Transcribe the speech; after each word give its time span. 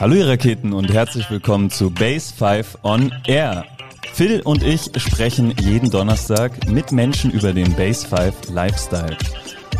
Hallo 0.00 0.14
ihr 0.14 0.26
Raketen 0.26 0.72
und 0.72 0.90
herzlich 0.90 1.30
willkommen 1.30 1.68
zu 1.68 1.90
Base 1.90 2.32
5 2.32 2.78
on 2.84 3.12
Air. 3.26 3.66
Phil 4.14 4.40
und 4.40 4.62
ich 4.62 4.90
sprechen 4.96 5.54
jeden 5.60 5.90
Donnerstag 5.90 6.70
mit 6.70 6.90
Menschen 6.90 7.30
über 7.30 7.52
den 7.52 7.74
Base 7.74 8.08
5 8.08 8.48
Lifestyle. 8.48 9.14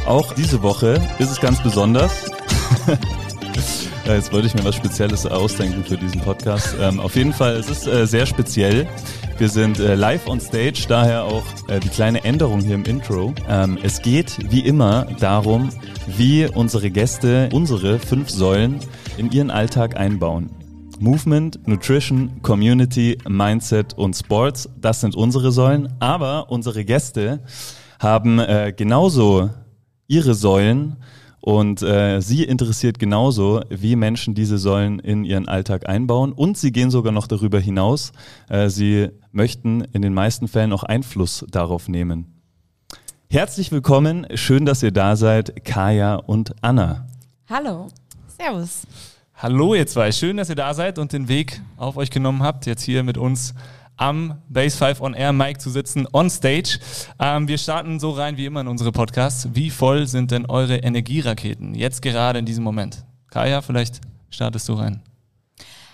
Auch 0.05 0.35
diese 0.35 0.63
Woche 0.63 1.01
ist 1.19 1.31
es 1.31 1.41
ganz 1.41 1.63
besonders. 1.63 2.31
Ja, 4.11 4.17
Jetzt 4.17 4.33
wollte 4.33 4.49
ich 4.49 4.55
mir 4.57 4.65
was 4.65 4.75
Spezielles 4.75 5.25
ausdenken 5.25 5.85
für 5.85 5.97
diesen 5.97 6.21
Podcast. 6.21 6.75
Ähm, 6.81 6.99
auf 6.99 7.15
jeden 7.15 7.33
Fall, 7.33 7.55
es 7.55 7.71
ist 7.71 7.87
äh, 7.87 8.09
sehr 8.09 8.27
speziell. 8.27 8.89
Wir 9.39 9.49
sind 9.49 9.79
äh, 9.79 9.95
live 9.95 10.27
on 10.27 10.41
stage, 10.41 10.87
daher 10.89 11.23
auch 11.23 11.45
äh, 11.69 11.79
die 11.79 11.91
kleine 11.91 12.25
Änderung 12.25 12.59
hier 12.59 12.75
im 12.75 12.83
Intro. 12.83 13.33
Ähm, 13.49 13.79
es 13.85 14.03
geht 14.03 14.51
wie 14.51 14.67
immer 14.67 15.07
darum, 15.21 15.71
wie 16.09 16.49
unsere 16.53 16.91
Gäste 16.91 17.51
unsere 17.53 18.01
fünf 18.01 18.31
Säulen 18.31 18.81
in 19.17 19.31
ihren 19.31 19.53
Alltag 19.53 19.97
einbauen. 19.97 20.51
Movement, 20.99 21.69
Nutrition, 21.69 22.43
Community, 22.43 23.17
Mindset 23.29 23.97
und 23.97 24.17
Sports, 24.17 24.69
das 24.77 25.03
sind 25.03 25.15
unsere 25.15 25.53
Säulen. 25.53 25.89
Aber 26.01 26.51
unsere 26.51 26.85
Gäste 26.85 27.45
haben 28.01 28.41
äh, 28.41 28.75
genauso 28.77 29.51
ihre 30.09 30.35
Säulen 30.35 30.97
und 31.41 31.83
äh, 31.83 32.21
sie 32.21 32.45
interessiert 32.45 32.99
genauso, 32.99 33.63
wie 33.71 33.97
Menschen 33.97 34.35
diese 34.35 34.59
Säulen 34.59 34.99
in 34.99 35.25
ihren 35.25 35.49
Alltag 35.49 35.89
einbauen. 35.89 36.33
Und 36.33 36.59
sie 36.59 36.71
gehen 36.71 36.91
sogar 36.91 37.13
noch 37.13 37.27
darüber 37.27 37.59
hinaus. 37.59 38.13
Äh, 38.49 38.69
sie 38.69 39.09
möchten 39.33 39.83
in 39.93 40.03
den 40.03 40.13
meisten 40.13 40.49
Fällen 40.49 40.73
auch 40.73 40.83
Einfluss 40.83 41.47
darauf 41.51 41.89
nehmen. 41.89 42.41
Herzlich 43.31 43.73
willkommen, 43.73 44.27
schön, 44.35 44.67
dass 44.67 44.83
ihr 44.83 44.91
da 44.91 45.17
seid, 45.17 45.65
Kaya 45.65 46.17
und 46.17 46.55
Anna. 46.63 47.07
Hallo. 47.49 47.89
Servus. 48.37 48.83
Hallo 49.35 49.75
ihr 49.75 49.87
zwei, 49.87 50.13
schön, 50.13 50.37
dass 50.37 50.51
ihr 50.51 50.57
da 50.57 50.75
seid 50.75 50.99
und 50.99 51.13
den 51.13 51.29
Weg 51.29 51.63
auf 51.79 51.97
euch 51.97 52.11
genommen 52.11 52.43
habt, 52.43 52.67
jetzt 52.67 52.83
hier 52.83 53.03
mit 53.03 53.17
uns 53.17 53.55
am 54.01 54.41
Base 54.49 54.77
5 54.77 55.01
on 55.01 55.15
Air 55.15 55.33
Mic 55.33 55.61
zu 55.61 55.71
sitzen, 55.71 56.09
on 56.13 56.31
stage. 56.31 56.79
Ähm, 57.19 57.47
wir 57.47 57.59
starten 57.59 58.01
so 58.01 58.11
rein 58.11 58.37
wie 58.37 58.47
immer 58.47 58.63
in 58.63 58.69
unsere 58.69 58.93
Podcasts. 58.93 59.49
Wie 59.53 59.71
voll 59.71 60.07
sind 60.07 60.31
denn 60.31 60.47
eure 60.47 60.77
Energieraketen 60.79 61.75
jetzt 61.75 62.01
gerade 62.01 62.39
in 62.39 62.47
diesem 62.47 62.65
Moment? 62.65 63.05
Kaya, 63.29 63.61
vielleicht 63.61 64.01
startest 64.31 64.69
du 64.69 64.75
rein. 64.75 65.03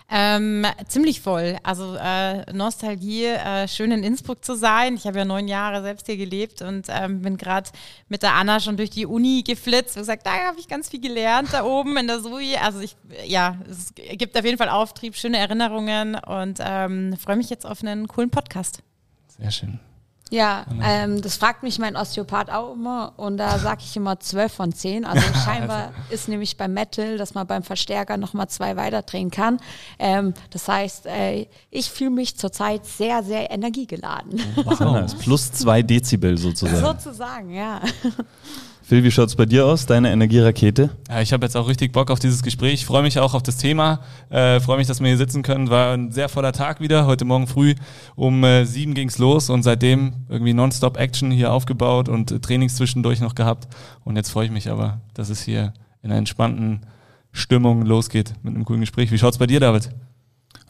Ähm, 0.09 0.65
ziemlich 0.87 1.21
voll. 1.21 1.57
Also 1.65 1.97
äh, 1.97 2.53
Nostalgie, 2.53 3.25
äh, 3.25 3.67
schön 3.67 3.91
in 3.91 4.05
Innsbruck 4.05 4.45
zu 4.45 4.55
sein. 4.55 4.95
Ich 4.95 5.07
habe 5.07 5.19
ja 5.19 5.25
neun 5.25 5.49
Jahre 5.49 5.83
selbst 5.83 6.07
hier 6.07 6.17
gelebt 6.17 6.63
und 6.63 6.87
ähm, 6.89 7.23
bin 7.23 7.37
gerade 7.37 7.71
mit 8.09 8.23
der 8.23 8.35
Anna 8.35 8.61
schon 8.61 8.77
durch 8.77 8.91
die 8.91 9.05
Uni 9.05 9.43
geflitzt. 9.43 9.97
Wie 9.97 10.01
gesagt, 10.01 10.25
da 10.25 10.47
habe 10.47 10.61
ich 10.61 10.69
ganz 10.69 10.91
viel 10.91 11.01
gelernt, 11.01 11.49
da 11.53 11.65
oben 11.65 11.97
in 11.97 12.07
der 12.07 12.21
SUI. 12.21 12.57
Also 12.57 12.81
ich, 12.81 12.97
ja, 13.25 13.59
es 13.69 13.95
gibt 13.95 14.39
auf 14.39 14.45
jeden 14.45 14.59
Fall 14.59 14.69
Auftrieb, 14.69 15.17
schöne 15.17 15.39
Erinnerungen 15.39 16.15
und 16.15 16.59
ähm, 16.61 17.17
freue 17.17 17.37
mich 17.37 17.51
jetzt 17.51 17.67
auf 17.67 17.83
einen 17.83 18.07
coolen 18.07 18.31
Podcast. 18.31 18.83
Sehr 19.27 19.51
schön. 19.51 19.81
Ja, 20.31 20.67
ähm, 20.83 21.23
das 21.23 21.37
fragt 21.37 21.63
mich 21.63 21.79
mein 21.79 21.95
Osteopath 21.95 22.51
auch 22.51 22.75
immer 22.75 23.13
und 23.17 23.37
da 23.37 23.61
sage 23.61 23.83
ich 23.85 23.97
immer 23.97 24.19
12 24.19 24.53
von 24.53 24.73
10. 24.73 25.05
Also 25.05 25.23
scheinbar 25.45 25.93
ist 26.11 26.29
nämlich 26.29 26.57
beim 26.57 26.75
Metal, 26.75 27.17
dass 27.17 27.35
man 27.35 27.47
beim 27.47 27.63
Verstärker 27.63 28.17
nochmal 28.17 28.49
zwei 28.49 28.77
weiterdrehen 28.77 29.31
kann. 29.31 29.59
Ähm, 30.01 30.35
das 30.51 30.67
heißt, 30.67 31.07
äh, 31.07 31.47
ich 31.71 31.91
fühle 31.91 32.11
mich 32.11 32.37
zurzeit 32.37 32.85
sehr, 32.87 33.23
sehr 33.23 33.53
energiegeladen. 33.53 34.41
Wow. 34.57 35.17
Plus 35.21 35.53
zwei 35.53 35.83
Dezibel 35.83 36.37
sozusagen. 36.37 36.81
Sozusagen, 36.81 37.51
ja. 37.55 37.81
Phil, 38.89 39.03
wie 39.03 39.11
schaut's 39.11 39.35
bei 39.35 39.47
dir 39.47 39.67
aus, 39.67 39.87
deine 39.87 40.13
Energierakete? 40.13 40.91
Ja, 41.09 41.21
ich 41.21 41.33
habe 41.33 41.45
jetzt 41.45 41.57
auch 41.57 41.67
richtig 41.67 41.91
Bock 41.91 42.09
auf 42.09 42.21
dieses 42.21 42.45
Gespräch. 42.45 42.75
Ich 42.75 42.87
freue 42.87 43.03
mich 43.03 43.19
auch 43.19 43.35
auf 43.35 43.43
das 43.43 43.57
Thema. 43.57 43.99
Äh, 44.31 44.61
freue 44.61 44.77
mich, 44.77 44.87
dass 44.87 45.01
wir 45.01 45.09
hier 45.09 45.17
sitzen 45.17 45.43
können. 45.43 45.71
War 45.71 45.95
ein 45.95 46.13
sehr 46.13 46.29
voller 46.29 46.53
Tag 46.53 46.81
wieder. 46.81 47.05
Heute 47.05 47.25
Morgen 47.25 47.49
früh 47.49 47.75
um 48.15 48.45
äh, 48.45 48.65
sieben 48.65 48.95
ging's 48.95 49.19
los 49.19 49.51
und 49.51 49.65
seitdem 49.65 50.13
irgendwie 50.29 50.55
nonstop 50.55 50.99
Action 50.99 51.33
hier 51.33 51.53
aufgebaut 51.53 52.09
und 52.09 52.31
äh, 52.31 52.39
Trainings 52.39 52.77
zwischendurch 52.77 53.21
noch 53.21 53.35
gehabt. 53.35 53.67
Und 54.05 54.15
jetzt 54.15 54.31
freue 54.31 54.45
ich 54.45 54.53
mich 54.53 54.71
aber, 54.71 55.01
dass 55.15 55.31
es 55.31 55.43
hier 55.43 55.73
in 56.03 56.13
einer 56.13 56.19
entspannten 56.21 56.83
Stimmung 57.33 57.85
losgeht 57.85 58.35
mit 58.45 58.55
einem 58.55 58.65
coolen 58.65 58.83
Gespräch. 58.83 59.11
Wie 59.11 59.19
schaut's 59.19 59.39
bei 59.39 59.49
dir, 59.49 59.59
David? 59.59 59.91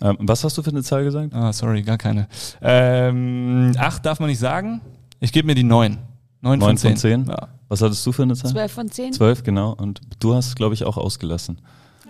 Ähm, 0.00 0.16
was 0.20 0.42
hast 0.42 0.56
du 0.56 0.62
für 0.62 0.70
eine 0.70 0.82
Zahl 0.82 1.04
gesagt? 1.04 1.34
Ah, 1.34 1.52
sorry, 1.52 1.82
gar 1.82 1.98
keine. 1.98 2.28
Ähm, 2.62 3.72
acht 3.76 4.06
darf 4.06 4.20
man 4.20 4.30
nicht 4.30 4.40
sagen. 4.40 4.80
Ich 5.20 5.32
gebe 5.32 5.44
mir 5.44 5.54
die 5.54 5.64
neun. 5.64 5.98
Neun 6.40 6.60
von 6.60 6.68
Neun 6.68 6.76
zehn. 6.78 6.90
von 6.92 6.96
zehn? 6.98 7.24
Ja. 7.26 7.48
Was 7.68 7.82
hattest 7.82 8.04
du 8.06 8.12
für 8.12 8.22
eine 8.22 8.34
Zahl? 8.34 8.50
12 8.52 8.72
von 8.72 8.90
10. 8.90 9.12
Zwölf, 9.12 9.42
genau. 9.42 9.72
Und 9.74 10.00
du 10.20 10.34
hast, 10.34 10.54
glaube 10.56 10.74
ich, 10.74 10.84
auch 10.84 10.96
ausgelassen. 10.96 11.60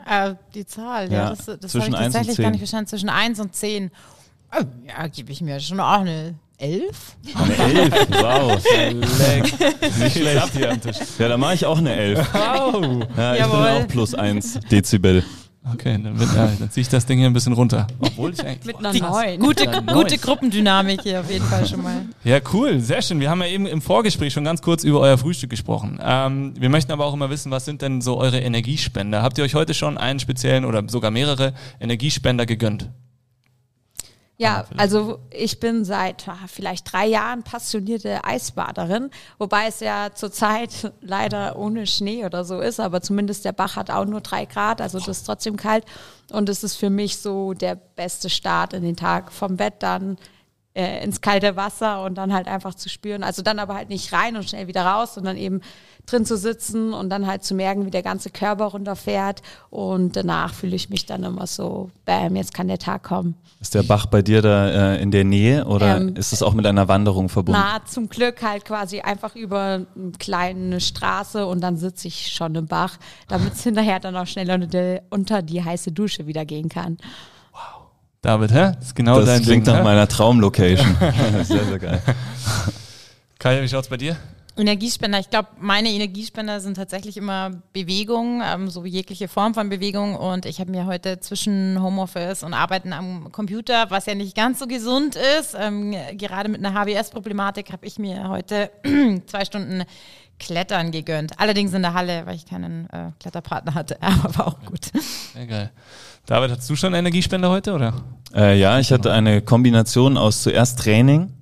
Äh, 0.09 0.34
die 0.55 0.67
Zahl, 0.67 1.11
Ja, 1.11 1.19
ja, 1.19 1.31
das, 1.31 1.47
das 1.47 1.72
zwischen 1.72 1.81
habe 1.81 1.89
ich 1.91 1.97
eins 1.97 2.06
und 2.06 2.12
tatsächlich 2.12 2.37
zehn. 2.37 2.43
gar 2.44 2.50
nicht 2.50 2.61
verstanden. 2.61 2.89
Zwischen 2.89 3.09
1 3.09 3.41
und 3.41 3.55
10. 3.55 3.91
Oh, 4.53 4.62
ja, 4.87 5.06
gebe 5.09 5.33
ich 5.33 5.41
mir 5.41 5.59
schon 5.61 5.81
auch 5.81 6.00
eine 6.00 6.34
11. 6.59 7.17
Eine 7.34 7.56
Elf, 7.56 8.09
wow. 8.11 8.62
Nicht 9.99 10.17
schlecht 10.17 10.53
hier 10.53 10.71
am 10.71 10.81
Tisch. 10.81 10.97
Ja, 11.19 11.28
da 11.28 11.37
mache 11.37 11.55
ich 11.55 11.67
auch 11.67 11.78
eine 11.78 11.94
Elf. 11.94 12.19
Wow. 12.33 13.05
Ja, 13.17 13.33
ich 13.34 13.41
Jawohl. 13.41 13.56
bin 13.65 13.84
auch 13.84 13.88
plus 13.88 14.15
eins 14.15 14.59
Dezibel. 14.71 15.25
Okay, 15.72 15.99
dann, 16.00 16.19
wird, 16.19 16.32
ja, 16.34 16.49
dann 16.59 16.71
ziehe 16.71 16.82
ich 16.82 16.88
das 16.88 17.06
Ding 17.06 17.19
hier 17.19 17.27
ein 17.27 17.32
bisschen 17.32 17.53
runter. 17.53 17.88
Obwohl 17.99 18.32
ich 18.32 18.44
eigentlich. 18.44 18.66
Mit 18.66 18.77
einer 18.77 18.93
Die 18.93 19.00
9. 19.00 19.41
gute, 19.41 19.66
gute 19.93 20.19
Gruppendynamik 20.19 21.03
hier 21.03 21.21
auf 21.21 21.31
jeden 21.31 21.44
Fall 21.44 21.66
schon 21.66 21.82
mal. 21.82 22.06
Ja, 22.22 22.38
cool, 22.53 22.78
sehr 22.81 23.03
schön. 23.03 23.19
Wir 23.19 23.31
haben 23.31 23.41
ja 23.41 23.49
eben 23.49 23.66
im 23.66 23.82
Vorgespräch 23.82 24.32
schon 24.32 24.44
ganz 24.44 24.62
kurz 24.62 24.84
über 24.84 25.00
euer 25.00 25.19
Frühstück 25.19 25.50
gesprochen. 25.50 25.99
Ähm, 26.00 26.55
wir 26.56 26.69
möchten 26.69 26.93
aber 26.93 27.05
auch 27.05 27.15
immer 27.15 27.31
wissen, 27.31 27.50
was 27.50 27.65
sind 27.65 27.82
denn 27.82 28.00
so 28.00 28.16
eure 28.16 28.38
Energiespender? 28.38 29.22
Habt 29.22 29.38
ihr 29.38 29.44
euch 29.44 29.55
heute 29.55 29.75
schon 29.75 29.99
einen 29.99 30.21
speziellen 30.21 30.65
oder 30.65 30.84
sogar 30.88 31.10
mehrere 31.10 31.53
Energiespender 31.81 32.47
gegönnt? 32.47 32.88
Ja, 34.38 34.66
also 34.76 35.20
ich 35.30 35.60
bin 35.60 35.86
seit 35.86 36.28
ah, 36.28 36.36
vielleicht 36.47 36.92
drei 36.92 37.06
Jahren 37.06 37.42
passionierte 37.42 38.22
Eisbaderin, 38.22 39.10
wobei 39.38 39.66
es 39.69 39.80
ja 39.80 40.10
zurzeit 40.14 40.92
leider 41.00 41.56
ohne 41.56 41.86
Schnee 41.86 42.26
oder 42.26 42.44
so 42.44 42.60
ist, 42.60 42.78
aber 42.78 43.00
zumindest 43.00 43.46
der 43.46 43.52
Bach 43.52 43.76
hat 43.76 43.91
auch 43.91 44.04
nur 44.04 44.20
drei 44.20 44.44
Grad, 44.44 44.82
also 44.82 44.98
das 44.98 45.08
ist 45.08 45.25
trotzdem 45.25 45.56
kalt. 45.56 45.86
Und 46.30 46.50
es 46.50 46.62
ist 46.64 46.76
für 46.76 46.91
mich 46.91 47.16
so 47.19 47.54
der 47.54 47.76
beste 47.76 48.28
Start 48.28 48.75
in 48.75 48.82
den 48.82 48.96
Tag 48.96 49.32
vom 49.32 49.56
Bett 49.56 49.75
dann 49.78 50.19
äh, 50.76 51.03
ins 51.03 51.22
kalte 51.22 51.56
Wasser 51.56 52.04
und 52.04 52.16
dann 52.16 52.32
halt 52.32 52.48
einfach 52.48 52.75
zu 52.75 52.88
spüren, 52.88 53.22
also 53.22 53.41
dann 53.41 53.59
aber 53.59 53.75
halt 53.75 53.88
nicht 53.88 54.12
rein 54.12 54.37
und 54.37 54.48
schnell 54.48 54.66
wieder 54.66 54.84
raus, 54.84 55.14
sondern 55.14 55.37
eben 55.38 55.62
drin 56.04 56.25
zu 56.25 56.37
sitzen 56.37 56.92
und 56.92 57.09
dann 57.10 57.26
halt 57.26 57.44
zu 57.44 57.54
merken, 57.54 57.87
wie 57.87 57.91
der 57.91 58.03
ganze 58.03 58.31
Körper 58.31 58.66
runterfährt 58.66 59.42
und 59.70 60.16
danach 60.16 60.54
fühle 60.54 60.76
ich 60.76 60.91
mich 60.91 61.06
dann 61.06 61.25
immer 61.25 61.47
so, 61.47 61.91
bam, 62.04 62.37
jetzt 62.37 62.54
kann 62.54 62.69
der 62.69 62.78
Tag 62.78 63.03
kommen. 63.03 63.34
Ist 63.60 63.75
der 63.75 63.82
Bach 63.82 64.06
bei 64.06 64.20
dir 64.20 64.42
da 64.42 64.94
äh, 64.94 65.03
in 65.03 65.10
der 65.10 65.25
Nähe 65.25 65.64
oder 65.64 65.97
Ähm, 65.97 66.14
ist 66.14 66.32
es 66.32 66.42
auch 66.42 66.53
mit 66.53 66.66
einer 66.66 66.88
Wanderung 66.88 67.28
verbunden? 67.31 67.60
Na, 67.60 67.84
zum 67.87 68.08
Glück 68.08 68.43
halt 68.43 68.66
quasi 68.66 69.00
einfach 69.00 69.34
über 69.34 69.87
eine 69.97 70.12
kleine 70.19 70.81
Straße 70.81 71.47
und 71.47 71.62
dann 71.62 71.76
sitze 71.76 72.06
ich 72.08 72.32
schon 72.32 72.54
im 72.54 72.66
Bach, 72.66 72.98
damit 73.28 73.54
es 73.54 73.62
hinterher 73.64 73.98
dann 73.98 74.14
auch 74.14 74.26
schneller 74.26 74.54
unter 74.54 74.66
die, 74.66 75.00
unter 75.10 75.43
die 75.43 75.64
heiße 75.64 75.91
Dusche 75.91 76.26
wieder 76.26 76.44
gehen 76.44 76.69
kann. 76.69 76.98
David, 78.22 78.53
hä? 78.53 78.72
Das 78.77 78.87
ist 78.87 78.94
genau 78.94 79.16
das 79.19 79.27
dein 79.27 79.43
klingt 79.43 79.66
Ding, 79.66 79.75
nach 79.75 79.81
hä? 79.81 79.84
meiner 79.84 80.09
Traumlocation. 80.09 80.97
sehr, 81.44 81.65
sehr 81.65 81.78
geil. 81.78 82.03
Kaya, 83.38 83.62
wie 83.62 83.69
schaut's 83.69 83.88
bei 83.88 83.97
dir? 83.97 84.16
Energiespender, 84.59 85.19
ich 85.19 85.28
glaube, 85.28 85.49
meine 85.60 85.91
Energiespender 85.91 86.60
sind 86.60 86.75
tatsächlich 86.76 87.19
immer 87.19 87.50
Bewegung, 87.75 88.43
ähm, 88.43 88.71
so 88.71 88.87
jegliche 88.87 89.28
Form 89.28 89.53
von 89.53 89.69
Bewegung. 89.69 90.16
Und 90.16 90.47
ich 90.47 90.60
habe 90.60 90.71
mir 90.71 90.87
heute 90.87 91.21
zwischen 91.21 91.82
Homeoffice 91.82 92.43
und 92.43 92.55
Arbeiten 92.55 92.94
am 92.94 93.31
Computer, 93.32 93.91
was 93.91 94.06
ja 94.06 94.15
nicht 94.15 94.34
ganz 94.34 94.59
so 94.59 94.66
gesund 94.66 95.15
ist, 95.38 95.55
ähm, 95.60 95.94
gerade 96.15 96.49
mit 96.49 96.65
einer 96.65 96.72
HBS-Problematik, 96.75 97.71
habe 97.71 97.87
ich 97.87 97.99
mir 97.99 98.31
heute 98.31 98.71
zwei 99.26 99.44
Stunden 99.44 99.84
Klettern 100.38 100.91
gegönnt. 100.91 101.38
Allerdings 101.38 101.72
in 101.72 101.82
der 101.82 101.94
Halle, 101.94 102.26
weil 102.26 102.36
ich 102.36 102.47
keinen 102.47 102.88
äh, 102.91 103.10
Kletterpartner 103.20 103.74
hatte, 103.74 103.97
aber 104.02 104.36
war 104.36 104.47
auch 104.48 104.60
gut. 104.64 104.91
Sehr 105.34 105.47
geil. 105.47 105.70
David, 106.26 106.50
hast 106.50 106.69
du 106.69 106.76
schon 106.76 106.88
einen 106.88 107.06
Energiespender 107.06 107.50
heute, 107.50 107.72
oder? 107.72 107.94
Äh, 108.34 108.58
ja, 108.58 108.78
ich 108.78 108.93
hatte 108.93 109.12
eine 109.12 109.40
Kombination 109.43 110.16
aus 110.19 110.43
zuerst 110.43 110.81
Training, 110.81 111.32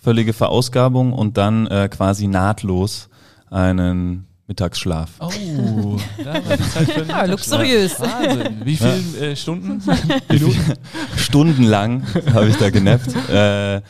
völlige 0.00 0.32
Verausgabung 0.32 1.12
und 1.12 1.36
dann 1.36 1.66
äh, 1.66 1.88
quasi 1.88 2.26
nahtlos 2.26 3.08
einen 3.50 4.26
Mittagsschlaf. 4.46 5.10
Oh, 5.20 5.28
einen 5.28 6.00
Ja, 7.08 7.24
luxuriös. 7.24 8.00
Wahnsinn. 8.00 8.62
Wie 8.64 8.76
viele 8.76 9.30
äh, 9.30 9.36
Stunden? 9.36 9.82
Minuten? 10.30 10.74
Stundenlang 11.16 12.06
habe 12.32 12.48
ich 12.48 12.56
da 12.56 12.70
genappt. 12.70 13.08
äh, 13.30 13.80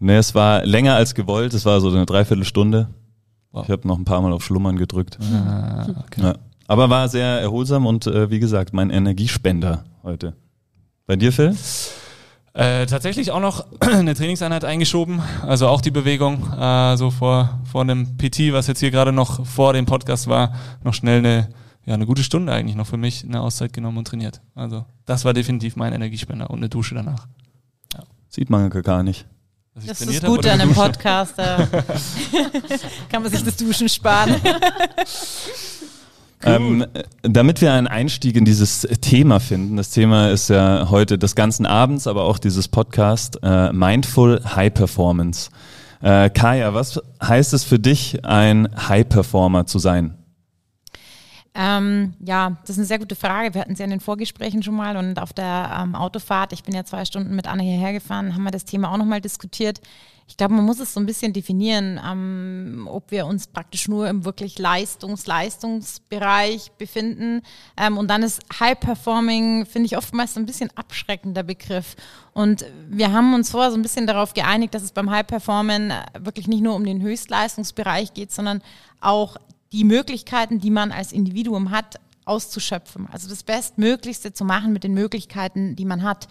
ne, 0.00 0.16
es 0.18 0.34
war 0.34 0.66
länger 0.66 0.96
als 0.96 1.14
gewollt, 1.14 1.54
es 1.54 1.64
war 1.64 1.80
so 1.80 1.88
eine 1.88 2.04
Dreiviertelstunde. 2.04 2.88
Wow. 3.52 3.64
Ich 3.64 3.70
habe 3.70 3.86
noch 3.86 3.98
ein 3.98 4.04
paar 4.04 4.20
Mal 4.22 4.32
auf 4.32 4.44
Schlummern 4.44 4.76
gedrückt. 4.76 5.18
Ah, 5.20 5.86
okay. 6.06 6.22
Ja. 6.22 6.34
Aber 6.66 6.88
war 6.88 7.08
sehr 7.08 7.40
erholsam 7.40 7.86
und 7.86 8.06
äh, 8.06 8.30
wie 8.30 8.38
gesagt, 8.38 8.72
mein 8.72 8.90
Energiespender 8.90 9.84
heute. 10.02 10.34
Bei 11.06 11.16
dir, 11.16 11.32
Phil? 11.32 11.56
Äh, 12.52 12.86
tatsächlich 12.86 13.32
auch 13.32 13.40
noch 13.40 13.66
eine 13.80 14.14
Trainingseinheit 14.14 14.64
eingeschoben, 14.64 15.20
also 15.42 15.66
auch 15.66 15.80
die 15.80 15.90
Bewegung, 15.90 16.52
äh, 16.52 16.96
so 16.96 17.10
vor, 17.10 17.60
vor 17.64 17.80
einem 17.80 18.16
PT, 18.16 18.52
was 18.52 18.66
jetzt 18.68 18.80
hier 18.80 18.90
gerade 18.90 19.12
noch 19.12 19.44
vor 19.46 19.72
dem 19.72 19.86
Podcast 19.86 20.28
war, 20.28 20.54
noch 20.84 20.94
schnell 20.94 21.18
eine 21.18 21.48
ja, 21.86 21.94
eine 21.94 22.06
gute 22.06 22.22
Stunde 22.22 22.52
eigentlich 22.52 22.76
noch 22.76 22.86
für 22.86 22.96
mich 22.96 23.24
eine 23.24 23.40
Auszeit 23.40 23.72
genommen 23.72 23.98
und 23.98 24.06
trainiert. 24.06 24.40
Also 24.54 24.84
das 25.06 25.24
war 25.24 25.32
definitiv 25.32 25.76
mein 25.76 25.92
Energiespender 25.92 26.50
und 26.50 26.58
eine 26.58 26.68
Dusche 26.68 26.94
danach. 26.94 27.26
Ja. 27.94 28.04
Sieht 28.28 28.50
man 28.50 28.70
gar 28.70 29.02
nicht. 29.02 29.26
Das 29.86 30.00
ist 30.00 30.22
das 30.22 30.30
Gute 30.30 30.52
an 30.52 30.60
einem 30.60 30.74
Podcast. 30.74 31.34
Da 31.36 31.66
kann 33.10 33.22
man 33.22 33.30
sich 33.30 33.42
das 33.42 33.56
Duschen 33.56 33.88
sparen. 33.88 34.36
Ähm, 36.42 36.86
damit 37.22 37.60
wir 37.60 37.74
einen 37.74 37.86
Einstieg 37.86 38.34
in 38.34 38.46
dieses 38.46 38.88
Thema 39.02 39.40
finden, 39.40 39.76
das 39.76 39.90
Thema 39.90 40.30
ist 40.30 40.48
ja 40.48 40.88
heute 40.88 41.18
des 41.18 41.34
ganzen 41.34 41.66
Abends, 41.66 42.06
aber 42.06 42.24
auch 42.24 42.38
dieses 42.38 42.66
Podcast, 42.66 43.38
äh, 43.42 43.70
Mindful 43.74 44.40
High 44.56 44.72
Performance. 44.72 45.50
Äh, 46.00 46.30
Kaya, 46.30 46.72
was 46.72 46.98
heißt 47.22 47.52
es 47.52 47.64
für 47.64 47.78
dich, 47.78 48.24
ein 48.24 48.70
High 48.88 49.06
Performer 49.06 49.66
zu 49.66 49.78
sein? 49.78 50.14
Ähm, 51.52 52.14
ja, 52.24 52.58
das 52.62 52.70
ist 52.70 52.78
eine 52.78 52.86
sehr 52.86 53.00
gute 53.00 53.16
Frage. 53.16 53.54
Wir 53.54 53.62
hatten 53.62 53.74
sie 53.74 53.80
ja 53.80 53.84
in 53.84 53.90
den 53.90 54.00
Vorgesprächen 54.00 54.62
schon 54.62 54.76
mal 54.76 54.96
und 54.96 55.18
auf 55.18 55.32
der 55.32 55.80
ähm, 55.82 55.96
Autofahrt, 55.96 56.52
ich 56.52 56.62
bin 56.62 56.72
ja 56.74 56.84
zwei 56.84 57.04
Stunden 57.04 57.34
mit 57.34 57.48
Anne 57.48 57.64
hierher 57.64 57.92
gefahren, 57.92 58.34
haben 58.34 58.44
wir 58.44 58.52
das 58.52 58.64
Thema 58.64 58.92
auch 58.92 58.98
nochmal 58.98 59.20
diskutiert. 59.20 59.80
Ich 60.28 60.36
glaube, 60.36 60.54
man 60.54 60.64
muss 60.64 60.78
es 60.78 60.94
so 60.94 61.00
ein 61.00 61.06
bisschen 61.06 61.32
definieren, 61.32 62.00
ähm, 62.08 62.86
ob 62.88 63.10
wir 63.10 63.26
uns 63.26 63.48
praktisch 63.48 63.88
nur 63.88 64.08
im 64.08 64.24
wirklich 64.24 64.60
Leistungs-Leistungsbereich 64.60 66.70
befinden. 66.78 67.42
Ähm, 67.76 67.98
und 67.98 68.08
dann 68.08 68.22
ist 68.22 68.40
High 68.60 68.78
Performing, 68.78 69.66
finde 69.66 69.86
ich 69.86 69.96
oftmals 69.96 70.34
so 70.34 70.40
ein 70.40 70.46
bisschen 70.46 70.70
abschreckender 70.76 71.42
Begriff. 71.42 71.96
Und 72.32 72.64
wir 72.88 73.10
haben 73.10 73.34
uns 73.34 73.50
vorher 73.50 73.72
so 73.72 73.76
ein 73.76 73.82
bisschen 73.82 74.06
darauf 74.06 74.32
geeinigt, 74.32 74.72
dass 74.72 74.84
es 74.84 74.92
beim 74.92 75.10
High 75.10 75.26
Performing 75.26 75.90
wirklich 76.16 76.46
nicht 76.46 76.62
nur 76.62 76.76
um 76.76 76.84
den 76.84 77.02
Höchstleistungsbereich 77.02 78.14
geht, 78.14 78.30
sondern 78.30 78.62
auch 79.00 79.36
die 79.72 79.84
Möglichkeiten, 79.84 80.58
die 80.58 80.70
man 80.70 80.92
als 80.92 81.12
Individuum 81.12 81.70
hat, 81.70 82.00
auszuschöpfen. 82.24 83.08
Also 83.10 83.28
das 83.28 83.42
Bestmöglichste 83.42 84.32
zu 84.32 84.44
machen 84.44 84.72
mit 84.72 84.84
den 84.84 84.94
Möglichkeiten, 84.94 85.76
die 85.76 85.84
man 85.84 86.02
hat. 86.02 86.28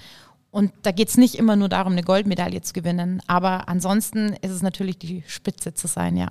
Und 0.52 0.72
da 0.82 0.92
geht 0.92 1.10
es 1.10 1.18
nicht 1.18 1.36
immer 1.36 1.56
nur 1.56 1.70
darum, 1.70 1.94
eine 1.94 2.04
Goldmedaille 2.04 2.62
zu 2.62 2.74
gewinnen. 2.74 3.22
Aber 3.28 3.70
ansonsten 3.70 4.34
ist 4.42 4.52
es 4.52 4.62
natürlich 4.62 4.98
die 4.98 5.24
Spitze 5.28 5.74
zu 5.74 5.88
sein, 5.88 6.18
ja. 6.18 6.30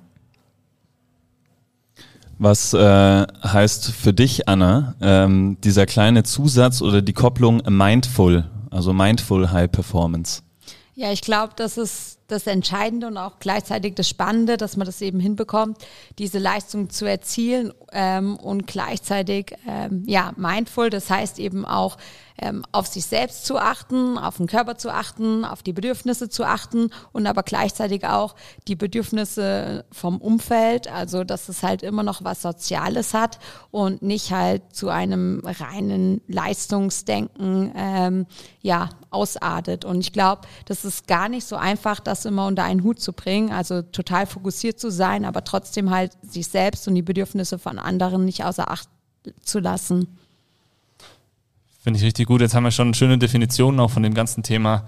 Was 2.37 2.73
äh, 2.73 2.77
heißt 2.79 3.91
für 3.91 4.13
dich, 4.13 4.47
Anna, 4.47 4.95
ähm, 5.01 5.57
dieser 5.61 5.85
kleine 5.85 6.23
Zusatz 6.23 6.81
oder 6.81 7.01
die 7.01 7.13
Kopplung 7.13 7.61
Mindful, 7.67 8.49
also 8.71 8.93
Mindful 8.93 9.51
High 9.51 9.69
Performance? 9.69 10.41
Ja, 10.95 11.11
ich 11.11 11.21
glaube, 11.21 11.53
das 11.57 11.77
ist 11.77 12.18
das 12.31 12.47
Entscheidende 12.47 13.07
und 13.07 13.17
auch 13.17 13.39
gleichzeitig 13.39 13.95
das 13.95 14.07
Spannende, 14.07 14.57
dass 14.57 14.77
man 14.77 14.85
das 14.85 15.01
eben 15.01 15.19
hinbekommt, 15.19 15.77
diese 16.17 16.39
Leistung 16.39 16.89
zu 16.89 17.05
erzielen 17.05 17.73
ähm, 17.91 18.35
und 18.37 18.67
gleichzeitig 18.67 19.55
ähm, 19.67 20.03
ja 20.05 20.31
mindful. 20.35 20.89
Das 20.89 21.09
heißt 21.09 21.39
eben 21.39 21.65
auch 21.65 21.97
ähm, 22.41 22.63
auf 22.71 22.87
sich 22.87 23.05
selbst 23.05 23.45
zu 23.45 23.57
achten, 23.57 24.17
auf 24.17 24.37
den 24.37 24.47
Körper 24.47 24.77
zu 24.77 24.89
achten, 24.89 25.43
auf 25.45 25.61
die 25.63 25.73
Bedürfnisse 25.73 26.29
zu 26.29 26.45
achten 26.45 26.89
und 27.11 27.27
aber 27.27 27.43
gleichzeitig 27.43 28.05
auch 28.05 28.35
die 28.67 28.75
Bedürfnisse 28.75 29.85
vom 29.91 30.19
Umfeld, 30.19 30.91
also 30.91 31.23
dass 31.23 31.49
es 31.49 31.63
halt 31.63 31.83
immer 31.83 32.03
noch 32.03 32.23
was 32.23 32.41
Soziales 32.41 33.13
hat 33.13 33.39
und 33.71 34.01
nicht 34.01 34.31
halt 34.31 34.73
zu 34.73 34.89
einem 34.89 35.41
reinen 35.43 36.21
Leistungsdenken 36.27 37.71
ähm, 37.75 38.25
ja 38.61 38.89
ausartet. 39.11 39.85
Und 39.85 39.99
ich 39.99 40.13
glaube, 40.13 40.43
das 40.65 40.85
ist 40.85 41.07
gar 41.07 41.29
nicht 41.29 41.45
so 41.45 41.55
einfach, 41.55 41.99
das 41.99 42.25
immer 42.25 42.45
unter 42.45 42.63
einen 42.63 42.83
Hut 42.83 42.99
zu 42.99 43.13
bringen, 43.13 43.51
also 43.51 43.81
total 43.81 44.25
fokussiert 44.25 44.79
zu 44.79 44.91
sein, 44.91 45.25
aber 45.25 45.43
trotzdem 45.43 45.89
halt 45.89 46.11
sich 46.21 46.47
selbst 46.47 46.87
und 46.87 46.95
die 46.95 47.01
Bedürfnisse 47.01 47.59
von 47.59 47.78
anderen 47.79 48.25
nicht 48.25 48.43
außer 48.43 48.69
Acht 48.69 48.87
zu 49.43 49.59
lassen. 49.59 50.17
Finde 51.81 51.97
ich 51.97 52.05
richtig 52.05 52.27
gut. 52.27 52.41
Jetzt 52.41 52.55
haben 52.55 52.65
wir 52.65 52.71
schon 52.71 52.93
schöne 52.93 53.17
Definitionen 53.17 53.79
auch 53.79 53.89
von 53.89 54.03
dem 54.03 54.13
ganzen 54.13 54.43
Thema 54.43 54.83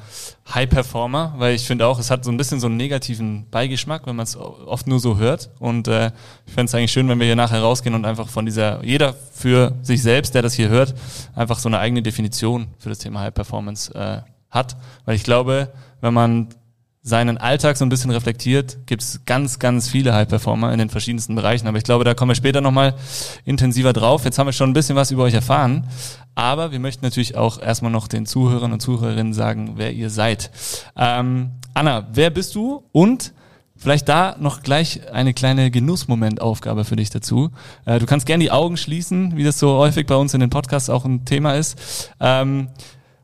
High 0.54 0.70
Performer, 0.70 1.34
weil 1.38 1.56
ich 1.56 1.66
finde 1.66 1.88
auch, 1.88 1.98
es 1.98 2.12
hat 2.12 2.26
so 2.26 2.32
ein 2.32 2.36
bisschen 2.36 2.60
so 2.60 2.68
einen 2.68 2.76
negativen 2.76 3.48
Beigeschmack, 3.50 4.06
wenn 4.08 4.18
man 4.18 4.26
es 4.26 4.36
oft 4.36 4.88
nur 4.88 5.00
so 5.00 5.18
hört. 5.18 5.52
Und 5.60 5.88
äh, 5.88 6.12
ich 6.46 6.54
fände 6.54 6.66
es 6.66 6.76
eigentlich 6.76 6.92
schön, 6.92 7.08
wenn 7.08 7.18
wir 7.18 7.26
hier 7.26 7.38
nachher 7.38 7.62
rausgehen 7.62 7.96
und 7.96 8.04
einfach 8.04 8.28
von 8.28 8.46
dieser, 8.46 8.84
jeder 8.84 9.14
für 9.14 9.74
sich 9.82 10.02
selbst, 10.02 10.36
der 10.36 10.42
das 10.42 10.54
hier 10.54 10.68
hört, 10.68 10.94
einfach 11.34 11.60
so 11.60 11.70
eine 11.70 11.80
eigene 11.80 12.02
Definition 12.02 12.68
für 12.78 12.90
das 12.90 13.00
Thema 13.00 13.22
High 13.22 13.34
Performance 13.34 13.94
äh, 13.96 14.22
hat. 14.50 14.76
Weil 15.06 15.16
ich 15.16 15.24
glaube, 15.24 15.72
wenn 16.02 16.14
man 16.14 16.50
seinen 17.04 17.40
Alltag 17.40 17.78
so 17.78 17.86
ein 17.86 17.90
bisschen 17.90 18.12
reflektiert, 18.12 18.86
gibt 18.86 19.02
es 19.02 19.26
ganz, 19.26 19.58
ganz 19.58 19.90
viele 19.90 20.14
High-Performer 20.14 20.72
in 20.72 20.78
den 20.78 20.90
verschiedensten 20.90 21.34
Bereichen. 21.34 21.68
Aber 21.68 21.78
ich 21.78 21.84
glaube, 21.84 22.04
da 22.04 22.14
kommen 22.14 22.30
wir 22.30 22.36
später 22.36 22.62
nochmal 22.62 22.94
intensiver 23.44 23.92
drauf. 23.92 24.24
Jetzt 24.24 24.38
haben 24.38 24.48
wir 24.48 24.54
schon 24.54 24.70
ein 24.70 24.74
bisschen 24.74 24.96
was 24.96 25.10
über 25.10 25.24
euch 25.24 25.34
erfahren. 25.34 25.88
Aber 26.36 26.72
wir 26.72 26.80
möchten 26.80 27.04
natürlich 27.04 27.36
auch 27.36 27.60
erstmal 27.60 27.92
noch 27.92 28.08
den 28.08 28.28
Zuhörern 28.28 28.72
und 28.72 28.82
Zuhörerinnen 28.82 29.34
sagen, 29.34 29.74
wer 29.76 29.92
ihr 29.94 30.12
seid. 30.12 30.52
Ähm, 30.96 31.52
Anna, 31.74 32.08
wer 32.14 32.30
bist 32.30 32.54
du? 32.54 32.84
Und 32.92 33.34
vielleicht 33.76 34.08
da 34.08 34.36
noch 34.40 34.62
gleich 34.62 35.12
eine 35.12 35.34
kleine 35.34 35.72
Genussmomentaufgabe 35.72 36.86
für 36.86 36.96
dich 36.96 37.10
dazu. 37.10 37.50
Äh, 37.86 37.98
du 37.98 38.06
kannst 38.06 38.28
gerne 38.28 38.44
die 38.44 38.52
Augen 38.52 38.78
schließen, 38.78 39.36
wie 39.36 39.44
das 39.44 39.58
so 39.58 39.76
häufig 39.78 40.06
bei 40.06 40.16
uns 40.16 40.36
in 40.36 40.40
den 40.40 40.52
Podcasts 40.52 40.90
auch 40.90 41.04
ein 41.04 41.26
Thema 41.26 41.56
ist. 41.56 42.12
Ähm, 42.20 42.68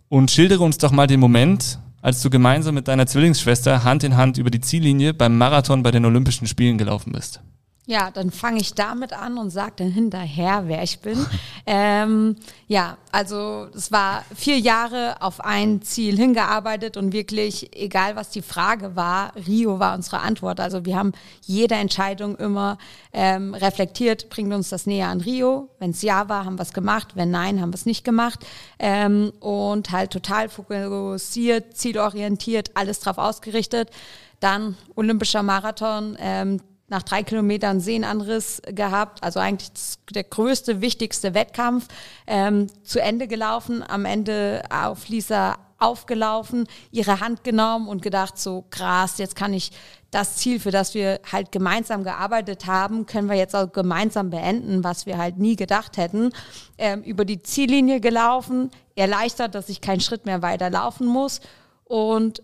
und 0.09 0.31
schildere 0.31 0.63
uns 0.63 0.79
doch 0.79 0.91
mal 0.91 1.06
den 1.06 1.19
Moment, 1.19 1.79
als 2.07 2.21
du 2.21 2.30
gemeinsam 2.30 2.74
mit 2.74 2.88
deiner 2.88 3.06
Zwillingsschwester 3.06 3.83
Hand 3.83 4.01
in 4.06 4.15
Hand 4.15 4.38
über 4.38 4.50
die 4.50 4.62
Ziellinie 4.62 5.13
beim 5.13 5.38
Marathon 5.38 5.83
bei 5.83 5.92
den 5.92 6.06
Olympischen 6.06 6.48
Spielen 6.48 6.77
gelaufen 6.77 7.12
bist? 7.12 7.42
Ja, 7.89 8.12
dann 8.12 8.31
fange 8.31 8.60
ich 8.60 8.74
damit 8.74 9.13
an 9.13 9.38
und 9.38 9.50
sage 9.50 9.72
dann 9.78 9.92
hinterher, 9.92 10.63
wer 10.66 10.84
ich 10.84 11.00
bin. 11.00 11.25
ähm, 11.66 12.36
ja, 12.68 12.98
also 13.13 13.69
es 13.74 13.94
war 13.94 14.25
vier 14.36 14.60
Jahre 14.60 15.22
auf 15.22 15.39
ein 15.39 15.81
Ziel 15.81 16.18
hingearbeitet 16.18 16.98
und 16.98 17.13
wirklich, 17.13 17.74
egal 17.74 18.18
was 18.18 18.30
die 18.30 18.42
Frage 18.42 18.98
war, 18.98 19.31
Rio 19.48 19.80
war 19.80 19.95
unsere 19.95 20.19
Antwort. 20.19 20.60
Also 20.60 20.84
wir 20.84 20.98
haben 20.98 21.13
jede 21.44 21.75
Entscheidung 21.75 22.36
immer 22.36 22.78
ähm, 23.13 23.54
reflektiert, 23.54 24.30
bringt 24.30 24.54
uns 24.54 24.68
das 24.68 24.86
näher 24.86 25.07
an 25.07 25.22
Rio. 25.22 25.69
Wenn 25.80 25.92
es 25.92 26.01
ja 26.01 26.28
war, 26.28 26.44
haben 26.44 26.60
wir 26.60 26.63
es 26.63 26.74
gemacht. 26.74 27.16
Wenn 27.16 27.31
nein, 27.31 27.62
haben 27.62 27.72
wir 27.72 27.75
es 27.75 27.86
nicht 27.86 28.04
gemacht. 28.04 28.45
Ähm, 28.80 29.31
und 29.39 29.92
halt 29.92 30.12
total 30.12 30.50
fokussiert, 30.50 31.78
zielorientiert, 31.78 32.72
alles 32.74 33.00
drauf 33.00 33.18
ausgerichtet. 33.18 33.92
Dann 34.42 34.75
olympischer 34.94 35.42
Marathon. 35.42 36.18
Ähm, 36.19 36.60
nach 36.89 37.04
drei 37.04 37.24
Kilometern 37.24 37.80
Sehnenanriss 37.80 38.62
gehabt, 38.66 39.24
also 39.24 39.39
eigentlich 39.39 39.72
der 40.12 40.24
größte, 40.24 40.81
wichtigste 40.81 41.34
Wettkampf, 41.34 41.88
ähm, 42.28 42.68
zu 42.84 43.01
Ende 43.01 43.28
gelaufen, 43.28 43.84
am 43.88 44.06
Ende 44.06 44.63
auf 44.70 45.10
Lisa 45.10 45.58
aufgelaufen, 45.79 46.67
ihre 46.91 47.20
Hand 47.20 47.44
genommen 47.44 47.88
und 47.88 48.01
gedacht, 48.01 48.39
so 48.39 48.65
krass, 48.70 49.17
jetzt 49.17 49.36
kann 49.36 49.53
ich 49.53 49.72
das 50.12 50.38
Ziel, 50.38 50.60
für 50.60 50.72
das 50.72 50.94
wir 50.94 51.20
halt 51.32 51.51
gemeinsam 51.51 52.03
gearbeitet 52.03 52.65
haben, 52.65 53.06
können 53.06 53.29
wir 53.29 53.36
jetzt 53.36 53.56
auch 53.56 53.72
gemeinsam 53.72 54.29
beenden, 54.29 54.84
was 54.84 55.06
wir 55.06 55.17
halt 55.17 55.38
nie 55.38 55.56
gedacht 55.56 55.98
hätten. 55.98 56.32
Ähm, 56.77 57.03
über 57.03 57.25
die 57.25 57.44
Ziellinie 57.44 58.00
gelaufen, 58.00 58.72
erleichtert, 58.96 59.53
dass 59.53 59.70
ich 59.70 59.82
keinen 59.82 60.00
Schritt 60.00 60.25
mehr 60.25 60.41
weiter 60.41 60.70
laufen 60.70 61.06
muss. 61.06 61.41
Und 61.84 62.41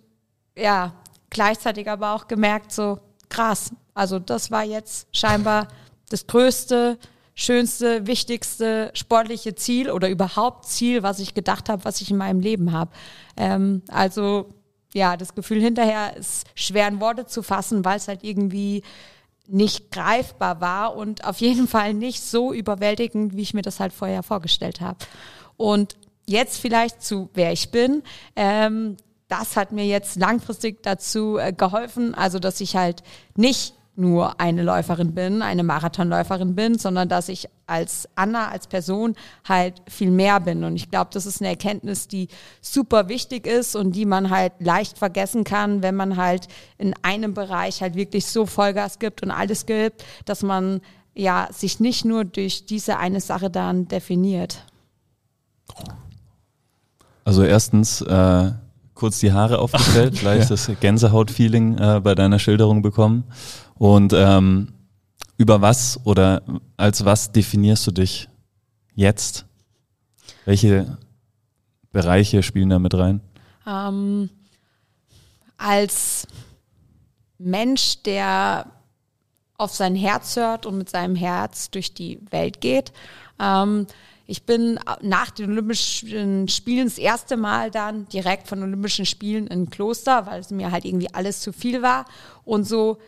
ja, 0.57 0.93
gleichzeitig 1.29 1.89
aber 1.89 2.13
auch 2.13 2.27
gemerkt, 2.27 2.71
so 2.71 2.99
krass, 3.33 3.71
also 3.93 4.19
das 4.19 4.51
war 4.51 4.63
jetzt 4.63 5.07
scheinbar 5.11 5.67
das 6.09 6.27
größte, 6.27 6.97
schönste, 7.35 8.05
wichtigste 8.05 8.91
sportliche 8.93 9.55
Ziel 9.55 9.89
oder 9.89 10.09
überhaupt 10.09 10.65
Ziel, 10.65 11.03
was 11.03 11.19
ich 11.19 11.33
gedacht 11.33 11.69
habe, 11.69 11.83
was 11.85 12.01
ich 12.01 12.11
in 12.11 12.17
meinem 12.17 12.39
Leben 12.39 12.71
habe. 12.71 12.91
Ähm, 13.35 13.81
also 13.89 14.49
ja, 14.93 15.17
das 15.17 15.33
Gefühl 15.33 15.59
hinterher 15.59 16.15
ist 16.15 16.45
schwer 16.55 16.87
in 16.87 16.99
Worte 16.99 17.25
zu 17.25 17.41
fassen, 17.41 17.83
weil 17.83 17.97
es 17.97 18.07
halt 18.07 18.23
irgendwie 18.23 18.83
nicht 19.47 19.91
greifbar 19.91 20.61
war 20.61 20.95
und 20.95 21.25
auf 21.25 21.39
jeden 21.39 21.67
Fall 21.67 21.93
nicht 21.93 22.21
so 22.21 22.53
überwältigend, 22.53 23.35
wie 23.35 23.41
ich 23.41 23.53
mir 23.53 23.63
das 23.63 23.79
halt 23.79 23.91
vorher 23.91 24.23
vorgestellt 24.23 24.79
habe. 24.79 24.99
Und 25.57 25.97
jetzt 26.27 26.59
vielleicht 26.59 27.03
zu 27.03 27.29
wer 27.33 27.51
ich 27.51 27.71
bin. 27.71 28.03
Ähm, 28.35 28.97
das 29.33 29.57
hat 29.57 29.71
mir 29.71 29.85
jetzt 29.85 30.15
langfristig 30.15 30.83
dazu 30.83 31.37
äh, 31.37 31.53
geholfen, 31.53 32.13
also 32.13 32.37
dass 32.37 32.61
ich 32.61 32.75
halt 32.75 33.01
nicht 33.35 33.73
nur 33.95 34.39
eine 34.39 34.61
Läuferin 34.61 35.13
bin, 35.13 35.41
eine 35.41 35.63
Marathonläuferin 35.63 36.55
bin, 36.55 36.77
sondern 36.77 37.09
dass 37.09 37.29
ich 37.29 37.47
als 37.65 38.07
Anna, 38.15 38.49
als 38.49 38.67
Person 38.67 39.15
halt 39.47 39.81
viel 39.87 40.11
mehr 40.11 40.39
bin. 40.39 40.63
Und 40.63 40.75
ich 40.75 40.89
glaube, 40.89 41.09
das 41.13 41.25
ist 41.25 41.41
eine 41.41 41.49
Erkenntnis, 41.49 42.07
die 42.07 42.27
super 42.61 43.09
wichtig 43.09 43.47
ist 43.47 43.75
und 43.75 43.95
die 43.95 44.05
man 44.05 44.29
halt 44.29 44.53
leicht 44.59 44.99
vergessen 44.99 45.43
kann, 45.43 45.81
wenn 45.81 45.95
man 45.95 46.17
halt 46.17 46.47
in 46.77 46.93
einem 47.01 47.33
Bereich 47.33 47.81
halt 47.81 47.95
wirklich 47.95 48.27
so 48.27 48.45
Vollgas 48.45 48.99
gibt 48.99 49.23
und 49.23 49.31
alles 49.31 49.65
gibt, 49.65 50.03
dass 50.25 50.43
man 50.43 50.81
ja 51.15 51.47
sich 51.51 51.79
nicht 51.79 52.05
nur 52.05 52.23
durch 52.23 52.65
diese 52.65 52.97
eine 52.97 53.21
Sache 53.21 53.49
dann 53.49 53.87
definiert. 53.87 54.63
Also 57.25 57.43
erstens 57.43 58.01
äh, 58.01 58.51
kurz 59.03 59.19
die 59.19 59.33
Haare 59.33 59.59
aufgestellt, 59.59 60.13
gleich 60.21 60.47
das 60.47 60.71
Gänsehaut-Feeling 60.79 61.77
äh, 61.77 61.99
bei 62.01 62.15
deiner 62.15 62.39
Schilderung 62.39 62.81
bekommen. 62.81 63.25
Und 63.75 64.13
ähm, 64.13 64.69
über 65.35 65.59
was 65.59 65.99
oder 66.05 66.41
als 66.77 67.03
was 67.03 67.33
definierst 67.33 67.85
du 67.85 67.91
dich 67.91 68.29
jetzt? 68.95 69.45
Welche 70.45 70.97
Bereiche 71.91 72.43
spielen 72.43 72.69
da 72.69 72.79
mit 72.79 72.93
rein? 72.93 73.19
Ähm, 73.67 74.29
als 75.57 76.25
Mensch, 77.37 78.03
der 78.03 78.67
auf 79.57 79.75
sein 79.75 79.97
Herz 79.97 80.37
hört 80.37 80.65
und 80.65 80.77
mit 80.77 80.89
seinem 80.89 81.17
Herz 81.17 81.69
durch 81.71 81.93
die 81.93 82.21
Welt 82.31 82.61
geht. 82.61 82.93
Ähm, 83.37 83.85
ich 84.25 84.45
bin 84.45 84.79
nach 85.01 85.31
den 85.31 85.51
Olympischen 85.51 86.47
Spielen 86.47 86.87
das 86.87 86.97
erste 86.97 87.35
Mal 87.35 87.71
dann 87.71 88.07
direkt 88.07 88.47
von 88.47 88.63
Olympischen 88.63 89.05
Spielen 89.05 89.47
in 89.47 89.63
ein 89.63 89.69
Kloster, 89.69 90.25
weil 90.25 90.39
es 90.39 90.49
mir 90.49 90.71
halt 90.71 90.85
irgendwie 90.85 91.13
alles 91.13 91.41
zu 91.41 91.51
viel 91.51 91.81
war. 91.81 92.05
Und 92.45 92.65
so 92.65 92.99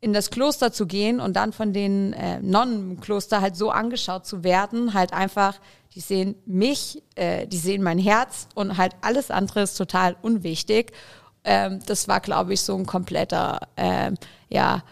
in 0.00 0.12
das 0.12 0.30
Kloster 0.30 0.70
zu 0.70 0.86
gehen 0.86 1.18
und 1.18 1.34
dann 1.34 1.52
von 1.52 1.72
den 1.72 2.12
äh, 2.12 2.38
Nonnen 2.40 2.90
im 2.90 3.00
Kloster 3.00 3.40
halt 3.40 3.56
so 3.56 3.70
angeschaut 3.70 4.26
zu 4.26 4.44
werden, 4.44 4.92
halt 4.92 5.14
einfach, 5.14 5.58
die 5.94 6.00
sehen 6.00 6.34
mich, 6.44 7.02
äh, 7.14 7.46
die 7.46 7.56
sehen 7.56 7.82
mein 7.82 7.98
Herz 7.98 8.48
und 8.54 8.76
halt 8.76 8.92
alles 9.00 9.30
andere 9.30 9.62
ist 9.62 9.76
total 9.76 10.16
unwichtig. 10.20 10.92
Ähm, 11.44 11.80
das 11.86 12.06
war, 12.06 12.20
glaube 12.20 12.52
ich, 12.52 12.60
so 12.60 12.76
ein 12.76 12.84
kompletter, 12.84 13.60
äh, 13.76 14.12
ja, 14.50 14.82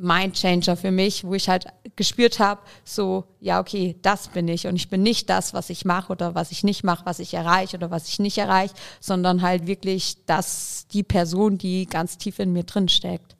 Mindchanger 0.00 0.76
für 0.76 0.90
mich, 0.90 1.24
wo 1.24 1.34
ich 1.34 1.48
halt 1.48 1.66
gespürt 1.94 2.38
habe, 2.38 2.62
so, 2.84 3.24
ja, 3.38 3.60
okay, 3.60 3.96
das 4.00 4.28
bin 4.28 4.48
ich 4.48 4.66
und 4.66 4.76
ich 4.76 4.88
bin 4.88 5.02
nicht 5.02 5.28
das, 5.28 5.52
was 5.52 5.68
ich 5.68 5.84
mache 5.84 6.10
oder 6.10 6.34
was 6.34 6.50
ich 6.50 6.64
nicht 6.64 6.84
mache, 6.84 7.04
was 7.04 7.18
ich 7.18 7.34
erreiche 7.34 7.76
oder 7.76 7.90
was 7.90 8.08
ich 8.08 8.18
nicht 8.18 8.38
erreiche, 8.38 8.74
sondern 9.00 9.42
halt 9.42 9.66
wirklich 9.66 10.24
das, 10.24 10.86
die 10.92 11.02
Person, 11.02 11.58
die 11.58 11.84
ganz 11.84 12.16
tief 12.16 12.38
in 12.38 12.52
mir 12.52 12.64
drin 12.64 12.88
steckt. 12.88 13.36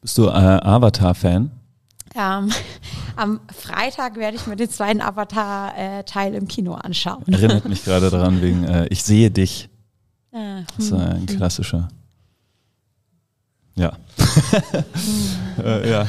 Bist 0.00 0.16
du 0.18 0.26
äh, 0.26 0.30
Avatar-Fan? 0.30 1.50
Ähm, 2.14 2.52
am 3.16 3.40
Freitag 3.52 4.16
werde 4.16 4.36
ich 4.36 4.46
mir 4.46 4.54
den 4.54 4.70
zweiten 4.70 5.00
Avatar-Teil 5.00 6.34
im 6.34 6.46
Kino 6.46 6.74
anschauen. 6.74 7.24
Erinnert 7.26 7.68
mich 7.68 7.84
gerade 7.84 8.08
daran 8.10 8.40
wegen 8.40 8.64
äh, 8.64 8.86
Ich 8.86 9.02
sehe 9.02 9.32
dich. 9.32 9.68
Ah, 10.32 10.60
das 10.76 10.86
ist 10.86 10.92
ein 10.92 11.26
klassischer. 11.26 11.88
Ja. 13.76 13.92
äh, 15.62 15.90
ja. 15.90 16.06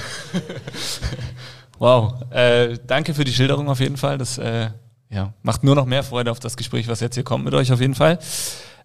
wow. 1.80 2.14
Äh, 2.32 2.78
danke 2.88 3.14
für 3.14 3.24
die 3.24 3.34
Schilderung 3.34 3.70
auf 3.70 3.80
jeden 3.80 3.98
Fall. 3.98 4.18
Das 4.18 4.38
äh, 4.38 4.70
ja, 5.10 5.34
macht 5.44 5.64
nur 5.64 5.76
noch 5.76 5.86
mehr 5.86 6.04
Freude 6.04 6.32
auf 6.32 6.40
das 6.40 6.58
Gespräch, 6.58 6.88
was 6.88 7.00
jetzt 7.00 7.16
hier 7.16 7.24
kommt 7.24 7.46
mit 7.46 7.54
euch 7.54 7.72
auf 7.72 7.80
jeden 7.80 7.96
Fall. 7.96 8.20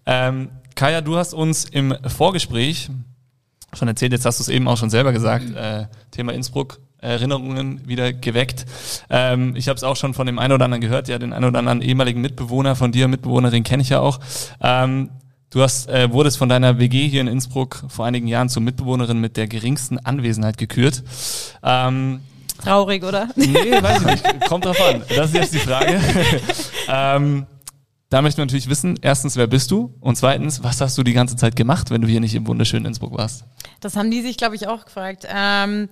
Ähm, 0.04 0.50
Kaya, 0.74 1.00
du 1.00 1.16
hast 1.16 1.32
uns 1.34 1.64
im 1.64 1.94
Vorgespräch 2.06 2.90
schon 3.74 3.88
erzählt, 3.88 4.12
jetzt 4.12 4.26
hast 4.26 4.38
du 4.38 4.42
es 4.42 4.48
eben 4.48 4.68
auch 4.68 4.76
schon 4.76 4.90
selber 4.90 5.12
gesagt, 5.12 5.54
äh, 5.54 5.86
Thema 6.10 6.32
Innsbruck, 6.32 6.78
Erinnerungen 6.98 7.86
wieder 7.88 8.12
geweckt. 8.12 8.66
Ähm, 9.10 9.56
ich 9.56 9.68
habe 9.68 9.76
es 9.76 9.82
auch 9.82 9.96
schon 9.96 10.14
von 10.14 10.26
dem 10.26 10.38
einen 10.38 10.52
oder 10.52 10.64
anderen 10.64 10.80
gehört, 10.80 11.08
ja, 11.08 11.18
den 11.18 11.32
einen 11.32 11.44
oder 11.44 11.58
anderen 11.58 11.82
ehemaligen 11.82 12.20
Mitbewohner 12.20 12.76
von 12.76 12.92
dir, 12.92 13.08
Mitbewohnerin 13.08 13.64
kenne 13.64 13.82
ich 13.82 13.88
ja 13.88 14.00
auch. 14.00 14.20
Ähm, 14.60 15.10
Du 15.52 15.60
hast, 15.60 15.86
äh, 15.90 16.10
wurdest 16.10 16.38
von 16.38 16.48
deiner 16.48 16.78
WG 16.78 17.08
hier 17.08 17.20
in 17.20 17.26
Innsbruck 17.26 17.84
vor 17.88 18.06
einigen 18.06 18.26
Jahren 18.26 18.48
zur 18.48 18.62
Mitbewohnerin 18.62 19.20
mit 19.20 19.36
der 19.36 19.46
geringsten 19.46 19.98
Anwesenheit 19.98 20.56
gekürt. 20.56 21.04
Ähm, 21.62 22.22
Traurig, 22.56 23.04
oder? 23.04 23.28
Nee, 23.36 23.82
weiß 23.82 24.00
ich 24.00 24.06
nicht. 24.06 24.40
Kommt 24.48 24.64
drauf 24.64 24.80
an. 24.80 25.02
Das 25.14 25.26
ist 25.26 25.34
jetzt 25.34 25.52
die 25.52 25.58
Frage. 25.58 26.00
ähm, 26.88 27.46
da 28.08 28.22
möchten 28.22 28.38
wir 28.38 28.46
natürlich 28.46 28.70
wissen, 28.70 28.98
erstens, 29.02 29.36
wer 29.36 29.46
bist 29.46 29.70
du? 29.70 29.94
Und 30.00 30.16
zweitens, 30.16 30.62
was 30.62 30.80
hast 30.80 30.96
du 30.96 31.02
die 31.02 31.12
ganze 31.12 31.36
Zeit 31.36 31.54
gemacht, 31.54 31.90
wenn 31.90 32.00
du 32.00 32.08
hier 32.08 32.20
nicht 32.20 32.34
im 32.34 32.46
wunderschönen 32.46 32.86
Innsbruck 32.86 33.12
warst? 33.18 33.44
Das 33.80 33.94
haben 33.94 34.10
die 34.10 34.22
sich, 34.22 34.38
glaube 34.38 34.56
ich, 34.56 34.68
auch 34.68 34.86
gefragt. 34.86 35.26
Ähm, 35.28 35.90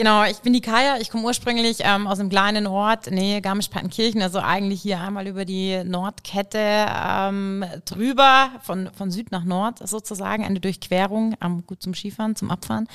Genau, 0.00 0.24
ich 0.24 0.38
bin 0.38 0.54
die 0.54 0.62
Kaya, 0.62 0.96
ich 0.98 1.10
komme 1.10 1.24
ursprünglich 1.24 1.80
ähm, 1.80 2.06
aus 2.06 2.18
einem 2.18 2.30
kleinen 2.30 2.66
Ort, 2.66 3.10
nee, 3.10 3.38
Garmisch-Partenkirchen, 3.42 4.22
also 4.22 4.38
eigentlich 4.38 4.80
hier 4.80 4.98
einmal 4.98 5.26
über 5.26 5.44
die 5.44 5.84
Nordkette 5.84 6.58
ähm, 6.58 7.66
drüber, 7.84 8.48
von, 8.62 8.88
von 8.96 9.10
Süd 9.10 9.30
nach 9.30 9.44
Nord 9.44 9.86
sozusagen, 9.86 10.42
eine 10.42 10.58
Durchquerung, 10.58 11.34
ähm, 11.42 11.64
gut 11.66 11.82
zum 11.82 11.92
Skifahren, 11.92 12.34
zum 12.34 12.50
Abfahren. 12.50 12.88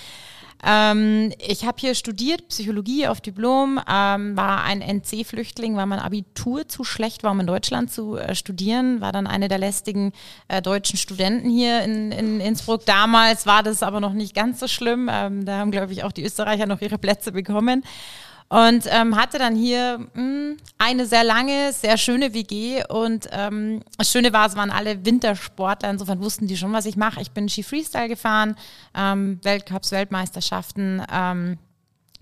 Ähm, 0.64 1.34
ich 1.40 1.66
habe 1.66 1.78
hier 1.80 1.96
studiert, 1.96 2.48
Psychologie 2.50 3.08
auf 3.08 3.22
Diplom, 3.22 3.80
ähm, 3.90 4.38
war 4.38 4.64
ein 4.64 4.82
NC-Flüchtling, 4.82 5.76
weil 5.76 5.86
mein 5.86 6.00
Abitur 6.00 6.68
zu 6.68 6.84
schlecht 6.84 7.24
war, 7.24 7.32
um 7.32 7.40
in 7.40 7.48
Deutschland 7.48 7.92
zu 7.92 8.18
äh, 8.18 8.36
studieren, 8.36 9.02
war 9.02 9.12
dann 9.12 9.28
eine 9.28 9.48
der 9.48 9.58
lästigen 9.58 10.12
äh, 10.48 10.62
deutschen 10.62 10.98
Studenten 10.98 11.50
hier 11.50 11.84
in, 11.84 12.12
in 12.12 12.40
Innsbruck. 12.40 12.86
Damals 12.86 13.46
war 13.46 13.64
das 13.64 13.84
aber 13.84 14.00
noch 14.00 14.14
nicht 14.14 14.34
ganz 14.34 14.60
so 14.60 14.68
schlimm. 14.68 15.10
Ähm, 15.12 15.46
da 15.46 15.60
haben, 15.60 15.72
glaube 15.72 15.94
ich, 15.94 16.04
auch 16.04 16.12
die 16.12 16.24
Österreicher 16.24 16.66
noch 16.66 16.82
ihre 16.82 16.98
Plätze 16.98 17.32
bekommen. 17.32 17.84
Und 18.48 18.86
ähm, 18.90 19.16
hatte 19.16 19.40
dann 19.40 19.56
hier 19.56 19.98
mh, 19.98 20.08
hm, 20.14 20.58
eine 20.78 21.06
sehr 21.06 21.24
lange, 21.24 21.74
sehr 21.74 21.98
schöne 21.98 22.34
WG. 22.34 22.84
Und 22.88 23.28
ähm, 23.32 23.82
das 23.98 24.12
Schöne 24.12 24.34
war, 24.34 24.48
es 24.48 24.56
waren 24.56 24.70
alle 24.72 25.06
Wintersportler. 25.06 25.90
Insofern 25.90 26.22
wussten 26.22 26.48
die 26.48 26.58
schon, 26.58 26.72
was 26.72 26.86
ich 26.86 26.96
mache. 26.96 27.22
Ich 27.22 27.32
bin 27.32 27.50
Ski 27.50 27.64
Freestyle 27.64 28.08
gefahren, 28.08 28.56
ähm, 28.96 29.40
Weltcups, 29.44 29.92
Weltmeisterschaften. 29.92 31.02
Ähm, 31.12 31.58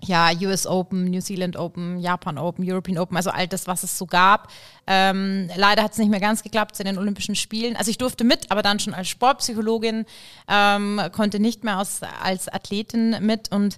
ja, 0.06 0.32
US 0.42 0.68
Open, 0.68 1.06
New 1.06 1.22
Zealand 1.22 1.56
Open, 1.56 2.00
Japan 2.00 2.38
Open, 2.38 2.70
European 2.70 2.98
Open, 2.98 3.15
also 3.15 3.30
all 3.30 3.48
das, 3.48 3.68
was 3.68 3.84
es 3.84 3.98
so 3.98 4.06
gab. 4.06 4.50
Ähm, 4.86 5.50
leider 5.56 5.84
hat 5.84 5.94
es 5.94 5.98
nicht 5.98 6.10
mehr 6.10 6.20
ganz 6.20 6.44
geklappt 6.44 6.75
zu 6.75 6.84
den 6.84 6.98
Olympischen 6.98 7.36
Spielen. 7.36 7.75
Also 7.75 7.89
ich 7.89 7.98
durfte 7.98 8.24
mit, 8.24 8.51
aber 8.51 8.62
dann 8.62 8.80
schon 8.80 8.94
als 8.94 9.08
Sportpsychologin, 9.08 10.06
ähm, 10.48 11.01
konnte 11.13 11.39
nicht 11.39 11.63
mehr 11.63 11.80
aus, 11.80 12.01
als 12.22 12.50
Athletin 12.50 13.18
mit 13.22 13.51
und 13.51 13.77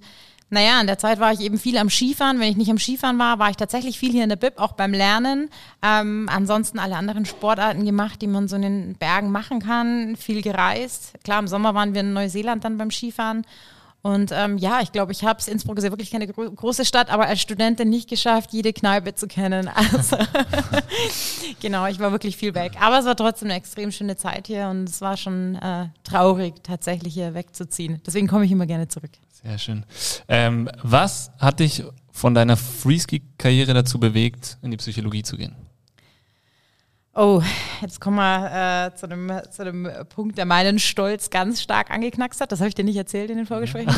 naja, 0.49 0.79
in 0.79 0.87
der 0.87 0.99
Zeit 0.99 1.19
war 1.19 1.33
ich 1.33 1.41
eben 1.41 1.57
viel 1.57 1.77
am 1.77 1.89
Skifahren. 1.89 2.39
Wenn 2.39 2.49
ich 2.49 2.57
nicht 2.57 2.69
am 2.69 2.77
Skifahren 2.77 3.17
war, 3.17 3.39
war 3.39 3.49
ich 3.49 3.57
tatsächlich 3.57 3.97
viel 3.97 4.11
hier 4.11 4.23
in 4.23 4.29
der 4.29 4.35
Bib, 4.35 4.53
auch 4.57 4.73
beim 4.73 4.93
Lernen. 4.93 5.49
Ähm, 5.81 6.29
ansonsten 6.31 6.77
alle 6.77 6.95
anderen 6.95 7.25
Sportarten 7.25 7.83
gemacht, 7.83 8.21
die 8.21 8.27
man 8.27 8.47
so 8.47 8.55
in 8.55 8.61
den 8.61 8.95
Bergen 8.95 9.31
machen 9.31 9.59
kann. 9.59 10.15
Viel 10.15 10.41
gereist. 10.41 11.13
Klar, 11.23 11.39
im 11.39 11.47
Sommer 11.47 11.73
waren 11.73 11.93
wir 11.93 12.01
in 12.01 12.13
Neuseeland 12.13 12.63
dann 12.63 12.77
beim 12.77 12.91
Skifahren. 12.91 13.45
Und 14.03 14.31
ähm, 14.31 14.59
ja, 14.59 14.81
ich 14.81 14.91
glaube, 14.91 15.13
ich 15.13 15.23
habe 15.23 15.39
es, 15.39 15.47
Innsbruck 15.47 15.79
ist 15.79 15.83
ja 15.83 15.89
wirklich 15.89 16.11
keine 16.11 16.27
gro 16.27 16.51
große 16.51 16.85
Stadt, 16.85 17.09
aber 17.09 17.25
als 17.25 17.41
Studentin 17.41 17.89
nicht 17.89 18.07
geschafft, 18.07 18.53
jede 18.53 18.71
Kneipe 18.71 19.15
zu 19.15 19.27
kennen. 19.27 19.67
Also 19.75 20.17
genau, 21.59 21.87
ich 21.87 21.97
war 21.97 22.11
wirklich 22.11 22.37
viel 22.37 22.53
weg. 22.53 22.73
Aber 22.79 22.99
es 22.99 23.05
war 23.05 23.15
trotzdem 23.15 23.47
eine 23.47 23.57
extrem 23.57 23.91
schöne 23.91 24.15
Zeit 24.15 24.45
hier 24.45 24.67
und 24.67 24.87
es 24.87 25.01
war 25.01 25.17
schon 25.17 25.55
äh, 25.55 25.87
traurig, 26.03 26.53
tatsächlich 26.61 27.15
hier 27.15 27.33
wegzuziehen. 27.33 27.99
Deswegen 28.05 28.27
komme 28.27 28.45
ich 28.45 28.51
immer 28.51 28.67
gerne 28.67 28.87
zurück. 28.87 29.09
Sehr 29.45 29.59
schön. 29.59 29.85
Ähm, 30.27 30.69
was 30.81 31.29
hat 31.37 31.59
dich 31.59 31.83
von 32.11 32.33
deiner 32.33 32.57
Freeski-Karriere 32.57 33.75
dazu 33.75 33.99
bewegt, 33.99 34.57
in 34.63 34.71
die 34.71 34.77
Psychologie 34.77 35.21
zu 35.21 35.37
gehen? 35.37 35.55
Oh, 37.13 37.43
jetzt 37.79 38.01
kommen 38.01 38.17
wir 38.17 38.87
äh, 38.87 38.95
zu, 38.95 39.07
dem, 39.07 39.31
zu 39.51 39.63
dem 39.63 39.87
Punkt, 40.09 40.39
der 40.39 40.45
meinen 40.45 40.79
Stolz 40.79 41.29
ganz 41.29 41.61
stark 41.61 41.91
angeknackst 41.91 42.41
hat. 42.41 42.51
Das 42.51 42.59
habe 42.59 42.69
ich 42.69 42.75
dir 42.75 42.83
nicht 42.83 42.97
erzählt 42.97 43.29
in 43.29 43.37
den 43.37 43.45
Vorgesprächen. 43.45 43.93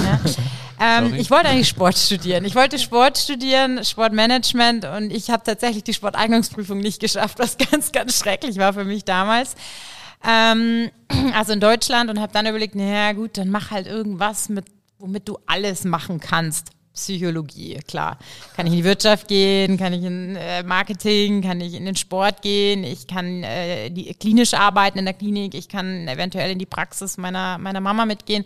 Ja. 0.80 1.00
ähm, 1.00 1.14
ich 1.16 1.32
wollte 1.32 1.48
eigentlich 1.48 1.70
Sport 1.70 1.98
studieren. 1.98 2.44
Ich 2.44 2.54
wollte 2.54 2.78
Sport 2.78 3.18
studieren, 3.18 3.84
Sportmanagement 3.86 4.84
und 4.84 5.12
ich 5.12 5.30
habe 5.30 5.44
tatsächlich 5.44 5.84
die 5.86 5.94
Sporteignungsprüfung 5.94 6.80
nicht 6.80 7.00
geschafft, 7.00 7.40
was 7.40 7.58
ganz, 7.72 7.94
ganz 7.94 8.20
schrecklich 8.20 8.58
war 8.58 8.74
für 8.74 8.84
mich 8.84 9.06
damals. 9.06 9.56
Ähm, 10.28 10.92
also 11.34 11.54
in 11.54 11.62
Deutschland 11.62 12.10
und 12.10 12.20
habe 12.20 12.34
dann 12.34 12.46
überlegt, 12.46 12.76
naja 12.76 13.14
gut, 13.14 13.38
dann 13.38 13.50
mach 13.50 13.72
halt 13.72 13.88
irgendwas 13.88 14.50
mit 14.50 14.66
womit 15.00 15.28
du 15.28 15.38
alles 15.46 15.84
machen 15.84 16.20
kannst. 16.20 16.72
Psychologie, 16.94 17.80
klar. 17.88 18.18
Kann 18.56 18.66
ich 18.66 18.74
in 18.74 18.80
die 18.80 18.84
Wirtschaft 18.84 19.28
gehen, 19.28 19.78
kann 19.78 19.94
ich 19.94 20.04
in 20.04 20.36
äh, 20.36 20.64
Marketing, 20.64 21.44
kann 21.44 21.62
ich 21.62 21.76
in 21.76 21.86
den 21.86 21.96
Sport 21.96 22.42
gehen, 22.42 22.84
ich 22.84 23.06
kann 23.06 23.44
äh, 23.44 23.92
die, 23.92 24.12
klinisch 24.16 24.56
arbeiten 24.56 24.98
in 24.98 25.06
der 25.06 25.14
Klinik, 25.14 25.54
ich 25.54 25.70
kann 25.70 26.08
eventuell 26.08 26.52
in 26.52 26.58
die 26.58 26.66
Praxis 26.66 27.18
meiner, 27.18 27.60
meiner 27.60 27.82
Mama 27.82 28.06
mitgehen. 28.06 28.46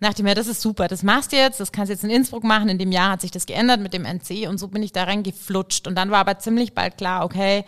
Dachte 0.00 0.22
ich 0.22 0.24
mir, 0.24 0.34
das 0.34 0.48
ist 0.48 0.60
super, 0.60 0.88
das 0.88 1.02
machst 1.02 1.32
du 1.32 1.36
jetzt, 1.36 1.60
das 1.60 1.72
kannst 1.72 1.88
du 1.88 1.94
jetzt 1.94 2.04
in 2.04 2.10
Innsbruck 2.10 2.44
machen. 2.44 2.68
In 2.68 2.78
dem 2.78 2.92
Jahr 2.92 3.12
hat 3.12 3.20
sich 3.20 3.30
das 3.30 3.46
geändert 3.46 3.80
mit 3.80 3.94
dem 3.94 4.04
NC 4.04 4.48
und 4.48 4.58
so 4.58 4.68
bin 4.68 4.82
ich 4.82 4.92
da 4.92 5.04
reingeflutscht. 5.04 5.86
Und 5.86 5.94
dann 5.94 6.10
war 6.10 6.18
aber 6.18 6.38
ziemlich 6.40 6.74
bald 6.74 6.98
klar, 6.98 7.24
okay, 7.24 7.64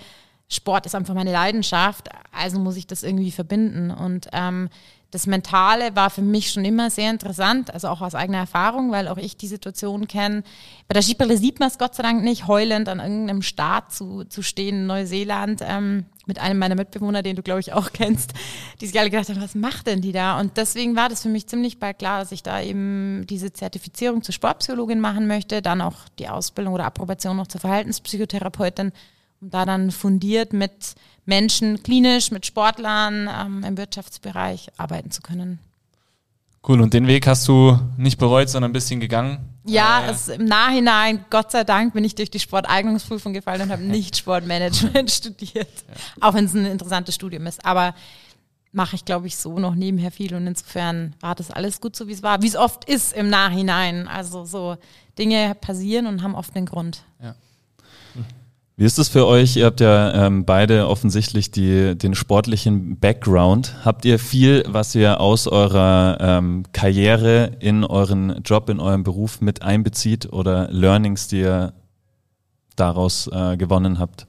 Sport 0.49 0.87
ist 0.87 0.95
einfach 0.95 1.15
meine 1.15 1.33
Leidenschaft, 1.33 2.09
also 2.33 2.59
muss 2.59 2.77
ich 2.77 2.87
das 2.87 3.03
irgendwie 3.03 3.31
verbinden. 3.31 3.91
Und 3.91 4.29
ähm, 4.33 4.69
das 5.13 5.27
Mentale 5.27 5.95
war 5.95 6.11
für 6.11 6.23
mich 6.23 6.51
schon 6.51 6.65
immer 6.65 6.91
sehr 6.91 7.11
interessant, 7.11 7.73
also 7.73 7.89
auch 7.89 8.01
aus 8.01 8.15
eigener 8.15 8.39
Erfahrung, 8.39 8.91
weil 8.91 9.07
auch 9.07 9.19
ich 9.19 9.37
die 9.37 9.47
Situation 9.47 10.09
kenne. 10.09 10.43
Bei 10.89 10.95
der 10.95 11.03
Skibrille 11.03 11.39
sieht 11.39 11.61
man 11.61 11.69
es 11.69 11.79
Gott 11.79 11.95
sei 11.95 12.03
Dank 12.03 12.25
nicht, 12.25 12.49
heulend 12.49 12.89
an 12.89 12.99
irgendeinem 12.99 13.43
Start 13.43 13.93
zu, 13.93 14.25
zu 14.25 14.43
stehen 14.43 14.81
in 14.81 14.87
Neuseeland 14.87 15.61
ähm, 15.63 16.07
mit 16.27 16.41
einem 16.41 16.59
meiner 16.59 16.75
Mitbewohner, 16.75 17.23
den 17.23 17.37
du, 17.37 17.43
glaube 17.43 17.61
ich, 17.61 17.73
auch 17.73 17.91
kennst, 17.95 18.35
die 18.81 18.87
sich 18.87 18.99
alle 18.99 19.11
gedacht 19.11 19.29
haben, 19.29 19.41
was 19.41 19.55
macht 19.55 19.87
denn 19.87 20.01
die 20.01 20.13
da? 20.13 20.41
Und 20.41 20.57
deswegen 20.57 20.97
war 20.97 21.09
das 21.09 21.23
für 21.23 21.29
mich 21.29 21.47
ziemlich 21.47 21.79
bald 21.79 22.01
klar, 22.01 22.19
dass 22.19 22.33
ich 22.33 22.43
da 22.43 22.61
eben 22.61 23.27
diese 23.29 23.53
Zertifizierung 23.53 24.23
zur 24.23 24.35
Sportpsychologin 24.35 24.99
machen 24.99 25.29
möchte, 25.29 25.63
dann 25.63 25.81
auch 25.81 26.09
die 26.19 26.29
Ausbildung 26.29 26.75
oder 26.75 26.85
Approbation 26.85 27.37
noch 27.37 27.47
zur 27.47 27.61
Verhaltenspsychotherapeutin 27.61 28.93
um 29.41 29.51
da 29.51 29.65
dann 29.65 29.91
fundiert 29.91 30.53
mit 30.53 30.95
Menschen, 31.27 31.83
klinisch, 31.83 32.31
mit 32.31 32.47
Sportlern 32.47 33.29
ähm, 33.29 33.65
im 33.65 33.77
Wirtschaftsbereich 33.77 34.69
arbeiten 34.77 35.11
zu 35.11 35.21
können. 35.21 35.59
Cool, 36.67 36.81
und 36.81 36.95
den 36.95 37.07
Weg 37.07 37.27
hast 37.27 37.47
du 37.47 37.79
nicht 37.97 38.19
bereut, 38.19 38.49
sondern 38.49 38.71
ein 38.71 38.73
bisschen 38.73 38.99
gegangen? 38.99 39.39
Ja, 39.65 40.07
äh, 40.07 40.11
es, 40.11 40.29
im 40.29 40.45
Nachhinein, 40.47 41.25
Gott 41.31 41.53
sei 41.53 41.63
Dank, 41.65 41.95
bin 41.95 42.03
ich 42.05 42.15
durch 42.15 42.31
die 42.31 42.41
Sporteignungsprüfung 42.41 43.33
gefallen 43.33 43.63
und 43.63 43.71
habe 43.71 43.83
nicht 43.85 44.17
Sportmanagement 44.17 45.11
studiert. 45.13 45.69
Ja. 45.89 46.29
Auch 46.29 46.35
wenn 46.35 46.47
es 46.47 46.55
ein 46.55 46.67
interessantes 46.67 47.15
Studium 47.15 47.47
ist. 47.47 47.65
Aber 47.65 47.95
mache 48.73 48.97
ich, 48.97 49.05
glaube 49.05 49.27
ich, 49.27 49.37
so 49.37 49.59
noch 49.59 49.75
nebenher 49.75 50.11
viel 50.11 50.35
und 50.35 50.47
insofern 50.47 51.15
war 51.21 51.35
das 51.35 51.51
alles 51.51 51.81
gut 51.81 51.97
so, 51.97 52.09
wie 52.09 52.13
es 52.13 52.23
war. 52.23 52.43
Wie 52.43 52.49
es 52.49 52.57
oft 52.57 52.85
ist 52.85 53.13
im 53.15 53.31
Nachhinein. 53.31 54.07
Also 54.07 54.45
so 54.45 54.77
Dinge 55.19 55.55
passieren 55.55 56.07
und 56.07 56.23
haben 56.23 56.35
oft 56.35 56.55
einen 56.57 56.67
Grund. 56.67 57.05
Ja. 57.23 57.35
Wie 58.79 58.85
ist 58.85 58.99
es 58.99 59.09
für 59.09 59.27
euch? 59.27 59.57
Ihr 59.57 59.65
habt 59.65 59.81
ja 59.81 60.27
ähm, 60.27 60.45
beide 60.45 60.87
offensichtlich 60.87 61.51
die, 61.51 61.97
den 61.97 62.15
sportlichen 62.15 62.99
Background. 62.99 63.75
Habt 63.87 64.05
ihr 64.05 64.19
viel, 64.19 64.65
was 64.69 64.95
ihr 64.95 65.19
aus 65.19 65.47
eurer 65.47 66.19
ähm, 66.21 66.63
Karriere 66.73 67.53
in 67.59 67.85
euren 67.85 68.43
Job, 68.43 68.69
in 68.69 68.79
eurem 68.79 69.03
Beruf 69.03 69.41
mit 69.41 69.63
einbezieht 69.63 70.31
oder 70.31 70.69
Learnings, 70.71 71.27
die 71.27 71.41
ihr 71.41 71.73
daraus 72.77 73.31
äh, 73.33 73.57
gewonnen 73.57 73.99
habt? 73.99 74.27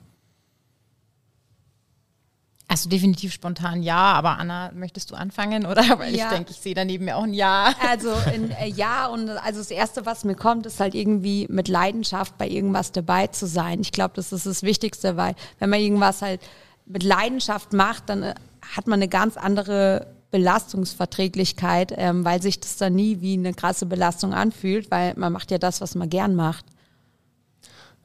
Also 2.70 2.90
definitiv 2.90 3.32
spontan 3.32 3.82
ja, 3.82 3.96
aber 3.96 4.38
Anna, 4.40 4.72
möchtest 4.74 5.12
du 5.12 5.16
anfangen 5.16 5.66
oder? 5.66 5.84
Weil 6.00 6.14
ja. 6.14 6.26
ich 6.26 6.32
denke, 6.32 6.52
ich 6.52 6.58
sehe 6.58 6.76
daneben 6.76 7.06
mir 7.06 7.16
auch 7.16 7.24
ein 7.24 7.34
Ja. 7.34 7.74
Also 7.88 8.12
in, 8.34 8.52
äh, 8.60 8.68
ja 8.68 9.08
und 9.08 9.30
also 9.30 9.60
das 9.60 9.72
Erste, 9.72 10.06
was 10.06 10.26
mir 10.26 10.36
kommt, 10.36 10.66
ist 10.66 10.80
halt 10.80 10.94
irgendwie 10.94 11.48
mit 11.50 11.70
Leidenschaft 11.70 12.38
bei 12.38 12.48
irgendwas 12.48 12.92
dabei 12.92 13.28
zu 13.28 13.48
sein. 13.48 13.80
Ich 13.80 13.94
glaube, 13.94 14.16
das 14.16 14.34
ist 14.34 14.46
das 14.46 14.64
Wichtigste, 14.64 15.16
weil 15.16 15.36
wenn 15.60 15.70
man 15.70 15.80
irgendwas 15.80 16.22
halt 16.22 16.42
mit 16.86 17.04
Leidenschaft 17.04 17.72
macht, 17.72 18.10
dann 18.10 18.24
äh, 18.24 18.36
hat 18.76 18.88
man 18.88 19.00
eine 19.00 19.08
ganz 19.08 19.38
andere 19.38 20.08
Belastungsverträglichkeit, 20.32 21.94
ähm, 21.96 22.26
weil 22.26 22.42
sich 22.42 22.60
das 22.60 22.76
dann 22.76 22.96
nie 22.96 23.22
wie 23.22 23.34
eine 23.34 23.54
krasse 23.54 23.86
Belastung 23.86 24.34
anfühlt, 24.34 24.92
weil 24.92 25.14
man 25.16 25.32
macht 25.32 25.52
ja 25.52 25.58
das, 25.58 25.80
was 25.80 25.96
man 25.96 26.10
gern 26.10 26.36
macht. 26.36 26.66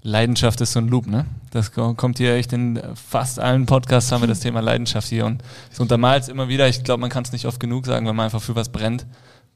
Leidenschaft 0.03 0.61
ist 0.61 0.73
so 0.73 0.81
ein 0.81 0.89
Loop, 0.89 1.07
ne? 1.07 1.27
Das 1.51 1.73
kommt 1.73 2.19
hier 2.19 2.35
echt 2.35 2.53
in 2.53 2.81
fast 2.95 3.39
allen 3.39 3.67
Podcasts 3.67 4.11
haben 4.11 4.23
wir 4.23 4.29
das 4.29 4.41
Thema 4.41 4.61
Leidenschaft 4.61 5.09
hier 5.09 5.27
und 5.27 5.43
es 5.71 5.79
untermalt 5.79 6.25
es 6.25 6.29
immer 6.29 6.49
wieder. 6.49 6.69
Ich 6.69 6.83
glaube, 6.83 7.01
man 7.01 7.11
kann 7.11 7.23
es 7.25 7.33
nicht 7.33 7.47
oft 7.47 7.61
genug 7.61 7.87
sagen, 7.87 8.07
wenn 8.07 8.17
man 8.17 8.25
einfach 8.25 8.43
für 8.43 8.57
was 8.57 8.71
brennt, 8.71 9.07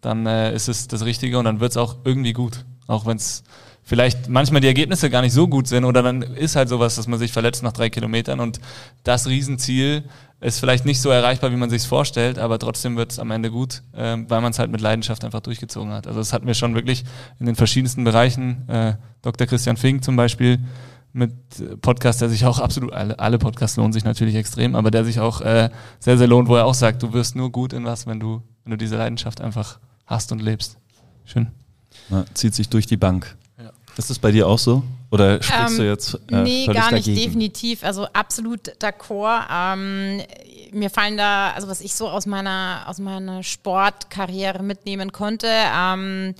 dann 0.01 0.27
äh, 0.27 0.55
ist 0.55 0.69
es 0.69 0.87
das 0.87 1.05
Richtige 1.05 1.39
und 1.39 1.47
dann 1.47 1.59
wird 1.59 1.73
es 1.73 1.77
auch 1.77 1.97
irgendwie 2.05 2.33
gut. 2.33 2.65
Auch 2.87 3.07
wenn 3.07 3.17
es 3.17 3.43
vielleicht 3.87 4.29
manchmal 4.29 4.61
die 4.61 4.67
Ergebnisse 4.67 5.09
gar 5.09 5.23
nicht 5.23 5.33
so 5.33 5.47
gut 5.47 5.69
sind 5.69 5.85
oder 5.85 6.03
dann 6.03 6.21
ist 6.21 6.57
halt 6.57 6.69
sowas, 6.69 6.97
dass 6.97 7.07
man 7.07 7.21
sich 7.21 7.33
verletzt 7.33 7.63
nach 7.63 7.73
drei 7.73 7.89
Kilometern 7.89 8.41
und 8.41 8.61
das 9.05 9.29
Riesenziel 9.29 10.03
ist 10.41 10.59
vielleicht 10.59 10.85
nicht 10.85 11.01
so 11.01 11.09
erreichbar, 11.09 11.53
wie 11.53 11.57
man 11.57 11.71
sich 11.71 11.87
vorstellt, 11.87 12.39
aber 12.39 12.59
trotzdem 12.59 12.97
wird 12.97 13.13
es 13.13 13.21
am 13.21 13.31
Ende 13.31 13.51
gut, 13.51 13.83
äh, 13.95 14.17
weil 14.29 14.41
man 14.41 14.51
es 14.51 14.59
halt 14.59 14.73
mit 14.73 14.81
Leidenschaft 14.81 15.25
einfach 15.25 15.41
durchgezogen 15.41 15.93
hat. 15.93 16.09
Also 16.09 16.19
das 16.19 16.33
hatten 16.33 16.49
wir 16.49 16.55
schon 16.55 16.75
wirklich 16.75 17.05
in 17.39 17.47
den 17.47 17.55
verschiedensten 17.55 18.03
Bereichen. 18.03 18.69
Äh, 18.69 18.97
Dr. 19.23 19.47
Christian 19.47 19.77
Fink 19.77 20.03
zum 20.03 20.17
Beispiel 20.17 20.59
mit 21.13 21.33
Podcast, 21.81 22.21
der 22.21 22.29
sich 22.29 22.45
auch 22.45 22.59
absolut, 22.59 22.93
alle, 22.93 23.19
alle 23.21 23.39
Podcasts 23.39 23.77
lohnen 23.77 23.93
sich 23.93 24.05
natürlich 24.05 24.35
extrem, 24.35 24.75
aber 24.75 24.91
der 24.91 25.05
sich 25.05 25.21
auch 25.21 25.41
äh, 25.41 25.71
sehr, 26.01 26.19
sehr 26.19 26.27
lohnt, 26.27 26.49
wo 26.49 26.57
er 26.57 26.67
auch 26.67 26.75
sagt, 26.75 27.05
du 27.05 27.13
wirst 27.13 27.37
nur 27.37 27.51
gut 27.51 27.73
in 27.73 27.85
was, 27.85 28.07
wenn 28.07 28.19
du, 28.19 28.43
wenn 28.65 28.73
du 28.73 28.77
diese 28.77 28.97
Leidenschaft 28.97 29.41
einfach 29.41 29.79
hast 30.07 30.33
und 30.33 30.43
lebst. 30.43 30.77
Schön. 31.25 31.47
Na, 32.11 32.27
zieht 32.35 32.55
sich 32.55 32.69
durch 32.69 32.87
die 32.87 32.97
Bank. 32.97 33.37
Ist 33.97 34.11
das 34.11 34.19
bei 34.19 34.31
dir 34.31 34.47
auch 34.47 34.59
so? 34.59 34.83
Oder 35.11 35.43
sprichst 35.43 35.73
ähm, 35.73 35.79
du 35.79 35.89
jetzt 35.89 36.15
äh, 36.31 36.43
Nee, 36.43 36.67
gar 36.67 36.93
nicht, 36.93 37.07
dagegen? 37.07 37.17
definitiv. 37.17 37.85
Also 37.85 38.07
absolut 38.13 38.69
d'accord. 38.83 39.47
Ähm, 39.51 40.21
mir 40.73 40.91
fallen 40.91 41.17
da, 41.17 41.53
also 41.53 41.69
was 41.69 41.81
ich 41.81 41.95
so 41.95 42.09
aus 42.09 42.27
meiner, 42.27 42.85
aus 42.87 42.99
meiner 42.99 43.43
Sportkarriere 43.43 44.63
mitnehmen 44.63 45.13
konnte, 45.13 45.49
ähm, 45.49 46.35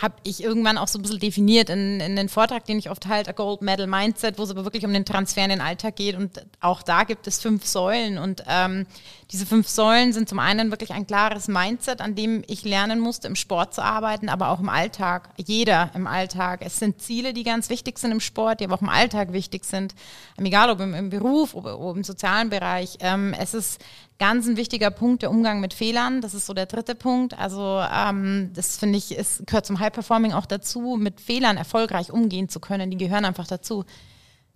habe 0.00 0.14
ich 0.22 0.42
irgendwann 0.42 0.78
auch 0.78 0.88
so 0.88 0.98
ein 0.98 1.02
bisschen 1.02 1.18
definiert 1.18 1.70
in, 1.70 2.00
in 2.00 2.16
den 2.16 2.28
Vortrag, 2.28 2.64
den 2.64 2.78
ich 2.78 2.90
oft 2.90 3.06
halte, 3.06 3.34
Gold 3.34 3.62
Medal 3.62 3.86
Mindset, 3.86 4.38
wo 4.38 4.42
es 4.42 4.50
aber 4.50 4.64
wirklich 4.64 4.84
um 4.84 4.92
den 4.92 5.04
Transfer 5.04 5.44
in 5.44 5.50
den 5.50 5.60
Alltag 5.60 5.96
geht. 5.96 6.16
Und 6.16 6.44
auch 6.60 6.82
da 6.82 7.04
gibt 7.04 7.26
es 7.26 7.40
fünf 7.40 7.66
Säulen. 7.66 8.18
Und 8.18 8.44
ähm, 8.48 8.86
diese 9.30 9.46
fünf 9.46 9.68
Säulen 9.68 10.12
sind 10.12 10.28
zum 10.28 10.38
einen 10.38 10.70
wirklich 10.70 10.92
ein 10.92 11.06
klares 11.06 11.48
Mindset, 11.48 12.00
an 12.00 12.14
dem 12.14 12.42
ich 12.46 12.64
lernen 12.64 13.00
musste, 13.00 13.28
im 13.28 13.36
Sport 13.36 13.74
zu 13.74 13.82
arbeiten, 13.82 14.28
aber 14.28 14.48
auch 14.48 14.60
im 14.60 14.68
Alltag. 14.68 15.30
Jeder 15.36 15.90
im 15.94 16.06
Alltag. 16.06 16.60
Es 16.62 16.78
sind 16.78 17.00
Ziele, 17.00 17.32
die 17.32 17.44
ganz 17.44 17.70
wichtig 17.70 17.98
sind 17.98 18.12
im 18.12 18.20
Sport, 18.20 18.60
die 18.60 18.64
aber 18.64 18.76
auch 18.76 18.82
im 18.82 18.88
Alltag 18.88 19.32
wichtig 19.32 19.64
sind. 19.64 19.94
Egal 20.36 20.70
ob 20.70 20.80
im, 20.80 20.94
im 20.94 21.10
Beruf, 21.10 21.54
ob, 21.54 21.66
ob 21.66 21.96
im 21.96 22.04
sozialen 22.04 22.50
Bereich. 22.50 22.96
Ähm, 23.00 23.34
es 23.38 23.54
ist 23.54 23.80
ganz 24.18 24.46
ein 24.46 24.56
wichtiger 24.56 24.90
Punkt, 24.90 25.22
der 25.22 25.30
Umgang 25.30 25.60
mit 25.60 25.74
Fehlern. 25.74 26.20
Das 26.20 26.34
ist 26.34 26.46
so 26.46 26.54
der 26.54 26.66
dritte 26.66 26.94
Punkt. 26.94 27.38
Also 27.38 27.80
ähm, 27.92 28.50
das 28.54 28.76
finde 28.76 28.98
ich, 28.98 29.16
es 29.16 29.42
gehört 29.46 29.66
zum 29.66 29.78
High 29.78 29.92
Performing 29.92 30.32
auch 30.32 30.46
dazu, 30.46 30.96
mit 30.98 31.20
Fehlern 31.20 31.56
erfolgreich 31.56 32.10
umgehen 32.10 32.48
zu 32.48 32.60
können. 32.60 32.90
Die 32.90 32.96
gehören 32.96 33.24
einfach 33.24 33.46
dazu. 33.46 33.84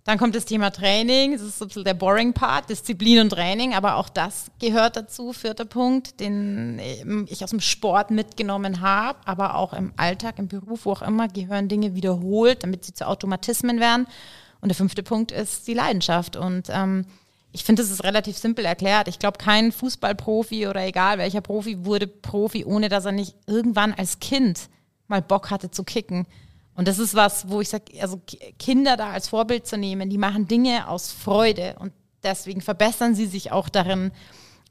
Dann 0.05 0.17
kommt 0.17 0.35
das 0.35 0.43
Thema 0.43 0.69
Training, 0.69 1.31
das 1.31 1.41
ist 1.41 1.59
so 1.59 1.63
ein 1.63 1.69
bisschen 1.69 1.85
der 1.85 1.93
boring 1.93 2.33
Part, 2.33 2.69
Disziplin 2.69 3.19
und 3.19 3.29
Training, 3.29 3.73
aber 3.73 3.95
auch 3.95 4.09
das 4.09 4.47
gehört 4.59 4.97
dazu, 4.97 5.31
vierter 5.31 5.63
Punkt, 5.63 6.19
den 6.19 6.77
ich 7.27 7.41
aus 7.41 7.51
dem 7.51 7.61
Sport 7.61 8.11
mitgenommen 8.11 8.81
habe, 8.81 9.19
aber 9.23 9.55
auch 9.55 9.71
im 9.71 9.93
Alltag, 9.95 10.39
im 10.39 10.49
Beruf, 10.49 10.83
wo 10.83 10.91
auch 10.91 11.03
immer, 11.03 11.29
gehören 11.29 11.69
Dinge 11.69 11.95
wiederholt, 11.95 12.63
damit 12.63 12.83
sie 12.83 12.93
zu 12.93 13.07
Automatismen 13.07 13.79
werden. 13.79 14.05
Und 14.59 14.67
der 14.67 14.75
fünfte 14.75 15.03
Punkt 15.03 15.31
ist 15.31 15.67
die 15.67 15.73
Leidenschaft. 15.73 16.35
Und 16.35 16.67
ähm, 16.69 17.05
ich 17.53 17.63
finde, 17.63 17.83
das 17.83 17.91
ist 17.91 18.03
relativ 18.03 18.35
simpel 18.37 18.65
erklärt. 18.65 19.07
Ich 19.07 19.19
glaube, 19.19 19.37
kein 19.37 19.71
Fußballprofi 19.71 20.67
oder 20.67 20.85
egal 20.85 21.19
welcher 21.19 21.41
Profi 21.41 21.85
wurde 21.85 22.07
Profi, 22.07 22.65
ohne 22.65 22.89
dass 22.89 23.05
er 23.05 23.11
nicht 23.11 23.35
irgendwann 23.45 23.93
als 23.93 24.19
Kind 24.19 24.69
mal 25.07 25.21
Bock 25.21 25.51
hatte 25.51 25.69
zu 25.69 25.83
kicken. 25.83 26.25
Und 26.75 26.87
das 26.87 26.97
ist 26.97 27.13
was, 27.13 27.49
wo 27.49 27.61
ich 27.61 27.69
sage, 27.69 27.85
also 28.01 28.19
Kinder 28.57 28.97
da 28.97 29.11
als 29.11 29.27
Vorbild 29.27 29.67
zu 29.67 29.77
nehmen, 29.77 30.09
die 30.09 30.17
machen 30.17 30.47
Dinge 30.47 30.89
aus 30.89 31.11
Freude 31.11 31.75
und 31.77 31.93
deswegen 32.23 32.61
verbessern 32.61 33.13
sie 33.13 33.27
sich 33.27 33.51
auch 33.51 33.69
darin. 33.69 34.11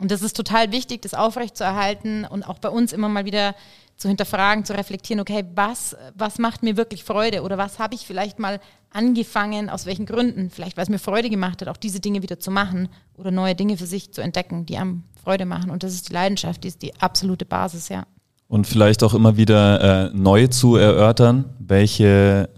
Und 0.01 0.11
das 0.11 0.23
ist 0.23 0.37
total 0.37 0.73
wichtig, 0.73 1.03
das 1.03 1.15
aufrechtzuerhalten 1.15 2.25
und 2.25 2.43
auch 2.43 2.59
bei 2.59 2.69
uns 2.69 2.93
immer 2.93 3.09
mal 3.09 3.25
wieder 3.25 3.55
zu 4.03 4.09
hinterfragen, 4.09 4.65
zu 4.65 4.77
reflektieren, 4.77 5.21
okay, 5.21 5.45
was, 5.55 5.97
was 6.17 6.41
macht 6.41 6.65
mir 6.65 6.77
wirklich 6.77 7.05
Freude 7.05 7.43
oder 7.43 7.57
was 7.57 7.79
habe 7.79 7.95
ich 7.95 8.05
vielleicht 8.05 8.41
mal 8.41 8.59
angefangen, 8.91 9.71
aus 9.71 9.87
welchen 9.87 10.07
Gründen, 10.07 10.51
vielleicht 10.51 10.77
weil 10.77 10.83
es 10.83 10.91
mir 10.91 10.99
Freude 10.99 11.31
gemacht 11.31 11.61
hat, 11.61 11.69
auch 11.69 11.77
diese 11.77 12.01
Dinge 12.01 12.21
wieder 12.21 12.41
zu 12.41 12.51
machen 12.51 12.89
oder 13.17 13.31
neue 13.31 13.55
Dinge 13.55 13.77
für 13.77 13.87
sich 13.87 14.13
zu 14.13 14.21
entdecken, 14.21 14.67
die 14.67 14.77
einem 14.77 15.05
Freude 15.23 15.47
machen. 15.47 15.71
Und 15.71 15.85
das 15.85 15.95
ist 15.95 16.09
die 16.09 16.15
Leidenschaft, 16.15 16.65
die 16.65 16.69
ist 16.69 16.83
die 16.83 17.01
absolute 17.01 17.45
Basis, 17.45 17.91
ja. 17.91 18.03
Und 18.49 18.67
vielleicht 18.67 19.05
auch 19.05 19.15
immer 19.15 19.37
wieder 19.37 20.09
äh, 20.09 20.11
neu 20.13 20.49
zu 20.49 20.75
erörtern, 20.75 21.55
welche, 21.61 22.51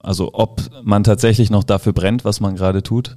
also 0.00 0.30
ob 0.32 0.60
man 0.82 1.04
tatsächlich 1.04 1.50
noch 1.50 1.62
dafür 1.62 1.92
brennt, 1.92 2.24
was 2.24 2.40
man 2.40 2.56
gerade 2.56 2.82
tut. 2.82 3.16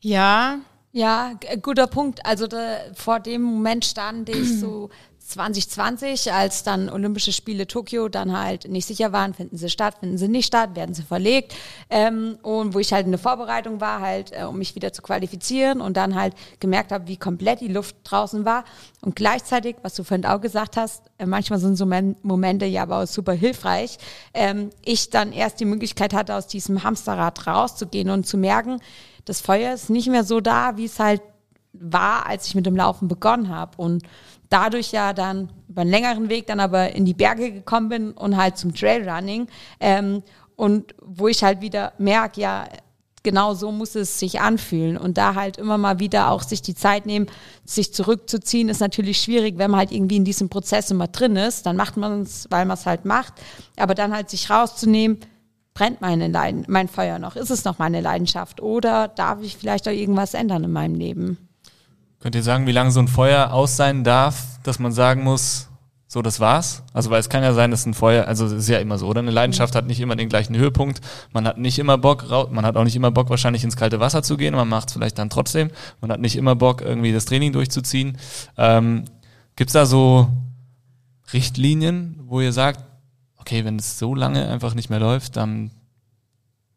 Ja, 0.00 0.60
ja, 0.96 1.32
guter 1.60 1.86
Punkt. 1.88 2.24
Also 2.24 2.46
da, 2.46 2.78
vor 2.94 3.20
dem 3.20 3.42
Moment 3.42 3.84
stand 3.84 4.30
ich 4.30 4.58
so 4.58 4.88
2020, 5.18 6.32
als 6.32 6.62
dann 6.62 6.88
Olympische 6.88 7.32
Spiele 7.32 7.66
Tokio 7.66 8.08
dann 8.08 8.32
halt 8.34 8.66
nicht 8.70 8.86
sicher 8.86 9.12
waren, 9.12 9.34
finden 9.34 9.58
sie 9.58 9.68
statt, 9.68 9.96
finden 10.00 10.16
sie 10.16 10.28
nicht 10.28 10.46
statt, 10.46 10.74
werden 10.74 10.94
sie 10.94 11.02
verlegt. 11.02 11.54
Ähm, 11.90 12.38
und 12.40 12.72
wo 12.72 12.78
ich 12.78 12.94
halt 12.94 13.04
in 13.04 13.12
der 13.12 13.18
Vorbereitung 13.18 13.78
war, 13.78 14.00
halt, 14.00 14.32
äh, 14.32 14.44
um 14.44 14.56
mich 14.56 14.74
wieder 14.74 14.90
zu 14.94 15.02
qualifizieren 15.02 15.82
und 15.82 15.98
dann 15.98 16.14
halt 16.14 16.32
gemerkt 16.60 16.92
habe, 16.92 17.08
wie 17.08 17.18
komplett 17.18 17.60
die 17.60 17.68
Luft 17.68 17.96
draußen 18.04 18.46
war. 18.46 18.64
Und 19.02 19.16
gleichzeitig, 19.16 19.76
was 19.82 19.96
du 19.96 20.02
vorhin 20.02 20.24
auch 20.24 20.40
gesagt 20.40 20.78
hast, 20.78 21.02
äh, 21.18 21.26
manchmal 21.26 21.58
sind 21.58 21.76
so 21.76 21.84
Momente 22.22 22.64
ja 22.64 22.84
aber 22.84 23.02
auch 23.02 23.06
super 23.06 23.34
hilfreich, 23.34 23.98
ähm, 24.32 24.70
ich 24.82 25.10
dann 25.10 25.32
erst 25.32 25.60
die 25.60 25.66
Möglichkeit 25.66 26.14
hatte, 26.14 26.34
aus 26.34 26.46
diesem 26.46 26.84
Hamsterrad 26.84 27.46
rauszugehen 27.46 28.08
und 28.08 28.26
zu 28.26 28.38
merken, 28.38 28.80
das 29.26 29.40
Feuer 29.40 29.74
ist 29.74 29.90
nicht 29.90 30.08
mehr 30.08 30.24
so 30.24 30.40
da, 30.40 30.78
wie 30.78 30.86
es 30.86 30.98
halt 30.98 31.20
war, 31.72 32.26
als 32.26 32.46
ich 32.46 32.54
mit 32.54 32.64
dem 32.64 32.76
Laufen 32.76 33.08
begonnen 33.08 33.50
habe. 33.50 33.76
Und 33.76 34.02
dadurch 34.48 34.92
ja 34.92 35.12
dann 35.12 35.50
über 35.68 35.82
einen 35.82 35.90
längeren 35.90 36.28
Weg 36.30 36.46
dann 36.46 36.60
aber 36.60 36.92
in 36.92 37.04
die 37.04 37.12
Berge 37.12 37.52
gekommen 37.52 37.88
bin 37.88 38.12
und 38.12 38.36
halt 38.36 38.56
zum 38.56 38.74
Trailrunning. 38.74 39.48
Ähm, 39.80 40.22
und 40.54 40.94
wo 41.02 41.28
ich 41.28 41.42
halt 41.42 41.60
wieder 41.60 41.92
merke, 41.98 42.40
ja, 42.40 42.66
genau 43.22 43.54
so 43.54 43.72
muss 43.72 43.96
es 43.96 44.20
sich 44.20 44.40
anfühlen. 44.40 44.96
Und 44.96 45.18
da 45.18 45.34
halt 45.34 45.58
immer 45.58 45.76
mal 45.76 45.98
wieder 45.98 46.30
auch 46.30 46.42
sich 46.42 46.62
die 46.62 46.76
Zeit 46.76 47.04
nehmen, 47.04 47.26
sich 47.64 47.92
zurückzuziehen, 47.92 48.68
ist 48.68 48.80
natürlich 48.80 49.20
schwierig, 49.20 49.58
wenn 49.58 49.72
man 49.72 49.80
halt 49.80 49.92
irgendwie 49.92 50.16
in 50.16 50.24
diesem 50.24 50.48
Prozess 50.48 50.90
immer 50.92 51.08
drin 51.08 51.34
ist. 51.34 51.66
Dann 51.66 51.76
macht 51.76 51.96
man 51.96 52.22
es, 52.22 52.46
weil 52.50 52.64
man 52.64 52.76
es 52.76 52.86
halt 52.86 53.04
macht. 53.04 53.34
Aber 53.76 53.94
dann 53.96 54.14
halt 54.14 54.30
sich 54.30 54.48
rauszunehmen, 54.48 55.18
brennt 55.76 56.00
meine 56.00 56.28
Leiden, 56.28 56.64
mein 56.68 56.88
Feuer 56.88 57.18
noch? 57.18 57.36
Ist 57.36 57.50
es 57.50 57.64
noch 57.64 57.78
meine 57.78 58.00
Leidenschaft? 58.00 58.62
Oder 58.62 59.08
darf 59.08 59.42
ich 59.42 59.58
vielleicht 59.58 59.86
auch 59.86 59.92
irgendwas 59.92 60.32
ändern 60.32 60.64
in 60.64 60.72
meinem 60.72 60.94
Leben? 60.94 61.36
Könnt 62.18 62.34
ihr 62.34 62.42
sagen, 62.42 62.66
wie 62.66 62.72
lange 62.72 62.90
so 62.90 63.00
ein 63.00 63.08
Feuer 63.08 63.52
aus 63.52 63.76
sein 63.76 64.02
darf, 64.02 64.58
dass 64.62 64.78
man 64.78 64.92
sagen 64.92 65.22
muss, 65.22 65.68
so, 66.08 66.22
das 66.22 66.40
war's. 66.40 66.82
Also, 66.94 67.10
weil 67.10 67.20
es 67.20 67.28
kann 67.28 67.42
ja 67.42 67.52
sein, 67.52 67.70
dass 67.70 67.84
ein 67.84 67.92
Feuer, 67.92 68.26
also 68.26 68.46
es 68.46 68.52
ist 68.52 68.68
ja 68.68 68.78
immer 68.78 68.96
so, 68.96 69.06
oder? 69.06 69.20
Eine 69.20 69.32
Leidenschaft 69.32 69.74
hat 69.74 69.86
nicht 69.86 70.00
immer 70.00 70.16
den 70.16 70.30
gleichen 70.30 70.56
Höhepunkt. 70.56 71.02
Man 71.32 71.46
hat 71.46 71.58
nicht 71.58 71.78
immer 71.78 71.98
Bock, 71.98 72.24
man 72.50 72.64
hat 72.64 72.76
auch 72.76 72.84
nicht 72.84 72.96
immer 72.96 73.10
Bock, 73.10 73.28
wahrscheinlich 73.28 73.62
ins 73.62 73.76
kalte 73.76 74.00
Wasser 74.00 74.22
zu 74.22 74.38
gehen. 74.38 74.54
Man 74.54 74.68
macht 74.68 74.88
es 74.88 74.94
vielleicht 74.94 75.18
dann 75.18 75.28
trotzdem. 75.28 75.70
Man 76.00 76.10
hat 76.10 76.20
nicht 76.20 76.36
immer 76.36 76.54
Bock, 76.54 76.80
irgendwie 76.80 77.12
das 77.12 77.26
Training 77.26 77.52
durchzuziehen. 77.52 78.16
Ähm, 78.56 79.04
gibt's 79.56 79.74
da 79.74 79.84
so 79.84 80.28
Richtlinien, 81.34 82.20
wo 82.24 82.40
ihr 82.40 82.52
sagt, 82.52 82.80
okay, 83.46 83.64
wenn 83.64 83.78
es 83.78 83.96
so 83.98 84.14
lange 84.14 84.48
einfach 84.48 84.74
nicht 84.74 84.90
mehr 84.90 84.98
läuft, 84.98 85.36
dann, 85.36 85.70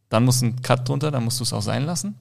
dann 0.09 0.23
muss 0.23 0.41
ein 0.41 0.61
Cut 0.61 0.87
drunter, 0.87 1.09
dann 1.09 1.23
musst 1.23 1.39
du 1.39 1.43
es 1.43 1.51
auch 1.51 1.63
sein 1.63 1.85
lassen? 1.85 2.15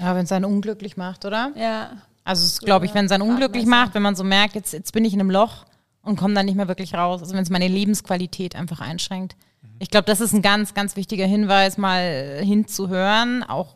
Ja, 0.00 0.14
wenn 0.14 0.24
es 0.24 0.32
einen 0.32 0.44
unglücklich 0.44 0.96
macht, 0.96 1.24
oder? 1.24 1.50
Ja. 1.56 1.90
Also, 2.22 2.64
glaube 2.64 2.86
ich, 2.86 2.94
wenn 2.94 3.06
es 3.06 3.12
einen 3.12 3.28
unglücklich 3.28 3.66
macht, 3.66 3.94
wenn 3.94 4.02
man 4.02 4.14
so 4.14 4.22
merkt, 4.22 4.54
jetzt, 4.54 4.72
jetzt 4.72 4.92
bin 4.92 5.04
ich 5.04 5.12
in 5.12 5.20
einem 5.20 5.30
Loch 5.30 5.64
und 6.02 6.16
komme 6.16 6.34
dann 6.34 6.46
nicht 6.46 6.54
mehr 6.54 6.68
wirklich 6.68 6.94
raus. 6.94 7.20
Also, 7.20 7.34
wenn 7.34 7.42
es 7.42 7.50
meine 7.50 7.68
Lebensqualität 7.68 8.54
einfach 8.54 8.80
einschränkt. 8.80 9.36
Ich 9.80 9.90
glaube, 9.90 10.06
das 10.06 10.20
ist 10.20 10.32
ein 10.32 10.42
ganz, 10.42 10.74
ganz 10.74 10.96
wichtiger 10.96 11.26
Hinweis, 11.26 11.78
mal 11.78 12.40
hinzuhören, 12.42 13.42
auch 13.42 13.74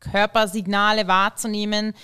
Körpersignale 0.00 1.08
wahrzunehmen, 1.08 1.94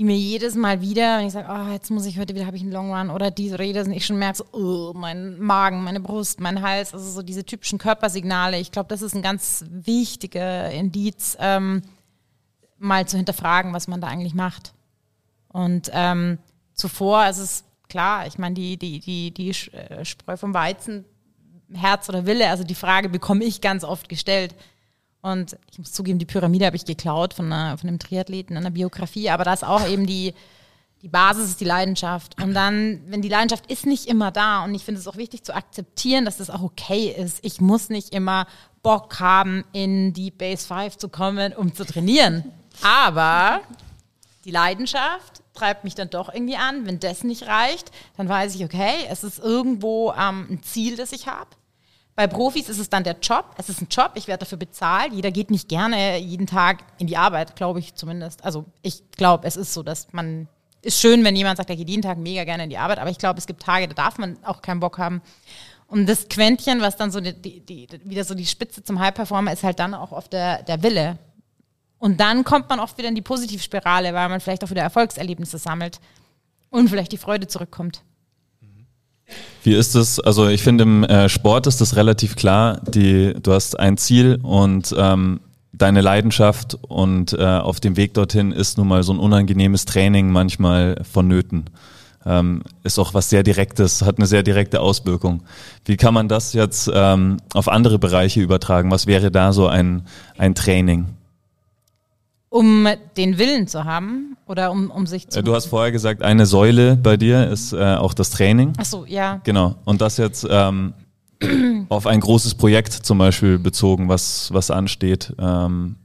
die 0.00 0.04
mir 0.04 0.16
jedes 0.16 0.54
Mal 0.54 0.80
wieder, 0.80 1.18
wenn 1.18 1.26
ich 1.26 1.34
sage, 1.34 1.48
oh, 1.50 1.70
jetzt 1.70 1.90
muss 1.90 2.06
ich 2.06 2.18
heute 2.18 2.34
wieder, 2.34 2.46
habe 2.46 2.56
ich 2.56 2.62
einen 2.62 2.72
Long 2.72 2.90
Run 2.90 3.10
oder 3.10 3.30
diese 3.30 3.58
Rede, 3.58 3.84
und 3.84 3.92
ich 3.92 4.06
schon 4.06 4.18
merke, 4.18 4.38
so, 4.38 4.44
oh, 4.52 4.92
mein 4.94 5.38
Magen, 5.38 5.84
meine 5.84 6.00
Brust, 6.00 6.40
mein 6.40 6.62
Hals, 6.62 6.94
also 6.94 7.10
so 7.10 7.20
diese 7.20 7.44
typischen 7.44 7.78
Körpersignale. 7.78 8.58
Ich 8.58 8.72
glaube, 8.72 8.88
das 8.88 9.02
ist 9.02 9.14
ein 9.14 9.20
ganz 9.20 9.62
wichtiger 9.68 10.70
Indiz, 10.70 11.36
ähm, 11.38 11.82
mal 12.78 13.06
zu 13.06 13.18
hinterfragen, 13.18 13.74
was 13.74 13.88
man 13.88 14.00
da 14.00 14.06
eigentlich 14.06 14.32
macht. 14.32 14.72
Und 15.48 15.90
ähm, 15.92 16.38
zuvor 16.72 17.26
ist 17.26 17.36
es 17.36 17.64
klar, 17.90 18.26
ich 18.26 18.38
meine, 18.38 18.54
die, 18.54 18.78
die, 18.78 19.00
die, 19.00 19.34
die 19.34 19.50
äh, 19.50 20.02
Spreu 20.06 20.38
vom 20.38 20.54
Weizen, 20.54 21.04
Herz 21.74 22.08
oder 22.08 22.24
Wille, 22.24 22.48
also 22.48 22.64
die 22.64 22.74
Frage 22.74 23.10
bekomme 23.10 23.44
ich 23.44 23.60
ganz 23.60 23.84
oft 23.84 24.08
gestellt. 24.08 24.54
Und 25.22 25.56
ich 25.70 25.78
muss 25.78 25.92
zugeben, 25.92 26.18
die 26.18 26.26
Pyramide 26.26 26.66
habe 26.66 26.76
ich 26.76 26.84
geklaut 26.84 27.34
von, 27.34 27.52
einer, 27.52 27.76
von 27.76 27.88
einem 27.88 27.98
Triathleten 27.98 28.56
in 28.56 28.62
einer 28.62 28.70
Biografie, 28.70 29.30
aber 29.30 29.44
da 29.44 29.52
ist 29.52 29.64
auch 29.64 29.86
eben 29.86 30.06
die, 30.06 30.34
die 31.02 31.08
Basis 31.08 31.50
ist 31.50 31.60
die 31.60 31.66
Leidenschaft. 31.66 32.42
Und 32.42 32.54
dann, 32.54 33.02
wenn 33.08 33.22
die 33.22 33.28
Leidenschaft 33.28 33.70
ist 33.70 33.86
nicht 33.86 34.06
immer 34.06 34.30
da, 34.30 34.64
und 34.64 34.74
ich 34.74 34.84
finde 34.84 35.00
es 35.00 35.08
auch 35.08 35.16
wichtig 35.16 35.44
zu 35.44 35.54
akzeptieren, 35.54 36.24
dass 36.24 36.38
das 36.38 36.50
auch 36.50 36.62
okay 36.62 37.14
ist. 37.16 37.38
Ich 37.42 37.60
muss 37.60 37.90
nicht 37.90 38.14
immer 38.14 38.46
Bock 38.82 39.20
haben, 39.20 39.64
in 39.72 40.12
die 40.12 40.30
Base 40.30 40.66
5 40.66 40.96
zu 40.96 41.08
kommen, 41.08 41.52
um 41.52 41.74
zu 41.74 41.84
trainieren. 41.84 42.44
Aber 42.82 43.60
die 44.44 44.50
Leidenschaft 44.50 45.42
treibt 45.52 45.84
mich 45.84 45.94
dann 45.94 46.08
doch 46.08 46.32
irgendwie 46.32 46.56
an. 46.56 46.86
Wenn 46.86 46.98
das 46.98 47.24
nicht 47.24 47.46
reicht, 47.46 47.90
dann 48.16 48.28
weiß 48.28 48.54
ich, 48.54 48.64
okay, 48.64 49.06
es 49.10 49.24
ist 49.24 49.38
irgendwo 49.38 50.12
ähm, 50.12 50.46
ein 50.50 50.62
Ziel, 50.62 50.96
das 50.96 51.12
ich 51.12 51.26
habe. 51.26 51.50
Bei 52.14 52.26
Profis 52.26 52.68
ist 52.68 52.78
es 52.78 52.90
dann 52.90 53.04
der 53.04 53.16
Job. 53.20 53.54
Es 53.56 53.68
ist 53.68 53.80
ein 53.80 53.88
Job, 53.90 54.12
ich 54.14 54.28
werde 54.28 54.40
dafür 54.40 54.58
bezahlt. 54.58 55.12
Jeder 55.12 55.30
geht 55.30 55.50
nicht 55.50 55.68
gerne 55.68 56.18
jeden 56.18 56.46
Tag 56.46 56.84
in 56.98 57.06
die 57.06 57.16
Arbeit, 57.16 57.56
glaube 57.56 57.78
ich 57.78 57.94
zumindest. 57.94 58.44
Also 58.44 58.66
ich 58.82 59.10
glaube, 59.12 59.46
es 59.46 59.56
ist 59.56 59.72
so, 59.72 59.82
dass 59.82 60.12
man, 60.12 60.48
ist 60.82 61.00
schön, 61.00 61.24
wenn 61.24 61.36
jemand 61.36 61.56
sagt, 61.56 61.70
er 61.70 61.76
geht 61.76 61.88
jeden 61.88 62.02
Tag 62.02 62.18
mega 62.18 62.44
gerne 62.44 62.64
in 62.64 62.70
die 62.70 62.78
Arbeit, 62.78 62.98
aber 62.98 63.10
ich 63.10 63.18
glaube, 63.18 63.38
es 63.38 63.46
gibt 63.46 63.62
Tage, 63.62 63.88
da 63.88 63.94
darf 63.94 64.18
man 64.18 64.36
auch 64.44 64.60
keinen 64.60 64.80
Bock 64.80 64.98
haben. 64.98 65.22
Und 65.86 66.06
das 66.08 66.28
Quäntchen, 66.28 66.80
was 66.80 66.96
dann 66.96 67.10
so 67.10 67.20
die, 67.20 67.32
die, 67.32 67.60
die, 67.60 67.88
wieder 68.04 68.24
so 68.24 68.34
die 68.34 68.46
Spitze 68.46 68.82
zum 68.82 69.00
High-Performer 69.00 69.52
ist 69.52 69.64
halt 69.64 69.78
dann 69.78 69.94
auch 69.94 70.12
oft 70.12 70.32
der, 70.32 70.62
der 70.62 70.82
Wille. 70.82 71.18
Und 71.98 72.20
dann 72.20 72.44
kommt 72.44 72.68
man 72.68 72.80
oft 72.80 72.96
wieder 72.96 73.08
in 73.08 73.14
die 73.14 73.22
Positivspirale, 73.22 74.14
weil 74.14 74.28
man 74.28 74.40
vielleicht 74.40 74.64
auch 74.64 74.70
wieder 74.70 74.82
Erfolgserlebnisse 74.82 75.58
sammelt 75.58 76.00
und 76.70 76.88
vielleicht 76.88 77.12
die 77.12 77.18
Freude 77.18 77.46
zurückkommt. 77.46 78.02
Wie 79.62 79.74
ist 79.74 79.94
es? 79.94 80.20
Also 80.20 80.48
ich 80.48 80.62
finde 80.62 80.84
im 80.84 81.04
äh, 81.04 81.28
Sport 81.28 81.66
ist 81.66 81.80
das 81.80 81.96
relativ 81.96 82.36
klar. 82.36 82.80
Die, 82.88 83.34
du 83.40 83.52
hast 83.52 83.78
ein 83.78 83.96
Ziel 83.98 84.38
und 84.42 84.94
ähm, 84.96 85.40
deine 85.72 86.00
Leidenschaft 86.00 86.78
und 86.82 87.32
äh, 87.32 87.44
auf 87.44 87.80
dem 87.80 87.96
Weg 87.96 88.14
dorthin 88.14 88.52
ist 88.52 88.78
nun 88.78 88.88
mal 88.88 89.02
so 89.02 89.12
ein 89.12 89.18
unangenehmes 89.18 89.84
Training 89.84 90.30
manchmal 90.30 91.02
vonnöten. 91.10 91.64
Ähm, 92.26 92.62
ist 92.84 92.98
auch 92.98 93.14
was 93.14 93.30
sehr 93.30 93.42
Direktes, 93.42 94.02
hat 94.02 94.18
eine 94.18 94.26
sehr 94.26 94.42
direkte 94.42 94.80
Auswirkung. 94.80 95.42
Wie 95.86 95.96
kann 95.96 96.12
man 96.12 96.28
das 96.28 96.52
jetzt 96.52 96.90
ähm, 96.92 97.38
auf 97.54 97.68
andere 97.68 97.98
Bereiche 97.98 98.40
übertragen? 98.40 98.90
Was 98.90 99.06
wäre 99.06 99.30
da 99.30 99.52
so 99.52 99.68
ein, 99.68 100.02
ein 100.36 100.54
Training? 100.54 101.06
Um 102.50 102.86
den 103.16 103.38
Willen 103.38 103.68
zu 103.68 103.84
haben 103.84 104.36
oder 104.46 104.72
um, 104.72 104.90
um 104.90 105.06
sich 105.06 105.28
zu. 105.28 105.38
Äh, 105.38 105.42
du 105.42 105.54
hast 105.54 105.66
vorher 105.66 105.92
gesagt, 105.92 106.22
eine 106.22 106.46
Säule 106.46 106.96
bei 106.96 107.16
dir 107.16 107.48
ist 107.48 107.72
äh, 107.72 107.94
auch 107.94 108.12
das 108.12 108.30
Training. 108.30 108.72
Ach 108.76 108.84
so, 108.84 109.06
ja. 109.06 109.40
Genau. 109.44 109.76
Und 109.84 110.00
das 110.00 110.16
jetzt 110.16 110.46
ähm, 110.50 110.92
auf 111.88 112.06
ein 112.06 112.20
großes 112.20 112.56
Projekt 112.56 112.92
zum 112.92 113.18
Beispiel 113.18 113.58
bezogen, 113.58 114.08
was, 114.08 114.52
was 114.52 114.70
ansteht. 114.70 115.32
Ähm, 115.38 115.96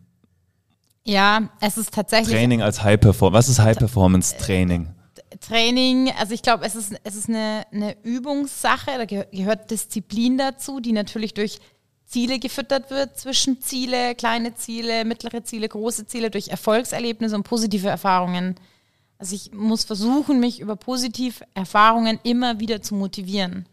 ja, 1.04 1.50
es 1.62 1.78
ist 1.78 1.94
tatsächlich. 1.94 2.36
Training 2.36 2.62
als 2.62 2.84
High 2.84 3.00
Performance. 3.00 3.38
Was 3.38 3.50
ist 3.50 3.60
High 3.60 3.78
Performance 3.78 4.36
Training? 4.38 4.90
Training, 5.40 6.12
also 6.18 6.34
ich 6.34 6.42
glaube, 6.42 6.66
es 6.66 6.76
ist, 6.76 6.96
es 7.04 7.16
ist 7.16 7.30
eine, 7.30 7.64
eine 7.72 7.96
Übungssache, 8.04 8.92
da 8.98 9.06
gehört 9.06 9.70
Disziplin 9.70 10.38
dazu, 10.38 10.80
die 10.80 10.94
natürlich 10.94 11.34
durch 11.34 11.60
Ziele 12.06 12.40
gefüttert 12.40 12.92
wird, 12.92 13.18
Zwischenziele, 13.18 14.16
kleine 14.16 14.56
Ziele, 14.56 15.06
mittlere 15.06 15.44
Ziele, 15.44 15.68
große 15.68 16.06
Ziele, 16.06 16.30
durch 16.30 16.50
Erfolgserlebnisse 16.50 17.36
und 17.36 17.44
positive 17.44 17.90
Erfahrungen. 17.90 18.56
Also 19.18 19.36
ich 19.36 19.54
muss 19.54 19.86
versuchen, 19.86 20.40
mich 20.40 20.60
über 20.60 20.76
positive 20.76 21.44
Erfahrungen 21.56 22.20
immer 22.24 22.60
wieder 22.60 22.82
zu 22.82 22.96
motivieren. 22.96 23.68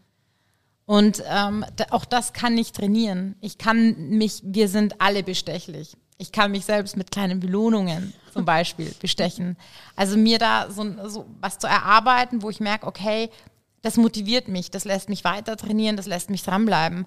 Und 0.85 1.23
ähm, 1.29 1.65
auch 1.91 2.05
das 2.05 2.33
kann 2.33 2.57
ich 2.57 2.71
trainieren. 2.71 3.35
Ich 3.39 3.57
kann 3.57 4.09
mich, 4.09 4.41
wir 4.43 4.67
sind 4.67 4.99
alle 4.99 5.23
bestechlich. 5.23 5.95
Ich 6.17 6.31
kann 6.31 6.51
mich 6.51 6.65
selbst 6.65 6.97
mit 6.97 7.11
kleinen 7.11 7.39
Belohnungen 7.39 8.13
zum 8.33 8.45
Beispiel 8.45 8.93
bestechen. 8.99 9.57
Also 9.95 10.17
mir 10.17 10.39
da 10.39 10.69
so, 10.71 10.85
so 11.07 11.25
was 11.39 11.59
zu 11.59 11.67
erarbeiten, 11.67 12.41
wo 12.41 12.49
ich 12.49 12.59
merke, 12.59 12.87
okay, 12.87 13.29
das 13.81 13.97
motiviert 13.97 14.47
mich, 14.47 14.71
das 14.71 14.85
lässt 14.85 15.09
mich 15.09 15.23
weiter 15.23 15.55
trainieren, 15.57 15.97
das 15.97 16.07
lässt 16.07 16.29
mich 16.29 16.43
dranbleiben 16.43 17.05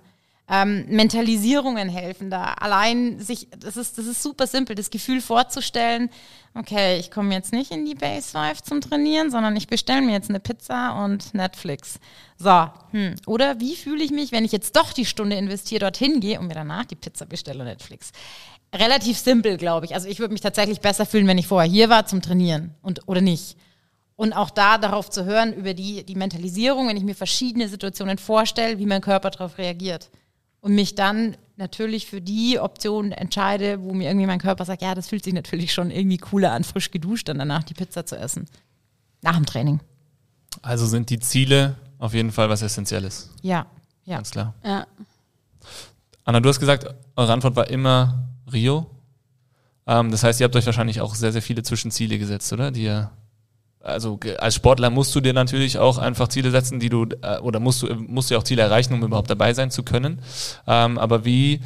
ähm, 0.48 0.86
Mentalisierungen 0.88 1.88
helfen 1.88 2.30
da. 2.30 2.54
Allein 2.54 3.18
sich, 3.18 3.48
das 3.58 3.76
ist, 3.76 3.98
das 3.98 4.06
ist 4.06 4.22
super 4.22 4.46
simpel, 4.46 4.76
das 4.76 4.90
Gefühl 4.90 5.20
vorzustellen, 5.20 6.08
okay, 6.54 6.98
ich 6.98 7.10
komme 7.10 7.34
jetzt 7.34 7.52
nicht 7.52 7.72
in 7.72 7.84
die 7.84 7.96
Base 7.96 8.30
5 8.30 8.62
zum 8.62 8.80
Trainieren, 8.80 9.30
sondern 9.30 9.56
ich 9.56 9.66
bestelle 9.66 10.02
mir 10.02 10.12
jetzt 10.12 10.30
eine 10.30 10.38
Pizza 10.38 11.04
und 11.04 11.34
Netflix. 11.34 11.98
So, 12.38 12.68
hm. 12.92 13.16
oder 13.26 13.58
wie 13.60 13.74
fühle 13.74 14.04
ich 14.04 14.12
mich, 14.12 14.30
wenn 14.30 14.44
ich 14.44 14.52
jetzt 14.52 14.76
doch 14.76 14.92
die 14.92 15.04
Stunde 15.04 15.36
investiere, 15.36 15.80
dorthin 15.80 16.20
gehe 16.20 16.38
und 16.38 16.46
mir 16.46 16.54
danach 16.54 16.84
die 16.84 16.94
Pizza 16.94 17.26
bestelle 17.26 17.60
und 17.60 17.66
Netflix? 17.66 18.12
Relativ 18.72 19.18
simpel, 19.18 19.56
glaube 19.56 19.86
ich. 19.86 19.94
Also 19.94 20.08
ich 20.08 20.20
würde 20.20 20.32
mich 20.32 20.42
tatsächlich 20.42 20.80
besser 20.80 21.06
fühlen, 21.06 21.26
wenn 21.26 21.38
ich 21.38 21.46
vorher 21.46 21.70
hier 21.70 21.88
war 21.88 22.06
zum 22.06 22.22
Trainieren 22.22 22.74
und 22.82 23.08
oder 23.08 23.20
nicht. 23.20 23.56
Und 24.14 24.32
auch 24.32 24.50
da 24.50 24.78
darauf 24.78 25.10
zu 25.10 25.24
hören, 25.24 25.52
über 25.52 25.74
die, 25.74 26.04
die 26.04 26.14
Mentalisierung, 26.14 26.88
wenn 26.88 26.96
ich 26.96 27.02
mir 27.02 27.14
verschiedene 27.14 27.68
Situationen 27.68 28.16
vorstelle, 28.16 28.78
wie 28.78 28.86
mein 28.86 29.02
Körper 29.02 29.30
darauf 29.30 29.58
reagiert 29.58 30.08
und 30.66 30.74
mich 30.74 30.96
dann 30.96 31.36
natürlich 31.56 32.08
für 32.08 32.20
die 32.20 32.58
Option 32.58 33.12
entscheide, 33.12 33.84
wo 33.84 33.94
mir 33.94 34.08
irgendwie 34.08 34.26
mein 34.26 34.40
Körper 34.40 34.64
sagt, 34.64 34.82
ja, 34.82 34.96
das 34.96 35.06
fühlt 35.06 35.22
sich 35.22 35.32
natürlich 35.32 35.72
schon 35.72 35.92
irgendwie 35.92 36.18
cooler 36.18 36.50
an, 36.50 36.64
frisch 36.64 36.90
geduscht 36.90 37.28
und 37.28 37.38
danach 37.38 37.62
die 37.62 37.72
Pizza 37.72 38.04
zu 38.04 38.18
essen. 38.18 38.48
Nach 39.22 39.36
dem 39.36 39.46
Training. 39.46 39.78
Also 40.62 40.84
sind 40.86 41.08
die 41.08 41.20
Ziele 41.20 41.76
auf 42.00 42.14
jeden 42.14 42.32
Fall 42.32 42.48
was 42.48 42.62
Essentielles. 42.62 43.30
Ja, 43.42 43.66
ja. 44.06 44.16
Ganz 44.16 44.32
klar. 44.32 44.54
Ja. 44.64 44.88
Anna, 46.24 46.40
du 46.40 46.48
hast 46.48 46.58
gesagt, 46.58 46.92
eure 47.14 47.32
Antwort 47.32 47.54
war 47.54 47.70
immer 47.70 48.24
Rio. 48.52 48.90
Ähm, 49.86 50.10
das 50.10 50.24
heißt, 50.24 50.40
ihr 50.40 50.44
habt 50.46 50.56
euch 50.56 50.66
wahrscheinlich 50.66 51.00
auch 51.00 51.14
sehr, 51.14 51.30
sehr 51.30 51.42
viele 51.42 51.62
Zwischenziele 51.62 52.18
gesetzt, 52.18 52.52
oder? 52.52 52.72
Die 52.72 52.82
ihr 52.82 53.12
also 53.86 54.18
als 54.38 54.54
Sportler 54.54 54.90
musst 54.90 55.14
du 55.14 55.20
dir 55.20 55.32
natürlich 55.32 55.78
auch 55.78 55.98
einfach 55.98 56.28
Ziele 56.28 56.50
setzen, 56.50 56.80
die 56.80 56.88
du 56.88 57.06
äh, 57.22 57.38
oder 57.38 57.60
musst 57.60 57.82
du 57.82 57.94
musst 57.94 58.30
ja 58.30 58.38
auch 58.38 58.42
Ziele 58.42 58.62
erreichen, 58.62 58.94
um 58.94 59.02
überhaupt 59.02 59.30
dabei 59.30 59.54
sein 59.54 59.70
zu 59.70 59.82
können. 59.82 60.20
Ähm, 60.66 60.98
aber 60.98 61.24
wie 61.24 61.60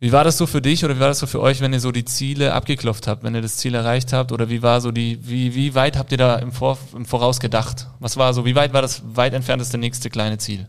wie 0.00 0.12
war 0.12 0.22
das 0.22 0.36
so 0.36 0.46
für 0.46 0.60
dich 0.60 0.84
oder 0.84 0.96
wie 0.96 1.00
war 1.00 1.08
das 1.08 1.20
so 1.20 1.26
für 1.26 1.40
euch, 1.40 1.60
wenn 1.60 1.72
ihr 1.72 1.80
so 1.80 1.90
die 1.90 2.04
Ziele 2.04 2.52
abgeklopft 2.52 3.06
habt, 3.06 3.22
wenn 3.22 3.34
ihr 3.34 3.40
das 3.40 3.56
Ziel 3.56 3.74
erreicht 3.74 4.12
habt 4.12 4.32
oder 4.32 4.50
wie 4.50 4.62
war 4.62 4.80
so 4.80 4.90
die 4.90 5.18
wie 5.26 5.54
wie 5.54 5.74
weit 5.74 5.96
habt 5.96 6.12
ihr 6.12 6.18
da 6.18 6.36
im, 6.36 6.52
Vor, 6.52 6.78
im 6.94 7.06
Voraus 7.06 7.40
gedacht? 7.40 7.88
Was 8.00 8.16
war 8.16 8.34
so 8.34 8.44
wie 8.44 8.54
weit 8.54 8.72
war 8.72 8.82
das 8.82 9.02
weit 9.14 9.32
entfernteste 9.32 9.78
nächste 9.78 10.10
kleine 10.10 10.38
Ziel? 10.38 10.68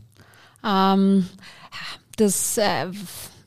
Ähm, 0.65 1.27
das 2.15 2.57
äh, 2.57 2.87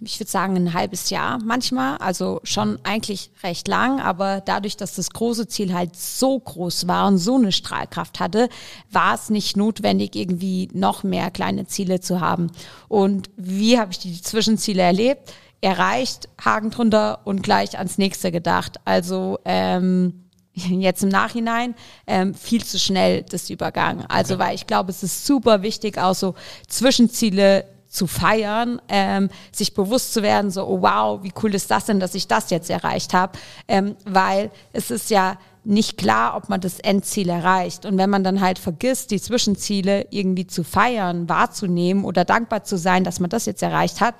ich 0.01 0.21
würde 0.21 0.31
sagen, 0.31 0.57
ein 0.57 0.75
halbes 0.75 1.11
Jahr 1.11 1.39
manchmal. 1.45 1.97
Also 1.99 2.41
schon 2.45 2.79
eigentlich 2.85 3.31
recht 3.43 3.69
lang, 3.69 4.01
aber 4.01 4.41
dadurch, 4.41 4.77
dass 4.77 4.95
das 4.95 5.11
große 5.11 5.49
Ziel 5.49 5.75
halt 5.75 5.97
so 5.97 6.39
groß 6.39 6.87
war 6.87 7.09
und 7.09 7.19
so 7.19 7.37
eine 7.37 7.53
Strahlkraft 7.53 8.21
hatte, 8.21 8.49
war 8.91 9.15
es 9.15 9.31
nicht 9.31 9.57
notwendig, 9.57 10.15
irgendwie 10.15 10.69
noch 10.73 11.03
mehr 11.03 11.31
kleine 11.31 11.67
Ziele 11.67 12.01
zu 12.01 12.21
haben. 12.21 12.51
Und 12.89 13.31
wie 13.37 13.79
habe 13.79 13.93
ich 13.93 13.99
die 13.99 14.21
Zwischenziele 14.21 14.83
erlebt? 14.83 15.33
Erreicht, 15.61 16.29
Haken 16.41 16.71
drunter 16.71 17.21
und 17.25 17.43
gleich 17.43 17.79
ans 17.79 17.99
nächste 17.99 18.31
gedacht. 18.31 18.79
Also 18.85 19.39
ähm, 19.45 20.29
jetzt 20.53 21.03
im 21.03 21.09
Nachhinein 21.09 21.75
ähm, 22.07 22.35
viel 22.35 22.65
zu 22.65 22.79
schnell 22.79 23.23
das 23.23 23.51
Übergang. 23.51 24.05
Also 24.07 24.39
weil 24.39 24.55
ich 24.55 24.67
glaube, 24.67 24.91
es 24.91 25.03
ist 25.03 25.27
super 25.27 25.63
wichtig, 25.63 25.99
auch 25.99 26.15
so 26.15 26.35
Zwischenziele 26.69 27.65
zu 27.99 28.07
feiern, 28.07 28.81
ähm, 28.89 29.29
sich 29.53 29.75
bewusst 29.75 30.15
zu 30.15 30.23
werden, 30.23 30.51
so, 30.51 30.65
oh 30.67 30.83
wow, 30.83 31.23
wie 31.23 31.33
cool 31.43 31.55
ist 31.55 31.71
das 31.71 31.87
denn, 31.87 31.99
dass 31.99 32.15
ich 32.15 32.29
das 32.29 32.51
jetzt 32.51 32.71
erreicht 32.71 33.13
habe, 33.13 33.37
ähm, 33.67 33.97
weil 34.05 34.51
es 34.73 34.91
ist 34.91 35.11
ja 35.11 35.37
nicht 35.65 35.99
klar, 35.99 36.37
ob 36.37 36.49
man 36.49 36.61
das 36.61 36.79
Endziel 36.79 37.29
erreicht. 37.29 37.85
Und 37.85 37.99
wenn 37.99 38.09
man 38.09 38.25
dann 38.25 38.41
halt 38.41 38.59
vergisst, 38.59 39.11
die 39.11 39.21
Zwischenziele 39.21 40.07
irgendwie 40.11 40.47
zu 40.47 40.63
feiern, 40.63 41.29
wahrzunehmen 41.29 42.05
oder 42.05 42.25
dankbar 42.25 42.63
zu 42.63 42.79
sein, 42.79 43.05
dass 43.05 43.21
man 43.21 43.29
das 43.29 43.45
jetzt 43.45 43.63
erreicht 43.63 44.01
hat, 44.01 44.15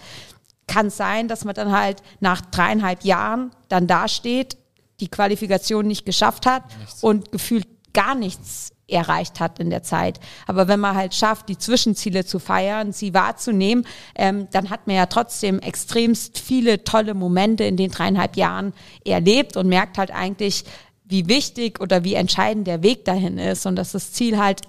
kann 0.67 0.89
es 0.89 0.97
sein, 0.97 1.29
dass 1.29 1.45
man 1.45 1.55
dann 1.55 1.73
halt 1.73 2.03
nach 2.21 2.43
dreieinhalb 2.43 3.05
Jahren 3.05 3.53
dann 3.69 3.87
dasteht, 3.87 4.59
die 5.01 5.09
Qualifikation 5.09 5.87
nicht 5.87 6.05
geschafft 6.05 6.45
hat 6.45 6.65
nichts. 6.81 7.03
und 7.03 7.33
gefühlt 7.33 7.67
gar 7.95 8.15
nichts 8.15 8.73
erreicht 8.89 9.39
hat 9.39 9.59
in 9.59 9.71
der 9.71 9.83
Zeit. 9.83 10.19
Aber 10.47 10.67
wenn 10.67 10.81
man 10.81 10.97
halt 10.97 11.15
schafft, 11.15 11.49
die 11.49 11.59
Zwischenziele 11.59 12.25
zu 12.25 12.39
feiern, 12.39 12.93
sie 12.93 13.15
wahrzunehmen, 13.15 13.87
ähm, 14.15 14.49
dann 14.51 14.71
hat 14.71 14.87
man 14.87 14.97
ja 14.97 15.07
trotzdem 15.07 15.61
extremst 15.61 16.39
viele 16.39 16.85
tolle 16.85 17.15
Momente 17.15 17.65
in 17.65 17.77
den 17.77 17.91
dreieinhalb 17.91 18.37
Jahren 18.37 18.73
erlebt 19.05 19.57
und 19.57 19.69
merkt 19.69 19.99
halt 19.99 20.11
eigentlich, 20.11 20.65
wie 21.05 21.29
wichtig 21.29 21.81
oder 21.81 22.05
wie 22.05 22.15
entscheidend 22.15 22.67
der 22.67 22.83
Weg 22.83 23.05
dahin 23.05 23.39
ist 23.39 23.67
und 23.67 23.77
dass 23.77 23.93
das 23.93 24.13
Ziel 24.13 24.39
halt 24.39 24.63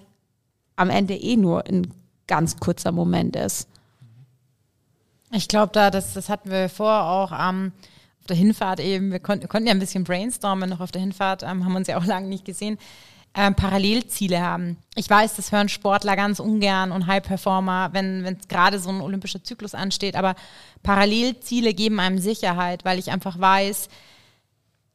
am 0.75 0.89
Ende 0.89 1.15
eh 1.15 1.35
nur 1.35 1.65
ein 1.67 1.93
ganz 2.27 2.57
kurzer 2.57 2.91
Moment 2.91 3.35
ist. 3.35 3.67
Ich 5.31 5.47
glaube, 5.47 5.71
da, 5.73 5.91
das, 5.91 6.13
das 6.13 6.29
hatten 6.29 6.49
wir 6.49 6.69
vor 6.69 7.03
auch 7.03 7.31
ähm, 7.31 7.73
auf 8.19 8.27
der 8.27 8.37
Hinfahrt 8.37 8.79
eben, 8.79 9.11
wir 9.11 9.19
konnten, 9.19 9.47
konnten 9.47 9.67
ja 9.67 9.73
ein 9.73 9.79
bisschen 9.79 10.05
brainstormen 10.05 10.69
noch 10.69 10.79
auf 10.79 10.91
der 10.91 11.01
Hinfahrt, 11.01 11.43
ähm, 11.43 11.65
haben 11.65 11.75
uns 11.75 11.87
ja 11.87 11.97
auch 11.97 12.05
lange 12.05 12.27
nicht 12.27 12.45
gesehen 12.45 12.77
ähm, 13.35 13.55
Parallelziele 13.55 14.41
haben. 14.41 14.77
Ich 14.95 15.09
weiß, 15.09 15.35
das 15.35 15.51
hören 15.51 15.69
Sportler 15.69 16.15
ganz 16.15 16.39
ungern 16.39 16.91
und 16.91 17.07
High-Performer, 17.07 17.89
wenn 17.93 18.37
gerade 18.47 18.79
so 18.79 18.89
ein 18.89 19.01
olympischer 19.01 19.43
Zyklus 19.43 19.75
ansteht, 19.75 20.15
aber 20.15 20.35
Parallelziele 20.83 21.73
geben 21.73 21.99
einem 21.99 22.19
Sicherheit, 22.19 22.85
weil 22.85 22.99
ich 22.99 23.11
einfach 23.11 23.39
weiß, 23.39 23.89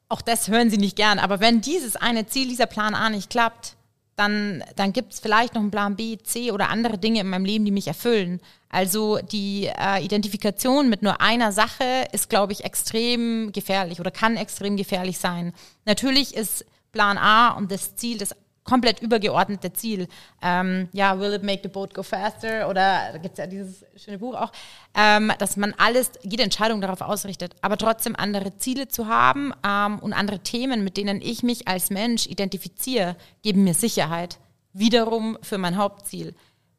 auch 0.09 0.21
das 0.21 0.49
hören 0.49 0.71
sie 0.71 0.79
nicht 0.79 0.97
gern, 0.97 1.19
aber 1.19 1.41
wenn 1.41 1.61
dieses 1.61 1.97
eine 1.97 2.27
Ziel, 2.27 2.49
dieser 2.49 2.67
Plan 2.67 2.95
A 2.95 3.09
nicht 3.09 3.31
klappt, 3.31 3.77
dann, 4.17 4.63
dann 4.77 4.93
gibt 4.93 5.13
es 5.13 5.21
vielleicht 5.21 5.55
noch 5.55 5.63
einen 5.63 5.71
Plan 5.71 5.97
B, 5.97 6.19
C 6.19 6.53
oder 6.53 6.69
andere 6.69 6.99
Dinge 6.99 7.21
in 7.21 7.29
meinem 7.29 7.45
Leben, 7.45 7.65
die 7.65 7.73
mich 7.73 7.89
erfüllen. 7.89 8.41
Also 8.69 9.19
die 9.19 9.67
äh, 9.67 10.05
Identifikation 10.05 10.89
mit 10.89 11.03
nur 11.03 11.21
einer 11.21 11.51
Sache 11.53 12.07
ist, 12.13 12.29
glaube 12.29 12.53
ich, 12.53 12.65
extrem 12.65 13.51
gefährlich 13.53 14.01
oder 14.01 14.11
kann 14.11 14.37
extrem 14.37 14.77
gefährlich 14.77 15.19
sein. 15.19 15.53
Natürlich 15.85 16.35
ist 16.37 16.65
Plan 16.95 17.19
A 17.19 17.51
und 17.51 17.71
das 17.71 17.97
Ziel, 17.97 18.17
das 18.17 18.35
komplett 18.65 19.01
übergeordnete 19.03 19.73
Ziel. 19.73 20.09
Ähm, 20.43 20.89
ja, 20.93 21.19
will 21.21 21.35
it 21.35 21.43
make 21.43 21.61
the 21.63 21.69
boat 21.69 21.95
go 21.95 22.03
faster? 22.03 22.69
Oder 22.69 23.11
da 23.13 23.19
gibt 23.19 23.35
es 23.35 23.39
ja 23.39 23.47
dieses 23.47 23.85
schöne 23.97 24.19
Buch 24.19 24.35
auch, 24.35 24.53
ähm, 24.95 25.31
dass 25.39 25.57
man 25.57 25.75
alles, 25.77 26.13
jede 26.23 26.43
Entscheidung 26.43 26.81
darauf 26.81 27.03
ausrichtet, 27.03 27.55
aber 27.61 27.77
trotzdem 27.77 28.17
andere 28.17 28.57
Ziele 28.57 28.89
zu 28.89 29.07
haben 29.07 29.53
ähm, 29.67 29.99
und 29.99 30.15
andere 30.15 30.39
Themen, 30.39 30.83
mit 30.83 30.97
denen 30.97 31.21
ich 31.21 31.43
mich 31.43 31.69
als 31.69 31.91
Mensch 31.91 32.27
identifiziere, 32.27 33.17
geben 33.43 33.65
mir 33.65 33.75
Sicherheit. 33.75 34.39
Wiederum 34.73 35.39
für 35.43 35.59
mein 35.59 35.77
Hauptziel 35.77 36.35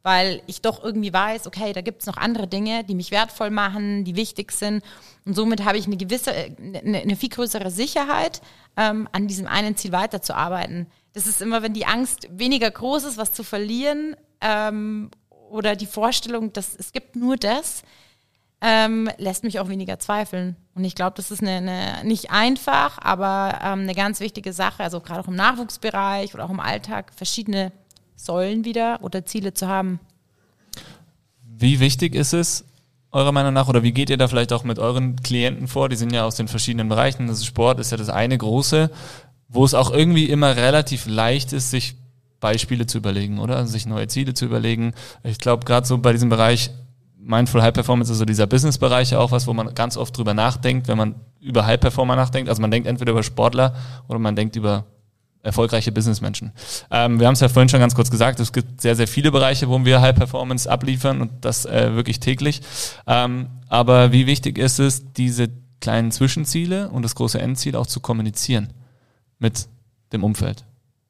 weil 0.06 0.44
ich 0.46 0.62
doch 0.62 0.84
irgendwie 0.84 1.12
weiß, 1.12 1.48
okay, 1.48 1.74
da 1.74 1.82
gibt 1.82 2.02
es 2.02 2.06
noch 2.06 2.18
andere 2.18 2.48
Dinge, 2.48 2.84
die 2.84 2.94
mich 2.94 3.10
wertvoll 3.10 3.50
machen, 3.50 4.04
die 4.04 4.16
wichtig 4.16 4.52
sind. 4.52 4.84
Und 5.26 5.36
somit 5.36 5.66
habe 5.66 5.80
ich 5.80 5.88
eine 5.88 5.98
gewisse, 5.98 6.32
eine, 6.32 7.00
eine 7.00 7.16
viel 7.16 7.30
größere 7.30 7.72
Sicherheit, 7.72 8.40
ähm, 8.78 9.10
an 9.14 9.28
diesem 9.28 9.48
einen 9.48 9.76
Ziel 9.76 9.92
weiterzuarbeiten. 9.92 10.86
Das 11.14 11.26
ist 11.26 11.42
immer, 11.42 11.64
wenn 11.64 11.74
die 11.74 11.88
Angst 11.88 12.28
weniger 12.30 12.70
groß 12.70 13.04
ist, 13.06 13.18
was 13.18 13.34
zu 13.34 13.44
verlieren, 13.44 14.16
ähm, 14.42 15.10
oder 15.50 15.76
die 15.76 15.88
Vorstellung, 15.88 16.54
dass 16.54 16.76
es 16.76 16.92
gibt 16.92 17.16
nur 17.16 17.36
das, 17.36 17.82
ähm, 18.62 19.10
lässt 19.18 19.44
mich 19.44 19.60
auch 19.60 19.70
weniger 19.70 19.98
zweifeln. 19.98 20.56
Und 20.76 20.84
ich 20.84 20.94
glaube, 20.94 21.16
das 21.16 21.32
ist 21.32 21.42
eine, 21.42 21.56
eine, 21.58 22.04
nicht 22.04 22.30
einfach, 22.30 23.00
aber 23.00 23.60
ähm, 23.64 23.80
eine 23.82 23.96
ganz 23.96 24.20
wichtige 24.20 24.54
Sache, 24.54 24.84
also 24.84 25.02
gerade 25.02 25.22
auch 25.22 25.28
im 25.28 25.36
Nachwuchsbereich 25.36 26.36
oder 26.36 26.46
auch 26.46 26.52
im 26.52 26.60
Alltag, 26.60 27.12
verschiedene 27.16 27.72
Säulen 28.16 28.66
wieder 28.66 29.00
oder 29.02 29.26
Ziele 29.26 29.54
zu 29.54 29.68
haben. 29.68 30.00
Wie 31.58 31.80
wichtig 31.80 32.16
ist 32.16 32.34
es, 32.34 32.66
eurer 33.12 33.32
Meinung 33.32 33.54
nach, 33.54 33.70
oder 33.70 33.82
wie 33.82 33.94
geht 33.94 34.10
ihr 34.10 34.18
da 34.18 34.28
vielleicht 34.28 34.52
auch 34.52 34.64
mit 34.64 34.78
euren 34.78 35.16
Klienten 35.16 35.68
vor? 35.68 35.88
Die 35.88 35.96
sind 35.96 36.12
ja 36.12 36.26
aus 36.26 36.36
den 36.36 36.50
verschiedenen 36.50 36.90
Bereichen. 36.90 37.28
Das 37.28 37.46
Sport 37.46 37.80
ist 37.80 37.92
ja 37.92 37.98
das 37.98 38.10
eine 38.10 38.38
große, 38.38 38.92
wo 39.48 39.64
es 39.64 39.74
auch 39.74 39.92
irgendwie 39.92 40.26
immer 40.26 40.58
relativ 40.58 41.06
leicht 41.06 41.54
ist, 41.54 41.72
sich 41.72 41.96
Beispiele 42.42 42.86
zu 42.86 42.98
überlegen, 42.98 43.40
oder? 43.40 43.56
Also 43.56 43.72
sich 43.72 43.86
neue 43.86 44.08
Ziele 44.08 44.34
zu 44.34 44.46
überlegen. 44.46 44.94
Ich 45.24 45.38
glaube, 45.38 45.66
gerade 45.66 45.88
so 45.88 45.98
bei 45.98 46.12
diesem 46.12 46.30
Bereich 46.30 46.72
Mindful 47.18 47.62
High 47.62 47.74
Performance 47.74 48.12
ist 48.12 48.20
so 48.20 48.26
dieser 48.26 48.46
Business-Bereich 48.46 49.16
auch 49.16 49.32
was, 49.32 49.48
wo 49.48 49.54
man 49.54 49.74
ganz 49.74 49.98
oft 49.98 50.16
drüber 50.16 50.34
nachdenkt, 50.34 50.88
wenn 50.88 50.98
man 50.98 51.16
über 51.40 51.66
High 51.66 51.80
Performer 51.80 52.16
nachdenkt. 52.16 52.50
Also 52.50 52.62
man 52.62 52.70
denkt 52.70 52.88
entweder 52.88 53.14
über 53.14 53.24
Sportler 53.24 53.74
oder 54.08 54.20
man 54.20 54.36
denkt 54.36 54.56
über 54.56 54.86
erfolgreiche 55.46 55.92
Businessmenschen. 55.92 56.52
Ähm, 56.92 57.20
wir 57.20 57.28
haben 57.28 57.34
es 57.34 57.40
ja 57.40 57.50
vorhin 57.50 57.70
schon 57.70 57.80
ganz 57.80 57.96
kurz 57.96 58.12
gesagt, 58.12 58.40
es 58.40 58.52
gibt 58.52 58.82
sehr, 58.82 58.96
sehr 58.96 59.08
viele 59.08 59.32
Bereiche, 59.32 59.70
wo 59.70 59.86
wir 59.86 60.02
High 60.02 60.16
Performance 60.16 60.70
abliefern 60.70 61.22
und 61.22 61.32
das 61.42 61.66
äh, 61.66 61.96
wirklich 61.96 62.20
täglich. 62.20 62.62
Ähm, 63.08 63.48
aber 63.70 64.12
wie 64.12 64.28
wichtig 64.28 64.58
ist 64.58 64.80
es, 64.80 65.14
diese 65.14 65.50
kleinen 65.82 66.12
Zwischenziele 66.12 66.90
und 66.90 67.04
das 67.04 67.16
große 67.16 67.40
Endziel 67.40 67.76
auch 67.76 67.88
zu 67.88 68.00
kommunizieren 68.00 68.74
mit 69.40 69.68
dem 70.12 70.24
Umfeld? 70.24 70.66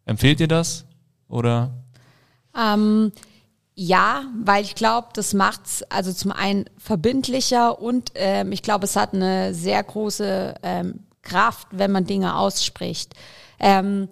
Empfehlt 0.06 0.40
ihr 0.40 0.48
das 0.48 0.86
oder? 1.28 1.72
Ähm, 2.58 3.12
ja, 3.76 4.24
weil 4.44 4.64
ich 4.64 4.76
glaube, 4.76 5.10
das 5.14 5.34
macht's 5.34 5.84
also 5.84 6.14
zum 6.14 6.32
einen 6.32 6.66
verbindlicher 6.78 7.82
und 7.82 8.12
ähm, 8.16 8.52
ich 8.52 8.62
glaube, 8.62 8.86
es 8.86 8.96
hat 8.96 9.14
eine 9.14 9.54
sehr 9.54 9.84
große 9.84 10.56
ähm, 10.64 11.02
Kraft, 11.22 11.68
wenn 11.72 11.92
man 11.92 12.06
Dinge 12.06 12.38
ausspricht. 12.38 13.14
Ähm, 13.60 14.08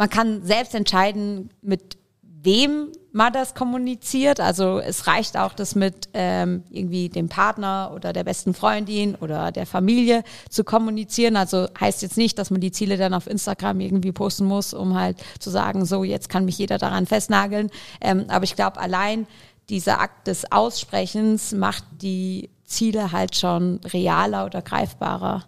man 0.00 0.08
kann 0.08 0.42
selbst 0.46 0.74
entscheiden, 0.74 1.50
mit 1.60 1.98
wem 2.22 2.90
man 3.12 3.34
das 3.34 3.54
kommuniziert. 3.54 4.40
Also 4.40 4.78
es 4.78 5.06
reicht 5.06 5.36
auch, 5.36 5.52
das 5.52 5.74
mit 5.74 6.08
ähm, 6.14 6.62
irgendwie 6.70 7.10
dem 7.10 7.28
Partner 7.28 7.92
oder 7.94 8.14
der 8.14 8.24
besten 8.24 8.54
Freundin 8.54 9.14
oder 9.14 9.52
der 9.52 9.66
Familie 9.66 10.24
zu 10.48 10.64
kommunizieren. 10.64 11.36
Also 11.36 11.68
heißt 11.78 12.00
jetzt 12.00 12.16
nicht, 12.16 12.38
dass 12.38 12.50
man 12.50 12.62
die 12.62 12.72
Ziele 12.72 12.96
dann 12.96 13.12
auf 13.12 13.26
Instagram 13.26 13.80
irgendwie 13.80 14.10
posten 14.10 14.46
muss, 14.46 14.72
um 14.72 14.98
halt 14.98 15.18
zu 15.38 15.50
sagen, 15.50 15.84
so 15.84 16.02
jetzt 16.02 16.30
kann 16.30 16.46
mich 16.46 16.56
jeder 16.56 16.78
daran 16.78 17.04
festnageln. 17.04 17.68
Ähm, 18.00 18.24
aber 18.28 18.44
ich 18.44 18.56
glaube, 18.56 18.80
allein 18.80 19.26
dieser 19.68 20.00
Akt 20.00 20.28
des 20.28 20.50
Aussprechens 20.50 21.52
macht 21.52 21.84
die 22.00 22.48
Ziele 22.64 23.12
halt 23.12 23.36
schon 23.36 23.80
realer 23.92 24.46
oder 24.46 24.62
greifbarer. 24.62 25.44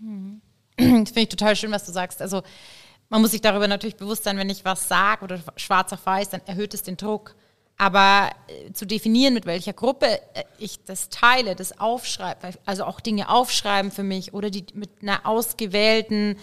Mhm. 0.00 0.40
Das 0.76 0.86
finde 0.86 1.20
ich 1.20 1.28
total 1.28 1.56
schön, 1.56 1.72
was 1.72 1.84
du 1.84 1.92
sagst. 1.92 2.20
Also 2.20 2.42
man 3.08 3.20
muss 3.20 3.30
sich 3.30 3.40
darüber 3.40 3.68
natürlich 3.68 3.96
bewusst 3.96 4.24
sein, 4.24 4.36
wenn 4.38 4.50
ich 4.50 4.64
was 4.64 4.88
sage 4.88 5.24
oder 5.24 5.40
schwarz 5.56 5.92
auf 5.92 6.04
weiß, 6.04 6.30
dann 6.30 6.40
erhöht 6.46 6.74
es 6.74 6.82
den 6.82 6.96
Druck. 6.96 7.34
Aber 7.78 8.30
äh, 8.48 8.72
zu 8.72 8.86
definieren, 8.86 9.34
mit 9.34 9.44
welcher 9.44 9.74
Gruppe 9.74 10.06
äh, 10.06 10.44
ich 10.58 10.82
das 10.84 11.10
teile, 11.10 11.54
das 11.54 11.78
aufschreibe, 11.78 12.52
also 12.64 12.84
auch 12.84 13.00
Dinge 13.00 13.28
aufschreiben 13.28 13.90
für 13.90 14.02
mich 14.02 14.32
oder 14.32 14.48
die 14.50 14.64
mit 14.74 14.90
einer 15.02 15.26
ausgewählten 15.26 16.36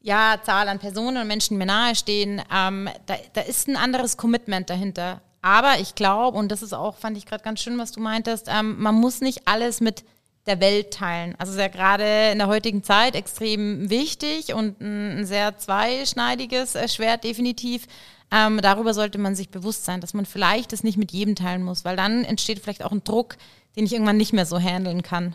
ja, 0.00 0.40
Zahl 0.44 0.68
an 0.68 0.78
Personen 0.78 1.16
und 1.16 1.26
Menschen, 1.26 1.54
die 1.54 1.58
mir 1.58 1.66
nahestehen, 1.66 2.40
ähm, 2.54 2.88
da, 3.06 3.16
da 3.32 3.40
ist 3.40 3.68
ein 3.68 3.76
anderes 3.76 4.16
Commitment 4.16 4.70
dahinter. 4.70 5.20
Aber 5.42 5.78
ich 5.80 5.94
glaube, 5.94 6.38
und 6.38 6.50
das 6.50 6.62
ist 6.62 6.72
auch, 6.72 6.96
fand 6.96 7.16
ich 7.16 7.26
gerade 7.26 7.42
ganz 7.42 7.60
schön, 7.60 7.78
was 7.78 7.92
du 7.92 8.00
meintest, 8.00 8.46
ähm, 8.48 8.80
man 8.80 8.94
muss 8.94 9.20
nicht 9.20 9.46
alles 9.46 9.80
mit 9.80 10.04
der 10.48 10.60
Welt 10.60 10.92
teilen. 10.92 11.34
Also 11.38 11.52
sehr 11.52 11.68
gerade 11.68 12.30
in 12.32 12.38
der 12.38 12.48
heutigen 12.48 12.82
Zeit 12.82 13.14
extrem 13.14 13.88
wichtig 13.90 14.54
und 14.54 14.80
ein 14.80 15.24
sehr 15.24 15.56
zweischneidiges 15.58 16.74
äh, 16.74 16.88
Schwert 16.88 17.24
definitiv. 17.24 17.86
Ähm, 18.30 18.60
darüber 18.60 18.92
sollte 18.92 19.18
man 19.18 19.34
sich 19.34 19.48
bewusst 19.48 19.84
sein, 19.84 20.00
dass 20.00 20.12
man 20.12 20.26
vielleicht 20.26 20.72
das 20.72 20.82
nicht 20.84 20.98
mit 20.98 21.12
jedem 21.12 21.34
teilen 21.34 21.62
muss, 21.62 21.84
weil 21.84 21.96
dann 21.96 22.24
entsteht 22.24 22.58
vielleicht 22.58 22.84
auch 22.84 22.92
ein 22.92 23.04
Druck, 23.04 23.36
den 23.76 23.86
ich 23.86 23.92
irgendwann 23.92 24.16
nicht 24.16 24.32
mehr 24.32 24.44
so 24.44 24.58
handeln 24.58 25.02
kann. 25.02 25.34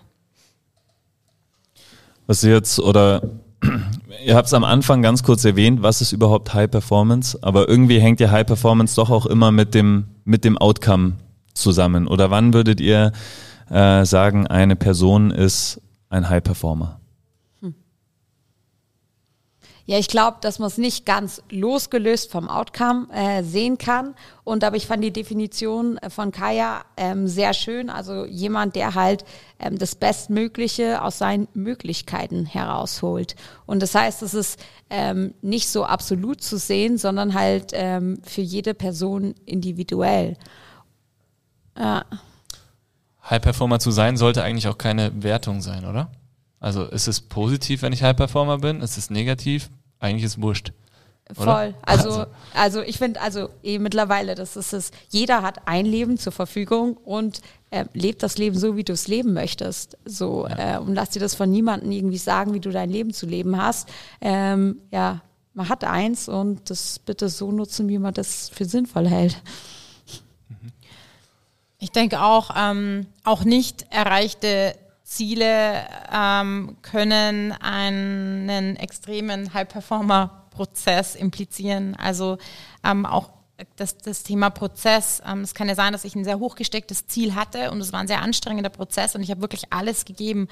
Was 2.27 2.41
jetzt 2.43 2.79
oder 2.79 3.21
ihr 4.23 4.35
habt 4.35 4.47
es 4.47 4.53
am 4.53 4.63
Anfang 4.63 5.01
ganz 5.01 5.23
kurz 5.23 5.43
erwähnt, 5.45 5.81
was 5.81 6.01
ist 6.01 6.11
überhaupt 6.11 6.53
High 6.53 6.69
Performance, 6.69 7.37
aber 7.41 7.67
irgendwie 7.67 7.99
hängt 7.99 8.19
ja 8.19 8.31
High 8.31 8.45
Performance 8.45 8.95
doch 8.95 9.09
auch 9.09 9.25
immer 9.25 9.51
mit 9.51 9.73
dem 9.73 10.05
mit 10.25 10.45
dem 10.45 10.57
Outcome 10.57 11.13
zusammen. 11.53 12.07
Oder 12.07 12.31
wann 12.31 12.53
würdet 12.53 12.79
ihr 12.79 13.11
äh, 13.73 14.05
sagen, 14.05 14.45
eine 14.45 14.75
Person 14.75 15.31
ist 15.31 15.81
ein 16.09 16.29
High 16.29 16.43
Performer? 16.43 16.99
Hm. 17.61 17.73
Ja, 19.85 19.97
ich 19.97 20.07
glaube, 20.07 20.37
dass 20.41 20.59
man 20.59 20.67
es 20.67 20.77
nicht 20.77 21.07
ganz 21.07 21.41
losgelöst 21.49 22.31
vom 22.31 22.47
Outcome 22.47 23.07
äh, 23.11 23.41
sehen 23.41 23.79
kann. 23.79 24.13
Und 24.43 24.63
aber 24.63 24.75
ich 24.75 24.85
fand 24.85 25.03
die 25.03 25.11
Definition 25.11 25.97
äh, 25.97 26.11
von 26.11 26.31
Kaya 26.31 26.85
ähm, 26.97 27.27
sehr 27.27 27.55
schön. 27.55 27.89
Also 27.89 28.25
jemand, 28.25 28.75
der 28.75 28.93
halt 28.93 29.25
ähm, 29.57 29.79
das 29.79 29.95
Bestmögliche 29.95 31.01
aus 31.01 31.17
seinen 31.17 31.47
Möglichkeiten 31.55 32.45
herausholt. 32.45 33.35
Und 33.65 33.81
das 33.81 33.95
heißt, 33.95 34.21
es 34.21 34.35
ist 34.35 34.59
ähm, 34.91 35.33
nicht 35.41 35.67
so 35.67 35.83
absolut 35.83 36.43
zu 36.43 36.59
sehen, 36.59 36.99
sondern 36.99 37.33
halt 37.33 37.71
ähm, 37.73 38.19
für 38.23 38.41
jede 38.41 38.75
Person 38.75 39.33
individuell. 39.47 40.37
Ja. 41.75 42.05
High 43.33 43.41
Performer 43.41 43.79
zu 43.79 43.89
sein 43.89 44.15
sollte 44.15 44.43
eigentlich 44.43 44.67
auch 44.67 44.77
keine 44.77 45.23
Wertung 45.23 45.61
sein, 45.61 45.85
oder? 45.85 46.11
Also 46.59 46.83
ist 46.83 47.07
es 47.07 47.19
positiv, 47.19 47.81
wenn 47.81 47.91
ich 47.91 48.03
High 48.03 48.15
Performer 48.15 48.59
bin? 48.59 48.81
Ist 48.81 48.95
es 48.95 49.09
negativ? 49.09 49.71
Eigentlich 49.99 50.25
ist 50.25 50.37
es 50.37 50.41
wurscht. 50.41 50.71
Voll. 51.33 51.73
Also, 51.81 52.09
also, 52.11 52.25
also 52.53 52.81
ich 52.81 52.99
finde, 52.99 53.21
also 53.21 53.49
eh 53.63 53.79
mittlerweile, 53.79 54.35
das 54.35 54.55
ist 54.55 54.71
es, 54.71 54.91
jeder 55.09 55.41
hat 55.41 55.67
ein 55.67 55.87
Leben 55.87 56.19
zur 56.19 56.31
Verfügung 56.31 56.95
und 56.95 57.41
äh, 57.71 57.85
lebt 57.93 58.21
das 58.21 58.37
Leben 58.37 58.55
so, 58.55 58.77
wie 58.77 58.83
du 58.83 58.93
es 58.93 59.07
leben 59.07 59.33
möchtest. 59.33 59.97
So, 60.05 60.47
ja. 60.47 60.75
äh, 60.75 60.77
und 60.77 60.93
lass 60.93 61.09
dir 61.09 61.19
das 61.19 61.33
von 61.33 61.49
niemandem 61.49 61.91
irgendwie 61.91 62.19
sagen, 62.19 62.53
wie 62.53 62.59
du 62.59 62.69
dein 62.69 62.91
Leben 62.91 63.13
zu 63.13 63.25
leben 63.25 63.59
hast. 63.59 63.89
Ähm, 64.21 64.77
ja, 64.91 65.21
man 65.55 65.69
hat 65.69 65.83
eins 65.85 66.29
und 66.29 66.69
das 66.69 66.99
bitte 66.99 67.29
so 67.29 67.51
nutzen, 67.51 67.89
wie 67.89 67.97
man 67.97 68.13
das 68.13 68.49
für 68.49 68.65
sinnvoll 68.65 69.07
hält. 69.07 69.41
Ich 71.83 71.91
denke 71.91 72.21
auch, 72.21 72.51
ähm, 72.55 73.07
auch 73.25 73.43
nicht 73.43 73.87
erreichte 73.89 74.73
Ziele 75.03 75.85
ähm, 76.13 76.77
können 76.81 77.51
einen 77.51 78.77
extremen 78.77 79.53
High-Performer-Prozess 79.53 81.15
implizieren. 81.15 81.97
Also 81.97 82.37
ähm, 82.85 83.05
auch 83.05 83.31
das, 83.75 83.97
das 83.97 84.23
Thema 84.23 84.49
Prozess. 84.49 85.21
Ähm, 85.27 85.41
es 85.41 85.53
kann 85.53 85.67
ja 85.67 85.75
sein, 85.75 85.91
dass 85.91 86.05
ich 86.05 86.15
ein 86.15 86.23
sehr 86.23 86.39
hochgestecktes 86.39 87.07
Ziel 87.07 87.35
hatte 87.35 87.69
und 87.69 87.81
es 87.81 87.91
war 87.91 87.99
ein 87.99 88.07
sehr 88.07 88.21
anstrengender 88.21 88.69
Prozess 88.69 89.13
und 89.13 89.21
ich 89.21 89.29
habe 89.29 89.41
wirklich 89.41 89.73
alles 89.73 90.05
gegeben. 90.05 90.47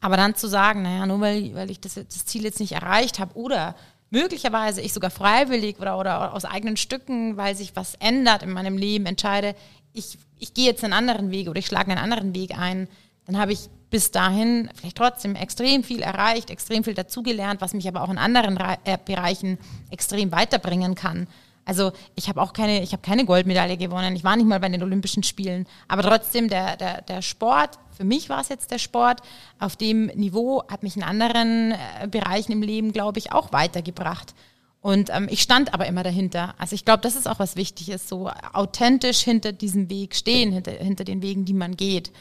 Aber 0.00 0.16
dann 0.16 0.34
zu 0.34 0.48
sagen, 0.48 0.82
naja, 0.82 1.06
nur 1.06 1.20
weil, 1.20 1.54
weil 1.54 1.70
ich 1.70 1.78
das, 1.78 1.94
das 1.94 2.26
Ziel 2.26 2.42
jetzt 2.42 2.58
nicht 2.58 2.72
erreicht 2.72 3.20
habe 3.20 3.36
oder 3.36 3.76
möglicherweise 4.10 4.80
ich 4.80 4.92
sogar 4.92 5.10
freiwillig 5.10 5.78
oder, 5.78 5.96
oder 5.96 6.34
aus 6.34 6.44
eigenen 6.44 6.76
Stücken, 6.76 7.36
weil 7.36 7.56
sich 7.56 7.76
was 7.76 7.94
ändert 7.94 8.42
in 8.42 8.50
meinem 8.50 8.76
Leben, 8.76 9.06
entscheide, 9.06 9.54
ich, 9.92 10.18
ich 10.38 10.54
gehe 10.54 10.66
jetzt 10.66 10.84
einen 10.84 10.92
anderen 10.92 11.30
Weg 11.30 11.48
oder 11.48 11.58
ich 11.58 11.66
schlage 11.66 11.90
einen 11.90 12.00
anderen 12.00 12.34
Weg 12.34 12.58
ein, 12.58 12.88
dann 13.26 13.38
habe 13.38 13.52
ich 13.52 13.68
bis 13.90 14.10
dahin 14.10 14.70
vielleicht 14.74 14.96
trotzdem 14.96 15.36
extrem 15.36 15.84
viel 15.84 16.02
erreicht, 16.02 16.50
extrem 16.50 16.82
viel 16.82 16.94
dazugelernt, 16.94 17.60
was 17.60 17.74
mich 17.74 17.86
aber 17.86 18.02
auch 18.02 18.08
in 18.08 18.18
anderen 18.18 18.56
Re 18.56 18.78
äh, 18.84 18.96
Bereichen 19.04 19.58
extrem 19.90 20.32
weiterbringen 20.32 20.94
kann. 20.94 21.28
Also 21.64 21.92
ich 22.16 22.28
habe 22.28 22.40
auch 22.40 22.52
keine, 22.52 22.82
ich 22.82 22.92
habe 22.92 23.02
keine 23.02 23.24
Goldmedaille 23.24 23.76
gewonnen. 23.76 24.16
Ich 24.16 24.24
war 24.24 24.34
nicht 24.34 24.46
mal 24.46 24.58
bei 24.58 24.68
den 24.68 24.82
Olympischen 24.82 25.22
Spielen. 25.22 25.66
Aber 25.86 26.02
trotzdem, 26.02 26.48
der, 26.48 26.76
der, 26.76 27.02
der 27.02 27.22
Sport, 27.22 27.78
für 27.96 28.04
mich 28.04 28.28
war 28.28 28.40
es 28.40 28.48
jetzt 28.48 28.70
der 28.70 28.78
Sport, 28.78 29.20
auf 29.60 29.76
dem 29.76 30.06
Niveau 30.06 30.64
hat 30.68 30.82
mich 30.82 30.96
in 30.96 31.02
anderen 31.02 31.72
äh, 31.72 32.08
Bereichen 32.08 32.52
im 32.52 32.62
Leben, 32.62 32.92
glaube 32.92 33.18
ich, 33.18 33.30
auch 33.30 33.52
weitergebracht. 33.52 34.34
Und 34.82 35.10
ähm, 35.14 35.28
ich 35.30 35.40
stand 35.40 35.72
aber 35.72 35.86
immer 35.86 36.02
dahinter. 36.02 36.54
Also 36.58 36.74
ich 36.74 36.84
glaube, 36.84 37.02
das 37.02 37.14
ist 37.14 37.28
auch 37.28 37.38
was 37.38 37.54
Wichtiges, 37.54 38.08
so 38.08 38.28
authentisch 38.52 39.20
hinter 39.20 39.52
diesem 39.52 39.88
Weg 39.88 40.16
stehen, 40.16 40.52
hinter, 40.52 40.72
hinter 40.72 41.04
den 41.04 41.22
Wegen, 41.22 41.44
die 41.44 41.54
man 41.54 41.76
geht. 41.76 42.12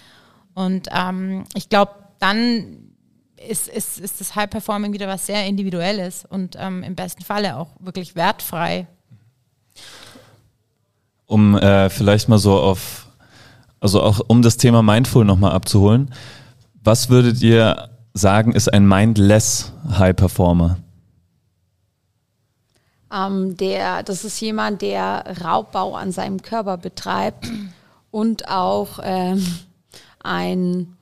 Und 0.54 0.88
ähm, 0.92 1.46
ich 1.56 1.70
glaube, 1.70 1.94
dann 2.20 2.92
ist, 3.50 3.68
ist, 3.68 4.00
ist 4.00 4.22
das 4.22 4.36
High 4.36 4.48
Performing 4.48 4.94
wieder 4.94 5.08
was 5.08 5.26
sehr 5.26 5.44
Individuelles 5.48 6.24
und 6.30 6.56
ähm, 6.60 6.84
im 6.84 6.94
besten 6.94 7.24
Falle 7.24 7.58
auch 7.58 7.70
wirklich 7.80 8.16
wertfrei. 8.16 8.88
Um 11.26 11.58
äh, 11.58 11.90
vielleicht 11.90 12.30
mal 12.30 12.38
so 12.38 12.60
auf, 12.60 13.08
also 13.80 14.04
auch 14.04 14.20
um 14.28 14.44
das 14.44 14.58
Thema 14.58 14.84
Mindful 14.84 15.26
nochmal 15.26 15.54
abzuholen, 15.54 16.14
was 16.84 17.10
würdet 17.10 17.42
ihr 17.42 17.90
sagen, 18.14 18.52
ist 18.52 18.72
ein 18.72 18.88
mindless 18.88 19.74
High 19.98 20.16
Performer? 20.16 20.78
Ähm, 23.12 23.58
der, 23.58 24.04
das 24.04 24.24
ist 24.24 24.40
jemand, 24.40 24.82
der 24.82 25.24
Raubbau 25.44 25.96
an 25.96 26.12
seinem 26.12 26.42
Körper 26.42 26.78
betreibt 26.78 27.50
und 28.12 28.48
auch 28.48 29.00
ähm, 29.04 29.46
ein, 30.24 30.98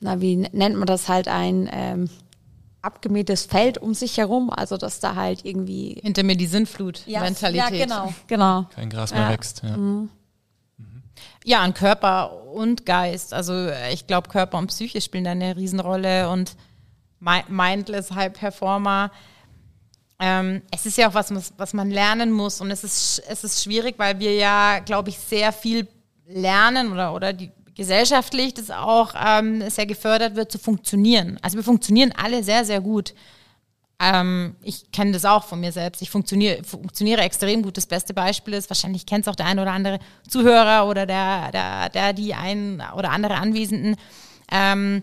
na, 0.00 0.20
wie 0.20 0.36
nennt 0.36 0.76
man 0.76 0.86
das 0.86 1.08
halt, 1.08 1.28
ein 1.28 1.68
ähm, 1.72 2.10
abgemähtes 2.82 3.44
Feld 3.44 3.78
um 3.78 3.94
sich 3.94 4.16
herum, 4.16 4.50
also 4.50 4.76
dass 4.76 5.00
da 5.00 5.14
halt 5.14 5.44
irgendwie. 5.44 6.00
Hinter 6.02 6.22
mir 6.22 6.36
die 6.36 6.46
Sinnflut-Mentalität. 6.46 7.72
Ja, 7.72 7.84
genau, 7.84 8.14
genau. 8.26 8.66
Kein 8.74 8.90
Gras 8.90 9.12
mehr 9.12 9.22
ja. 9.22 9.30
wächst, 9.30 9.62
ja. 9.62 9.76
Mhm. 9.76 10.10
Ja, 11.44 11.60
an 11.60 11.74
Körper 11.74 12.44
und 12.52 12.84
Geist. 12.84 13.32
Also 13.32 13.68
ich 13.92 14.06
glaube, 14.06 14.28
Körper 14.28 14.58
und 14.58 14.66
Psyche 14.66 15.00
spielen 15.00 15.24
da 15.24 15.30
eine 15.30 15.56
Riesenrolle 15.56 16.28
und 16.28 16.56
Mindless 17.18 18.10
High 18.12 18.32
Performer. 18.32 19.10
Ähm, 20.22 20.60
es 20.70 20.84
ist 20.84 20.98
ja 20.98 21.08
auch 21.08 21.14
was, 21.14 21.32
was 21.56 21.72
man 21.72 21.90
lernen 21.90 22.30
muss 22.30 22.60
und 22.60 22.70
es 22.70 22.84
ist, 22.84 23.22
es 23.26 23.42
ist 23.42 23.64
schwierig, 23.64 23.94
weil 23.98 24.18
wir 24.18 24.34
ja, 24.34 24.80
glaube 24.80 25.08
ich, 25.08 25.18
sehr 25.18 25.50
viel 25.50 25.88
lernen 26.26 26.92
oder, 26.92 27.14
oder 27.14 27.32
die 27.32 27.50
gesellschaftlich 27.74 28.52
das 28.52 28.70
auch 28.70 29.14
ähm, 29.16 29.68
sehr 29.70 29.86
gefördert 29.86 30.36
wird, 30.36 30.52
zu 30.52 30.58
funktionieren. 30.58 31.38
Also 31.40 31.56
wir 31.56 31.64
funktionieren 31.64 32.12
alle 32.14 32.44
sehr, 32.44 32.66
sehr 32.66 32.82
gut. 32.82 33.14
Ähm, 33.98 34.56
ich 34.62 34.92
kenne 34.92 35.12
das 35.12 35.24
auch 35.24 35.44
von 35.44 35.60
mir 35.60 35.72
selbst. 35.72 36.02
Ich 36.02 36.10
funktioniere, 36.10 36.62
funktioniere 36.64 37.22
extrem 37.22 37.62
gut. 37.62 37.78
Das 37.78 37.86
beste 37.86 38.12
Beispiel 38.12 38.52
ist, 38.52 38.68
wahrscheinlich 38.68 39.06
kennt 39.06 39.26
es 39.26 39.28
auch 39.28 39.36
der 39.36 39.46
ein 39.46 39.58
oder 39.58 39.72
andere 39.72 39.98
Zuhörer 40.28 40.86
oder 40.86 41.06
der, 41.06 41.50
der, 41.52 41.88
der 41.88 42.12
die 42.12 42.34
ein 42.34 42.82
oder 42.94 43.10
andere 43.10 43.36
Anwesenden. 43.36 43.96
Ähm, 44.52 45.02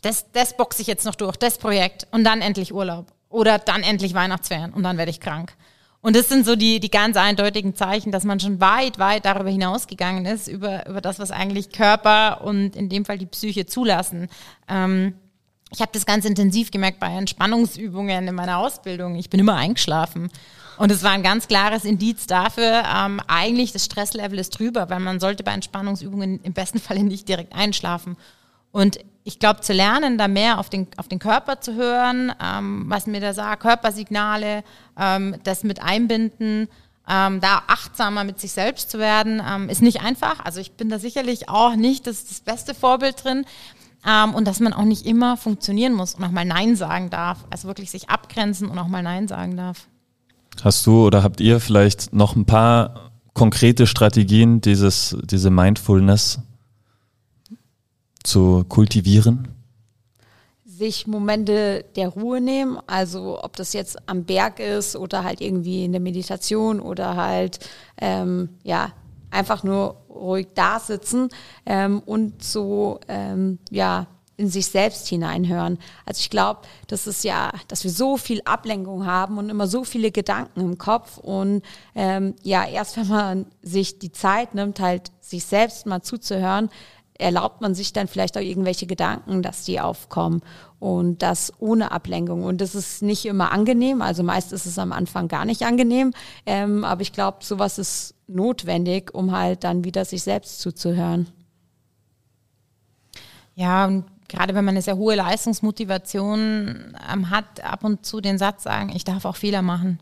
das, 0.00 0.30
das 0.32 0.56
boxe 0.56 0.80
ich 0.80 0.88
jetzt 0.88 1.04
noch 1.04 1.14
durch, 1.14 1.36
das 1.36 1.58
Projekt 1.58 2.06
und 2.10 2.24
dann 2.24 2.40
endlich 2.40 2.72
Urlaub 2.72 3.13
oder 3.34 3.58
dann 3.58 3.82
endlich 3.82 4.14
Weihnachtsferien 4.14 4.72
und 4.72 4.82
dann 4.82 4.96
werde 4.96 5.10
ich 5.10 5.20
krank. 5.20 5.52
Und 6.00 6.16
das 6.16 6.28
sind 6.28 6.44
so 6.44 6.54
die, 6.54 6.80
die 6.80 6.90
ganz 6.90 7.16
eindeutigen 7.16 7.74
Zeichen, 7.74 8.12
dass 8.12 8.24
man 8.24 8.38
schon 8.38 8.60
weit, 8.60 8.98
weit 8.98 9.24
darüber 9.24 9.48
hinausgegangen 9.48 10.26
ist, 10.26 10.48
über, 10.48 10.86
über 10.86 11.00
das, 11.00 11.18
was 11.18 11.30
eigentlich 11.30 11.72
Körper 11.72 12.42
und 12.44 12.76
in 12.76 12.88
dem 12.90 13.04
Fall 13.04 13.16
die 13.16 13.26
Psyche 13.26 13.64
zulassen. 13.64 14.28
Ähm, 14.68 15.14
ich 15.72 15.80
habe 15.80 15.90
das 15.92 16.06
ganz 16.06 16.24
intensiv 16.24 16.70
gemerkt 16.70 17.00
bei 17.00 17.06
Entspannungsübungen 17.06 18.28
in 18.28 18.34
meiner 18.34 18.58
Ausbildung. 18.58 19.16
Ich 19.16 19.30
bin 19.30 19.40
immer 19.40 19.56
eingeschlafen. 19.56 20.30
Und 20.76 20.92
es 20.92 21.02
war 21.02 21.12
ein 21.12 21.22
ganz 21.22 21.48
klares 21.48 21.84
Indiz 21.84 22.26
dafür, 22.26 22.82
ähm, 22.94 23.20
eigentlich 23.26 23.72
das 23.72 23.84
Stresslevel 23.84 24.38
ist 24.38 24.58
drüber, 24.58 24.90
weil 24.90 25.00
man 25.00 25.20
sollte 25.20 25.42
bei 25.42 25.52
Entspannungsübungen 25.52 26.42
im 26.42 26.52
besten 26.52 26.80
Falle 26.80 27.02
nicht 27.02 27.28
direkt 27.28 27.54
einschlafen. 27.54 28.16
Und 28.74 28.98
ich 29.22 29.38
glaube, 29.38 29.60
zu 29.60 29.72
lernen, 29.72 30.18
da 30.18 30.26
mehr 30.26 30.58
auf 30.58 30.68
den, 30.68 30.88
auf 30.96 31.06
den 31.06 31.20
Körper 31.20 31.60
zu 31.60 31.74
hören, 31.74 32.32
ähm, 32.42 32.86
was 32.88 33.06
mir 33.06 33.20
da 33.20 33.32
sagt, 33.32 33.62
Körpersignale, 33.62 34.64
ähm, 34.98 35.36
das 35.44 35.62
mit 35.62 35.80
einbinden, 35.80 36.66
ähm, 37.08 37.40
da 37.40 37.62
achtsamer 37.68 38.24
mit 38.24 38.40
sich 38.40 38.50
selbst 38.50 38.90
zu 38.90 38.98
werden, 38.98 39.40
ähm, 39.48 39.68
ist 39.68 39.80
nicht 39.80 40.00
einfach. 40.02 40.44
Also 40.44 40.58
ich 40.58 40.72
bin 40.72 40.88
da 40.88 40.98
sicherlich 40.98 41.48
auch 41.48 41.76
nicht 41.76 42.08
das, 42.08 42.24
das 42.24 42.40
beste 42.40 42.74
Vorbild 42.74 43.22
drin. 43.22 43.44
Ähm, 44.04 44.34
und 44.34 44.48
dass 44.48 44.58
man 44.58 44.72
auch 44.72 44.82
nicht 44.82 45.06
immer 45.06 45.36
funktionieren 45.36 45.92
muss 45.92 46.14
und 46.14 46.24
auch 46.24 46.32
mal 46.32 46.44
Nein 46.44 46.74
sagen 46.74 47.10
darf. 47.10 47.44
Also 47.50 47.68
wirklich 47.68 47.92
sich 47.92 48.10
abgrenzen 48.10 48.68
und 48.68 48.78
auch 48.80 48.88
mal 48.88 49.04
Nein 49.04 49.28
sagen 49.28 49.56
darf. 49.56 49.86
Hast 50.64 50.84
du 50.84 51.06
oder 51.06 51.22
habt 51.22 51.40
ihr 51.40 51.60
vielleicht 51.60 52.12
noch 52.12 52.34
ein 52.34 52.44
paar 52.44 53.12
konkrete 53.34 53.86
Strategien, 53.86 54.60
dieses, 54.60 55.16
diese 55.22 55.50
Mindfulness 55.50 56.40
zu 58.24 58.64
kultivieren? 58.68 59.48
Sich 60.64 61.06
Momente 61.06 61.84
der 61.94 62.08
Ruhe 62.08 62.40
nehmen, 62.40 62.78
also 62.88 63.40
ob 63.42 63.54
das 63.56 63.72
jetzt 63.72 63.96
am 64.08 64.24
Berg 64.24 64.58
ist 64.58 64.96
oder 64.96 65.22
halt 65.22 65.40
irgendwie 65.40 65.84
in 65.84 65.92
der 65.92 66.00
Meditation 66.00 66.80
oder 66.80 67.14
halt 67.14 67.60
ähm, 68.00 68.48
ja 68.64 68.92
einfach 69.30 69.62
nur 69.62 70.02
ruhig 70.08 70.48
da 70.54 70.80
sitzen 70.80 71.28
ähm, 71.66 72.00
und 72.04 72.42
so 72.42 72.98
ähm, 73.08 73.58
ja 73.70 74.08
in 74.36 74.48
sich 74.48 74.66
selbst 74.66 75.06
hineinhören. 75.08 75.78
Also 76.06 76.20
ich 76.20 76.30
glaube, 76.30 76.62
das 76.88 77.06
ist 77.06 77.24
ja, 77.24 77.52
dass 77.68 77.84
wir 77.84 77.90
so 77.90 78.16
viel 78.16 78.40
Ablenkung 78.44 79.06
haben 79.06 79.38
und 79.38 79.48
immer 79.48 79.66
so 79.66 79.84
viele 79.84 80.10
Gedanken 80.10 80.60
im 80.60 80.78
Kopf 80.78 81.18
und 81.18 81.62
ähm, 81.94 82.34
ja, 82.42 82.66
erst 82.66 82.96
wenn 82.96 83.08
man 83.08 83.46
sich 83.62 83.98
die 83.98 84.10
Zeit 84.12 84.54
nimmt, 84.54 84.80
halt 84.80 85.12
sich 85.20 85.44
selbst 85.44 85.86
mal 85.86 86.02
zuzuhören, 86.02 86.68
erlaubt 87.18 87.60
man 87.60 87.74
sich 87.74 87.92
dann 87.92 88.08
vielleicht 88.08 88.36
auch 88.36 88.42
irgendwelche 88.42 88.86
Gedanken, 88.86 89.42
dass 89.42 89.64
die 89.64 89.80
aufkommen 89.80 90.42
und 90.80 91.22
das 91.22 91.52
ohne 91.58 91.92
Ablenkung. 91.92 92.44
Und 92.44 92.60
das 92.60 92.74
ist 92.74 93.02
nicht 93.02 93.24
immer 93.26 93.52
angenehm, 93.52 94.02
also 94.02 94.22
meist 94.22 94.52
ist 94.52 94.66
es 94.66 94.78
am 94.78 94.92
Anfang 94.92 95.28
gar 95.28 95.44
nicht 95.44 95.62
angenehm, 95.62 96.12
ähm, 96.46 96.84
aber 96.84 97.02
ich 97.02 97.12
glaube, 97.12 97.38
sowas 97.40 97.78
ist 97.78 98.14
notwendig, 98.26 99.14
um 99.14 99.32
halt 99.32 99.64
dann 99.64 99.84
wieder 99.84 100.04
sich 100.04 100.22
selbst 100.22 100.60
zuzuhören. 100.60 101.28
Ja, 103.54 103.86
und 103.86 104.04
gerade 104.28 104.54
wenn 104.54 104.64
man 104.64 104.74
eine 104.74 104.82
sehr 104.82 104.96
hohe 104.96 105.14
Leistungsmotivation 105.14 106.96
ähm, 107.12 107.30
hat, 107.30 107.62
ab 107.62 107.84
und 107.84 108.04
zu 108.04 108.20
den 108.20 108.38
Satz 108.38 108.64
sagen, 108.64 108.90
ich 108.94 109.04
darf 109.04 109.24
auch 109.24 109.36
Fehler 109.36 109.62
machen. 109.62 110.00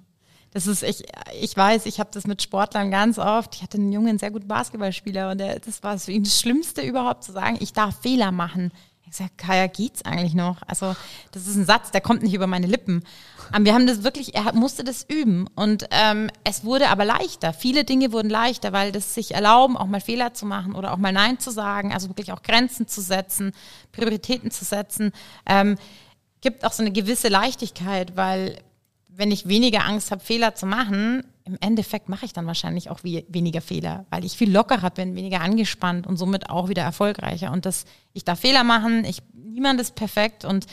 Das 0.53 0.67
ist, 0.67 0.83
ich, 0.83 1.05
ich 1.41 1.57
weiß, 1.57 1.87
ich 1.87 1.99
habe 1.99 2.11
das 2.13 2.27
mit 2.27 2.43
Sportlern 2.43 2.91
ganz 2.91 3.19
oft. 3.19 3.55
Ich 3.55 3.63
hatte 3.63 3.79
einen 3.79 3.93
jungen, 3.93 4.19
sehr 4.19 4.31
guten 4.31 4.49
Basketballspieler 4.49 5.31
und 5.31 5.39
der, 5.39 5.61
das 5.61 5.83
war 5.83 5.99
für 5.99 6.13
ihn 6.13 6.25
das 6.25 6.39
Schlimmste 6.39 6.83
überhaupt 6.83 7.25
zu 7.25 7.33
sagen, 7.33 7.57
ich 7.61 7.73
darf 7.73 8.01
Fehler 8.01 8.33
machen. 8.33 8.71
Ich 9.13 9.19
sage, 9.19 9.31
Kaya, 9.37 9.67
geht's 9.67 10.05
eigentlich 10.07 10.33
noch? 10.33 10.63
Also, 10.67 10.97
das 11.33 11.47
ist 11.47 11.57
ein 11.57 11.67
Satz, 11.67 11.91
der 11.91 12.01
kommt 12.01 12.23
nicht 12.23 12.33
über 12.33 12.47
meine 12.47 12.67
Lippen. 12.67 13.05
Aber 13.51 13.65
wir 13.67 13.75
haben 13.75 13.87
das 13.87 14.05
wirklich, 14.05 14.35
er 14.35 14.55
musste 14.55 14.85
das 14.85 15.05
üben. 15.07 15.49
Und 15.55 15.87
ähm, 15.91 16.31
es 16.45 16.65
wurde 16.65 16.89
aber 16.89 17.05
leichter. 17.05 17.53
Viele 17.53 17.85
Dinge 17.85 18.13
wurden 18.13 18.31
leichter, 18.31 18.73
weil 18.73 18.91
das 18.91 19.15
sich 19.15 19.35
erlauben, 19.35 19.77
auch 19.77 19.87
mal 19.87 20.01
Fehler 20.01 20.33
zu 20.33 20.47
machen 20.47 20.75
oder 20.75 20.95
auch 20.95 20.97
mal 20.97 21.13
Nein 21.13 21.39
zu 21.39 21.51
sagen, 21.51 21.93
also 21.93 22.09
wirklich 22.09 22.33
auch 22.33 22.43
Grenzen 22.43 22.89
zu 22.89 23.03
setzen, 23.03 23.53
Prioritäten 23.93 24.51
zu 24.51 24.65
setzen, 24.65 25.13
ähm, 25.45 25.77
gibt 26.41 26.65
auch 26.65 26.73
so 26.73 26.83
eine 26.83 26.93
gewisse 26.93 27.29
Leichtigkeit, 27.29 28.17
weil 28.17 28.59
wenn 29.17 29.31
ich 29.31 29.49
weniger 29.49 29.85
Angst 29.85 30.11
habe, 30.11 30.23
Fehler 30.23 30.55
zu 30.55 30.67
machen, 30.67 31.25
im 31.45 31.57
Endeffekt 31.61 32.09
mache 32.09 32.25
ich 32.25 32.33
dann 32.33 32.47
wahrscheinlich 32.47 32.91
auch 32.91 33.03
wie, 33.03 33.25
weniger 33.29 33.61
Fehler, 33.61 34.07
weil 34.11 34.25
ich 34.25 34.37
viel 34.37 34.51
lockerer 34.51 34.91
bin, 34.91 35.15
weniger 35.17 35.41
angespannt 35.41 36.07
und 36.07 36.17
somit 36.17 36.51
auch 36.51 36.69
wieder 36.69 36.83
erfolgreicher. 36.83 37.51
Und 37.53 37.67
das, 37.67 37.85
ich 38.13 38.25
darf 38.25 38.41
Fehler 38.41 38.65
machen, 38.65 39.05
ich, 39.05 39.19
niemand 39.35 39.81
ist 39.81 39.95
perfekt 39.95 40.45
und 40.45 40.67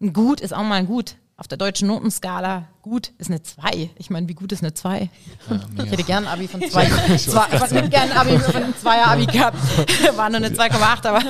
ein 0.00 0.12
Gut 0.12 0.40
ist 0.40 0.52
auch 0.52 0.62
mal 0.62 0.76
ein 0.76 0.86
Gut. 0.86 1.16
Auf 1.36 1.48
der 1.48 1.58
deutschen 1.58 1.88
Notenskala 1.88 2.68
gut 2.82 3.10
ist 3.18 3.28
eine 3.28 3.42
2. 3.42 3.90
Ich 3.96 4.10
meine, 4.10 4.28
wie 4.28 4.34
gut 4.34 4.52
ist 4.52 4.62
eine 4.62 4.74
2? 4.74 5.08
Ja, 5.50 5.60
ich 5.84 5.90
hätte 5.90 6.04
gern 6.04 6.26
ein 6.26 6.32
Abi 6.32 6.46
von 6.46 6.62
2. 6.62 6.84
ich 7.16 7.26
hätte 7.26 7.88
gern 7.88 8.10
ein 8.10 8.16
Abi 8.16 8.38
von 8.38 8.62
einem 8.62 8.74
2er 8.74 9.04
Abi 9.06 9.26
gehabt. 9.26 9.56
War 10.16 10.30
nur 10.30 10.36
eine 10.36 10.50
2,8, 10.50 11.06
aber 11.06 11.20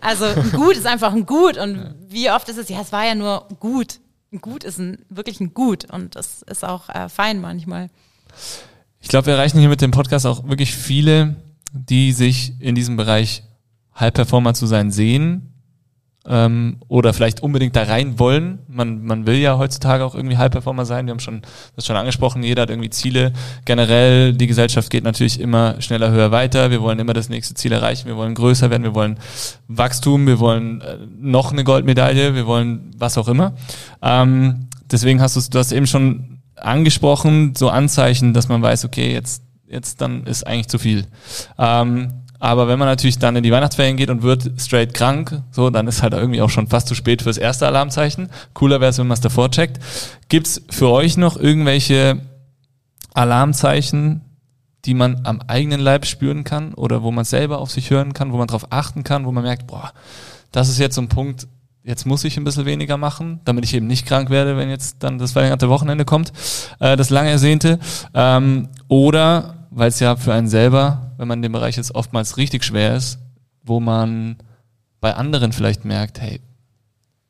also 0.00 0.26
ein 0.26 0.52
Gut 0.52 0.76
ist 0.76 0.86
einfach 0.86 1.12
ein 1.12 1.26
Gut. 1.26 1.56
Und 1.56 1.94
wie 2.08 2.30
oft 2.30 2.48
ist 2.48 2.58
es, 2.58 2.68
ja, 2.68 2.80
es 2.82 2.92
war 2.92 3.04
ja 3.04 3.14
nur 3.14 3.48
gut. 3.58 3.98
Gut 4.40 4.64
ist 4.64 4.78
ein, 4.78 5.04
wirklich 5.08 5.40
ein 5.40 5.54
Gut 5.54 5.90
und 5.90 6.16
das 6.16 6.42
ist 6.42 6.64
auch 6.64 6.88
äh, 6.88 7.08
fein 7.08 7.40
manchmal. 7.40 7.90
Ich 9.00 9.08
glaube, 9.08 9.26
wir 9.26 9.34
erreichen 9.34 9.58
hier 9.58 9.68
mit 9.68 9.80
dem 9.80 9.90
Podcast 9.90 10.26
auch 10.26 10.46
wirklich 10.48 10.74
viele, 10.74 11.36
die 11.72 12.12
sich 12.12 12.60
in 12.60 12.74
diesem 12.74 12.96
Bereich 12.96 13.42
High-Performer 13.98 14.54
zu 14.54 14.66
sein 14.66 14.90
sehen 14.90 15.57
ähm, 16.26 16.76
oder 16.88 17.14
vielleicht 17.14 17.42
unbedingt 17.42 17.74
da 17.76 17.84
rein 17.84 18.18
wollen. 18.18 18.58
Man, 18.68 19.04
man 19.04 19.26
will 19.26 19.36
ja 19.36 19.56
heutzutage 19.58 20.04
auch 20.04 20.14
irgendwie 20.14 20.36
High-Performer 20.36 20.84
sein. 20.84 21.06
Wir 21.06 21.12
haben 21.12 21.20
schon 21.20 21.42
das 21.76 21.86
schon 21.86 21.96
angesprochen. 21.96 22.42
Jeder 22.42 22.62
hat 22.62 22.70
irgendwie 22.70 22.90
Ziele. 22.90 23.32
Generell, 23.64 24.34
die 24.34 24.46
Gesellschaft 24.46 24.90
geht 24.90 25.04
natürlich 25.04 25.40
immer 25.40 25.80
schneller, 25.80 26.10
höher, 26.10 26.30
weiter. 26.30 26.70
Wir 26.70 26.82
wollen 26.82 26.98
immer 26.98 27.14
das 27.14 27.28
nächste 27.28 27.54
Ziel 27.54 27.72
erreichen. 27.72 28.06
Wir 28.06 28.16
wollen 28.16 28.34
größer 28.34 28.70
werden. 28.70 28.82
Wir 28.82 28.94
wollen 28.94 29.18
Wachstum. 29.68 30.26
Wir 30.26 30.38
wollen 30.38 30.80
äh, 30.80 30.98
noch 31.18 31.52
eine 31.52 31.64
Goldmedaille. 31.64 32.34
Wir 32.34 32.46
wollen 32.46 32.90
was 32.96 33.16
auch 33.16 33.28
immer. 33.28 33.54
Ähm, 34.02 34.68
deswegen 34.90 35.20
hast 35.20 35.36
du, 35.36 35.58
hast 35.58 35.72
eben 35.72 35.86
schon 35.86 36.40
angesprochen, 36.56 37.54
so 37.56 37.70
Anzeichen, 37.70 38.34
dass 38.34 38.48
man 38.48 38.60
weiß, 38.60 38.84
okay, 38.84 39.12
jetzt, 39.12 39.42
jetzt 39.68 40.00
dann 40.00 40.24
ist 40.24 40.46
eigentlich 40.46 40.68
zu 40.68 40.78
viel. 40.78 41.06
Ähm, 41.56 42.12
aber 42.38 42.68
wenn 42.68 42.78
man 42.78 42.88
natürlich 42.88 43.18
dann 43.18 43.36
in 43.36 43.42
die 43.42 43.50
Weihnachtsferien 43.50 43.96
geht 43.96 44.10
und 44.10 44.22
wird 44.22 44.50
straight 44.58 44.94
krank, 44.94 45.42
so, 45.50 45.70
dann 45.70 45.88
ist 45.88 46.02
halt 46.02 46.12
irgendwie 46.12 46.40
auch 46.40 46.50
schon 46.50 46.68
fast 46.68 46.88
zu 46.88 46.94
spät 46.94 47.22
fürs 47.22 47.36
erste 47.36 47.66
Alarmzeichen. 47.66 48.28
Cooler 48.54 48.80
wäre 48.80 48.90
es, 48.90 48.98
wenn 48.98 49.08
man 49.08 49.14
es 49.16 49.20
davor 49.20 49.50
checkt. 49.50 49.78
Gibt's 50.28 50.62
für 50.70 50.90
euch 50.90 51.16
noch 51.16 51.36
irgendwelche 51.36 52.20
Alarmzeichen, 53.14 54.20
die 54.84 54.94
man 54.94 55.20
am 55.24 55.40
eigenen 55.46 55.80
Leib 55.80 56.06
spüren 56.06 56.44
kann 56.44 56.74
oder 56.74 57.02
wo 57.02 57.10
man 57.10 57.24
selber 57.24 57.58
auf 57.58 57.70
sich 57.70 57.90
hören 57.90 58.12
kann, 58.12 58.32
wo 58.32 58.38
man 58.38 58.46
darauf 58.46 58.70
achten 58.70 59.02
kann, 59.02 59.26
wo 59.26 59.32
man 59.32 59.42
merkt, 59.42 59.66
boah, 59.66 59.92
das 60.52 60.68
ist 60.68 60.78
jetzt 60.78 60.94
so 60.94 61.02
ein 61.02 61.08
Punkt, 61.08 61.48
jetzt 61.82 62.06
muss 62.06 62.24
ich 62.24 62.36
ein 62.36 62.44
bisschen 62.44 62.66
weniger 62.66 62.96
machen, 62.96 63.40
damit 63.44 63.64
ich 63.64 63.74
eben 63.74 63.86
nicht 63.86 64.06
krank 64.06 64.30
werde, 64.30 64.56
wenn 64.56 64.70
jetzt 64.70 65.02
dann 65.02 65.18
das 65.18 65.32
verlängerte 65.32 65.68
Wochenende 65.68 66.04
kommt, 66.04 66.32
äh, 66.80 66.96
das 66.96 67.10
lange 67.10 67.30
ersehnte. 67.30 67.78
Ähm, 68.14 68.68
oder, 68.86 69.57
weil 69.78 69.88
es 69.88 70.00
ja 70.00 70.16
für 70.16 70.32
einen 70.32 70.48
selber, 70.48 71.12
wenn 71.16 71.28
man 71.28 71.38
in 71.38 71.42
dem 71.42 71.52
Bereich 71.52 71.76
jetzt 71.76 71.94
oftmals 71.94 72.36
richtig 72.36 72.64
schwer 72.64 72.96
ist, 72.96 73.18
wo 73.62 73.80
man 73.80 74.36
bei 75.00 75.14
anderen 75.14 75.52
vielleicht 75.52 75.84
merkt, 75.84 76.20
hey, 76.20 76.40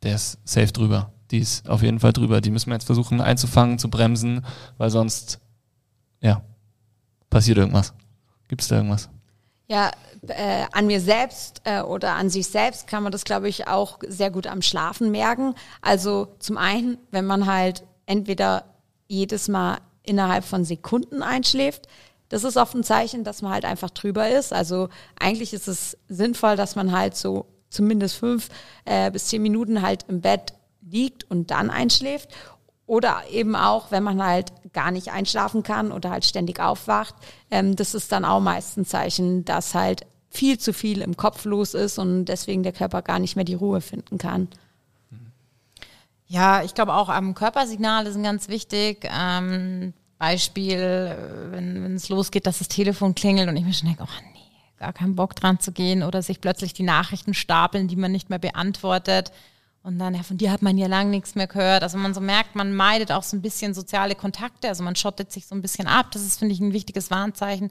der 0.02 0.14
ist 0.14 0.38
safe 0.44 0.72
drüber. 0.72 1.12
Die 1.30 1.38
ist 1.38 1.68
auf 1.68 1.82
jeden 1.82 2.00
Fall 2.00 2.12
drüber. 2.12 2.40
Die 2.40 2.50
müssen 2.50 2.70
wir 2.70 2.74
jetzt 2.74 2.86
versuchen 2.86 3.20
einzufangen, 3.20 3.78
zu 3.78 3.90
bremsen, 3.90 4.44
weil 4.78 4.88
sonst, 4.90 5.40
ja, 6.20 6.42
passiert 7.28 7.58
irgendwas. 7.58 7.92
Gibt 8.48 8.62
es 8.62 8.68
da 8.68 8.76
irgendwas? 8.76 9.10
Ja, 9.66 9.90
äh, 10.26 10.64
an 10.72 10.86
mir 10.86 11.00
selbst 11.00 11.60
äh, 11.64 11.82
oder 11.82 12.14
an 12.14 12.30
sich 12.30 12.46
selbst 12.46 12.86
kann 12.86 13.02
man 13.02 13.12
das, 13.12 13.24
glaube 13.24 13.48
ich, 13.48 13.68
auch 13.68 13.98
sehr 14.08 14.30
gut 14.30 14.46
am 14.46 14.62
Schlafen 14.62 15.10
merken. 15.10 15.54
Also 15.82 16.28
zum 16.38 16.56
einen, 16.56 16.96
wenn 17.10 17.26
man 17.26 17.44
halt 17.44 17.84
entweder 18.06 18.64
jedes 19.06 19.48
Mal 19.48 19.78
innerhalb 20.02 20.44
von 20.44 20.64
Sekunden 20.64 21.22
einschläft, 21.22 21.86
das 22.28 22.44
ist 22.44 22.56
oft 22.56 22.74
ein 22.74 22.84
Zeichen, 22.84 23.24
dass 23.24 23.42
man 23.42 23.52
halt 23.52 23.64
einfach 23.64 23.90
drüber 23.90 24.28
ist. 24.28 24.52
Also 24.52 24.88
eigentlich 25.18 25.52
ist 25.52 25.68
es 25.68 25.96
sinnvoll, 26.08 26.56
dass 26.56 26.76
man 26.76 26.92
halt 26.92 27.16
so 27.16 27.46
zumindest 27.70 28.16
fünf 28.16 28.48
äh, 28.84 29.10
bis 29.10 29.26
zehn 29.26 29.42
Minuten 29.42 29.82
halt 29.82 30.04
im 30.08 30.20
Bett 30.20 30.54
liegt 30.82 31.30
und 31.30 31.50
dann 31.50 31.70
einschläft. 31.70 32.30
Oder 32.86 33.22
eben 33.30 33.54
auch, 33.54 33.90
wenn 33.90 34.02
man 34.02 34.22
halt 34.22 34.52
gar 34.72 34.90
nicht 34.90 35.12
einschlafen 35.12 35.62
kann 35.62 35.92
oder 35.92 36.10
halt 36.10 36.24
ständig 36.24 36.60
aufwacht. 36.60 37.14
Ähm, 37.50 37.76
das 37.76 37.94
ist 37.94 38.12
dann 38.12 38.24
auch 38.24 38.40
meist 38.40 38.78
ein 38.78 38.86
Zeichen, 38.86 39.44
dass 39.44 39.74
halt 39.74 40.06
viel 40.30 40.58
zu 40.58 40.72
viel 40.72 41.02
im 41.02 41.16
Kopf 41.16 41.44
los 41.44 41.74
ist 41.74 41.98
und 41.98 42.26
deswegen 42.26 42.62
der 42.62 42.72
Körper 42.72 43.02
gar 43.02 43.18
nicht 43.18 43.36
mehr 43.36 43.44
die 43.44 43.54
Ruhe 43.54 43.80
finden 43.80 44.18
kann. 44.18 44.48
Ja, 46.26 46.62
ich 46.62 46.74
glaube 46.74 46.94
auch 46.94 47.14
ähm, 47.14 47.34
Körpersignale 47.34 48.12
sind 48.12 48.22
ganz 48.22 48.48
wichtig. 48.48 49.08
Ähm, 49.10 49.94
Beispiel, 50.18 50.78
äh, 50.78 51.52
wenn 51.52 51.94
es 51.94 52.08
losgeht, 52.08 52.46
dass 52.46 52.58
das 52.58 52.68
Telefon 52.68 53.14
klingelt 53.14 53.48
und 53.48 53.56
ich 53.56 53.64
mir 53.64 53.72
schon 53.72 53.88
denke, 53.88 54.04
oh 54.04 54.22
nee, 54.32 54.40
gar 54.78 54.92
keinen 54.92 55.14
Bock 55.14 55.34
dran 55.34 55.60
zu 55.60 55.72
gehen 55.72 56.02
oder 56.02 56.22
sich 56.22 56.40
plötzlich 56.40 56.72
die 56.72 56.82
Nachrichten 56.82 57.34
stapeln, 57.34 57.88
die 57.88 57.96
man 57.96 58.12
nicht 58.12 58.30
mehr 58.30 58.38
beantwortet. 58.38 59.32
Und 59.82 59.98
dann, 59.98 60.14
ja, 60.14 60.22
von 60.22 60.36
dir 60.36 60.50
hat 60.50 60.60
man 60.60 60.76
ja 60.76 60.86
lange 60.86 61.10
nichts 61.10 61.34
mehr 61.34 61.46
gehört. 61.46 61.82
Also 61.82 61.96
man 61.98 62.12
so 62.12 62.20
merkt, 62.20 62.56
man 62.56 62.74
meidet 62.74 63.12
auch 63.12 63.22
so 63.22 63.36
ein 63.36 63.42
bisschen 63.42 63.74
soziale 63.74 64.14
Kontakte, 64.16 64.68
also 64.68 64.82
man 64.82 64.96
schottet 64.96 65.32
sich 65.32 65.46
so 65.46 65.54
ein 65.54 65.62
bisschen 65.62 65.86
ab. 65.86 66.08
Das 66.12 66.22
ist, 66.22 66.38
finde 66.38 66.52
ich, 66.52 66.60
ein 66.60 66.72
wichtiges 66.72 67.10
Warnzeichen. 67.10 67.70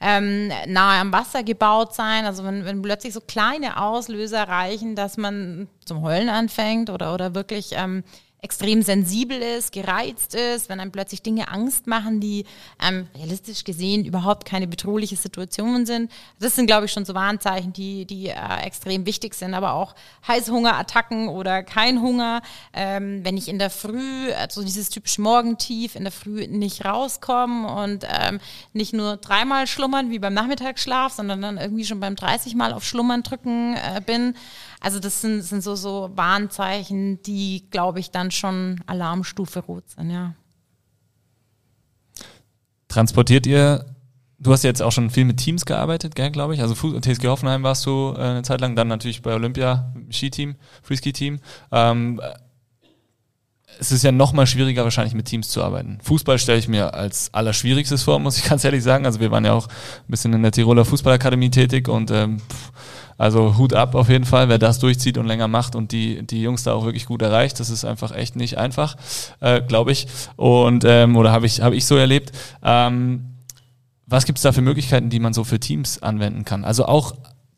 Ähm, 0.00 0.48
nahe 0.66 1.00
am 1.00 1.12
Wasser 1.12 1.44
gebaut 1.44 1.94
sein, 1.94 2.24
also 2.24 2.42
wenn, 2.42 2.64
wenn 2.64 2.82
plötzlich 2.82 3.14
so 3.14 3.20
kleine 3.20 3.80
Auslöser 3.80 4.48
reichen, 4.48 4.96
dass 4.96 5.16
man 5.16 5.68
zum 5.84 6.02
Heulen 6.02 6.28
anfängt 6.28 6.90
oder, 6.90 7.14
oder 7.14 7.36
wirklich 7.36 7.70
ähm, 7.74 8.02
extrem 8.42 8.82
sensibel 8.82 9.40
ist, 9.40 9.72
gereizt 9.72 10.34
ist, 10.34 10.68
wenn 10.68 10.80
einem 10.80 10.90
plötzlich 10.90 11.22
Dinge 11.22 11.46
Angst 11.48 11.86
machen, 11.86 12.18
die 12.18 12.44
ähm, 12.82 13.06
realistisch 13.16 13.62
gesehen 13.62 14.04
überhaupt 14.04 14.44
keine 14.44 14.66
bedrohliche 14.66 15.14
Situationen 15.14 15.86
sind. 15.86 16.10
Das 16.40 16.56
sind, 16.56 16.66
glaube 16.66 16.86
ich, 16.86 16.92
schon 16.92 17.04
so 17.04 17.14
Warnzeichen, 17.14 17.72
die, 17.72 18.04
die 18.04 18.28
äh, 18.28 18.34
extrem 18.64 19.06
wichtig 19.06 19.34
sind. 19.34 19.54
Aber 19.54 19.74
auch 19.74 19.94
Heißhungerattacken 20.26 21.28
oder 21.28 21.62
kein 21.62 22.02
Hunger, 22.02 22.42
ähm, 22.72 23.24
wenn 23.24 23.36
ich 23.36 23.46
in 23.46 23.60
der 23.60 23.70
Früh, 23.70 24.32
also 24.32 24.64
dieses 24.64 24.88
typische 24.88 25.22
Morgentief, 25.22 25.94
in 25.94 26.02
der 26.02 26.12
Früh 26.12 26.48
nicht 26.48 26.84
rauskomme 26.84 27.72
und 27.72 28.04
ähm, 28.08 28.40
nicht 28.72 28.92
nur 28.92 29.18
dreimal 29.18 29.68
schlummern 29.68 30.10
wie 30.10 30.18
beim 30.18 30.34
Nachmittagsschlaf, 30.34 31.12
sondern 31.12 31.42
dann 31.42 31.58
irgendwie 31.58 31.84
schon 31.84 32.00
beim 32.00 32.16
30 32.16 32.56
Mal 32.56 32.72
auf 32.72 32.82
Schlummern 32.82 33.22
drücken 33.22 33.76
äh, 33.76 34.00
bin. 34.04 34.34
Also 34.82 34.98
das 34.98 35.20
sind, 35.20 35.42
sind 35.42 35.62
so, 35.62 35.76
so 35.76 36.10
Warnzeichen, 36.16 37.22
die, 37.22 37.68
glaube 37.70 38.00
ich, 38.00 38.10
dann 38.10 38.32
schon 38.32 38.82
Alarmstufe 38.86 39.60
rot 39.60 39.88
sind, 39.90 40.10
ja. 40.10 40.34
Transportiert 42.88 43.46
ihr, 43.46 43.86
du 44.40 44.52
hast 44.52 44.64
jetzt 44.64 44.82
auch 44.82 44.90
schon 44.90 45.08
viel 45.10 45.24
mit 45.24 45.36
Teams 45.36 45.64
gearbeitet, 45.64 46.16
glaube 46.16 46.54
ich. 46.54 46.60
Also 46.60 46.74
TSG 46.74 47.28
Hoffenheim 47.28 47.62
warst 47.62 47.86
du 47.86 48.12
äh, 48.16 48.20
eine 48.20 48.42
Zeit 48.42 48.60
lang, 48.60 48.74
dann 48.74 48.88
natürlich 48.88 49.22
bei 49.22 49.32
Olympia, 49.32 49.94
Skiteam, 50.10 50.56
Freeski-Team. 50.82 51.38
Ähm, 51.70 52.20
es 53.78 53.92
ist 53.92 54.02
ja 54.02 54.12
noch 54.12 54.32
mal 54.32 54.46
schwieriger 54.46 54.82
wahrscheinlich 54.82 55.14
mit 55.14 55.26
Teams 55.26 55.48
zu 55.48 55.62
arbeiten. 55.62 55.98
Fußball 56.02 56.38
stelle 56.38 56.58
ich 56.58 56.68
mir 56.68 56.92
als 56.92 57.32
allerschwierigstes 57.32 58.02
vor, 58.02 58.18
muss 58.18 58.36
ich 58.36 58.44
ganz 58.48 58.64
ehrlich 58.64 58.82
sagen. 58.82 59.06
Also 59.06 59.20
wir 59.20 59.30
waren 59.30 59.44
ja 59.44 59.52
auch 59.52 59.68
ein 59.68 60.10
bisschen 60.10 60.32
in 60.32 60.42
der 60.42 60.52
Tiroler 60.52 60.84
Fußballakademie 60.84 61.50
tätig 61.50 61.88
und 61.88 62.10
ähm, 62.10 62.40
pff, 62.40 62.72
also 63.22 63.56
Hut 63.56 63.72
ab 63.72 63.94
auf 63.94 64.08
jeden 64.08 64.24
Fall, 64.24 64.48
wer 64.48 64.58
das 64.58 64.80
durchzieht 64.80 65.16
und 65.16 65.26
länger 65.26 65.46
macht 65.46 65.76
und 65.76 65.92
die, 65.92 66.26
die 66.26 66.42
Jungs 66.42 66.64
da 66.64 66.72
auch 66.72 66.84
wirklich 66.84 67.06
gut 67.06 67.22
erreicht. 67.22 67.60
Das 67.60 67.70
ist 67.70 67.84
einfach 67.84 68.10
echt 68.10 68.34
nicht 68.34 68.58
einfach, 68.58 68.96
äh, 69.38 69.62
glaube 69.62 69.92
ich. 69.92 70.08
Und 70.34 70.82
ähm, 70.84 71.14
oder 71.14 71.30
habe 71.30 71.46
ich, 71.46 71.60
hab 71.60 71.72
ich 71.72 71.86
so 71.86 71.96
erlebt. 71.96 72.32
Ähm, 72.64 73.36
was 74.06 74.26
gibt 74.26 74.38
es 74.38 74.42
da 74.42 74.50
für 74.50 74.60
Möglichkeiten, 74.60 75.08
die 75.08 75.20
man 75.20 75.34
so 75.34 75.44
für 75.44 75.60
Teams 75.60 76.02
anwenden 76.02 76.44
kann? 76.44 76.64
Also 76.64 76.84
auch 76.86 77.14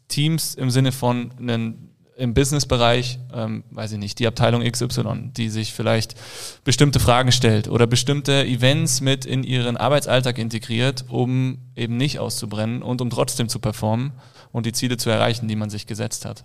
Teams 0.09 0.55
im 0.55 0.69
Sinne 0.69 0.93
von 0.93 1.31
einen 1.41 1.95
im 2.17 2.35
Businessbereich, 2.35 3.19
ähm, 3.33 3.65
weiß 3.71 3.93
ich 3.93 3.99
nicht, 3.99 4.19
die 4.19 4.27
Abteilung 4.27 4.63
XY, 4.63 5.31
die 5.37 5.49
sich 5.49 5.73
vielleicht 5.73 6.15
bestimmte 6.63 7.01
Fragen 7.01 7.33
stellt 7.33 7.69
oder 7.69 7.87
bestimmte 7.87 8.45
Events 8.45 9.01
mit 9.01 9.25
in 9.25 9.43
ihren 9.43 9.77
Arbeitsalltag 9.79 10.39
integriert, 10.39 11.07
um 11.09 11.59
eben 11.75 11.97
nicht 11.97 12.19
auszubrennen 12.19 12.83
und 12.83 13.01
um 13.01 13.11
trotzdem 13.11 13.49
zu 13.49 13.59
performen 13.59 14.13
und 14.55 14.67
die 14.67 14.73
Ziele 14.73 14.97
zu 14.97 15.11
erreichen, 15.11 15.49
die 15.49 15.57
man 15.57 15.69
sich 15.69 15.87
gesetzt 15.87 16.25
hat. 16.25 16.45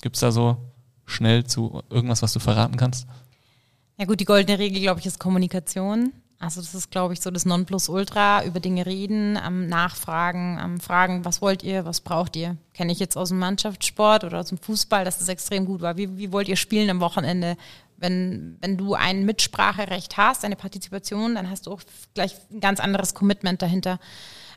Gibt 0.00 0.14
es 0.14 0.20
da 0.20 0.30
so 0.30 0.56
schnell 1.06 1.44
zu 1.44 1.82
irgendwas, 1.90 2.22
was 2.22 2.32
du 2.32 2.38
verraten 2.38 2.76
kannst? 2.76 3.08
Ja 3.98 4.04
gut, 4.06 4.20
die 4.20 4.24
goldene 4.24 4.60
Regel, 4.60 4.80
glaube 4.80 5.00
ich, 5.00 5.06
ist 5.06 5.18
Kommunikation. 5.18 6.12
Also 6.38 6.60
das 6.60 6.72
ist, 6.72 6.92
glaube 6.92 7.14
ich, 7.14 7.20
so 7.20 7.32
das 7.32 7.44
Nonplusultra, 7.44 8.44
über 8.44 8.60
Dinge 8.60 8.86
reden, 8.86 9.36
ähm, 9.44 9.68
nachfragen, 9.68 10.60
ähm, 10.62 10.80
fragen, 10.80 11.24
was 11.24 11.42
wollt 11.42 11.64
ihr, 11.64 11.84
was 11.84 12.00
braucht 12.00 12.36
ihr? 12.36 12.56
Kenne 12.74 12.92
ich 12.92 13.00
jetzt 13.00 13.16
aus 13.16 13.30
dem 13.30 13.40
Mannschaftssport 13.40 14.22
oder 14.22 14.38
aus 14.38 14.48
dem 14.48 14.58
Fußball, 14.58 15.04
dass 15.04 15.18
das 15.18 15.28
extrem 15.28 15.66
gut 15.66 15.80
war. 15.80 15.96
Wie, 15.96 16.16
wie 16.16 16.30
wollt 16.30 16.48
ihr 16.48 16.56
spielen 16.56 16.90
am 16.90 17.00
Wochenende? 17.00 17.56
Wenn, 17.96 18.56
wenn 18.60 18.76
du 18.76 18.94
ein 18.94 19.24
Mitspracherecht 19.24 20.16
hast, 20.16 20.44
eine 20.44 20.56
Partizipation, 20.56 21.34
dann 21.34 21.50
hast 21.50 21.66
du 21.66 21.72
auch 21.72 21.82
gleich 22.14 22.36
ein 22.52 22.60
ganz 22.60 22.78
anderes 22.78 23.14
Commitment 23.14 23.62
dahinter. 23.62 23.98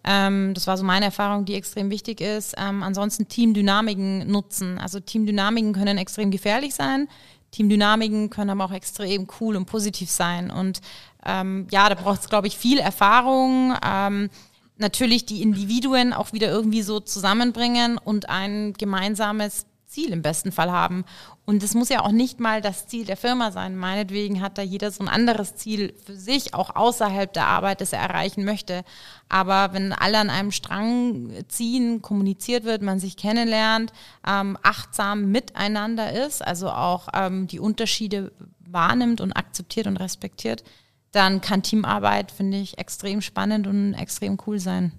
Ähm, 0.05 0.53
das 0.53 0.67
war 0.67 0.77
so 0.77 0.83
meine 0.83 1.05
Erfahrung, 1.05 1.45
die 1.45 1.55
extrem 1.55 1.89
wichtig 1.89 2.21
ist. 2.21 2.55
Ähm, 2.57 2.83
ansonsten 2.83 3.27
Teamdynamiken 3.27 4.29
nutzen. 4.29 4.77
Also 4.77 4.99
Teamdynamiken 4.99 5.73
können 5.73 5.97
extrem 5.97 6.31
gefährlich 6.31 6.75
sein. 6.75 7.07
Teamdynamiken 7.51 8.29
können 8.29 8.51
aber 8.51 8.65
auch 8.65 8.71
extrem 8.71 9.27
cool 9.39 9.55
und 9.55 9.65
positiv 9.65 10.09
sein. 10.09 10.51
Und 10.51 10.81
ähm, 11.25 11.67
ja, 11.71 11.89
da 11.89 11.95
braucht 11.95 12.21
es, 12.21 12.29
glaube 12.29 12.47
ich, 12.47 12.57
viel 12.57 12.79
Erfahrung. 12.79 13.73
Ähm, 13.83 14.29
natürlich 14.77 15.25
die 15.25 15.41
Individuen 15.41 16.13
auch 16.13 16.33
wieder 16.33 16.49
irgendwie 16.49 16.81
so 16.81 16.99
zusammenbringen 16.99 17.97
und 17.97 18.29
ein 18.29 18.73
gemeinsames 18.73 19.65
Ziel 19.95 20.11
im 20.11 20.21
besten 20.21 20.51
Fall 20.51 20.71
haben. 20.71 21.05
Und 21.45 21.63
es 21.63 21.73
muss 21.73 21.89
ja 21.89 22.01
auch 22.01 22.11
nicht 22.11 22.39
mal 22.39 22.61
das 22.61 22.85
Ziel 22.85 23.05
der 23.05 23.15
Firma 23.15 23.51
sein. 23.51 23.77
Meinetwegen 23.77 24.41
hat 24.41 24.57
da 24.57 24.61
jeder 24.61 24.91
so 24.91 25.03
ein 25.03 25.09
anderes 25.09 25.55
Ziel 25.55 25.93
für 26.05 26.15
sich, 26.15 26.53
auch 26.53 26.75
außerhalb 26.75 27.31
der 27.31 27.47
Arbeit, 27.47 27.79
das 27.79 27.93
er 27.93 28.01
erreichen 28.01 28.43
möchte. 28.43 28.83
Aber 29.29 29.73
wenn 29.73 29.93
alle 29.93 30.17
an 30.17 30.29
einem 30.29 30.51
Strang 30.51 31.31
ziehen, 31.47 32.01
kommuniziert 32.01 32.65
wird, 32.65 32.81
man 32.81 32.99
sich 32.99 33.15
kennenlernt, 33.15 33.93
ähm, 34.27 34.57
achtsam 34.61 35.31
miteinander 35.31 36.11
ist, 36.25 36.45
also 36.45 36.69
auch 36.69 37.07
ähm, 37.13 37.47
die 37.47 37.59
Unterschiede 37.59 38.33
wahrnimmt 38.59 39.21
und 39.21 39.31
akzeptiert 39.31 39.87
und 39.87 39.97
respektiert, 39.97 40.63
dann 41.11 41.39
kann 41.39 41.63
Teamarbeit, 41.63 42.31
finde 42.31 42.57
ich, 42.57 42.77
extrem 42.77 43.21
spannend 43.21 43.67
und 43.67 43.93
extrem 43.93 44.37
cool 44.45 44.59
sein. 44.59 44.91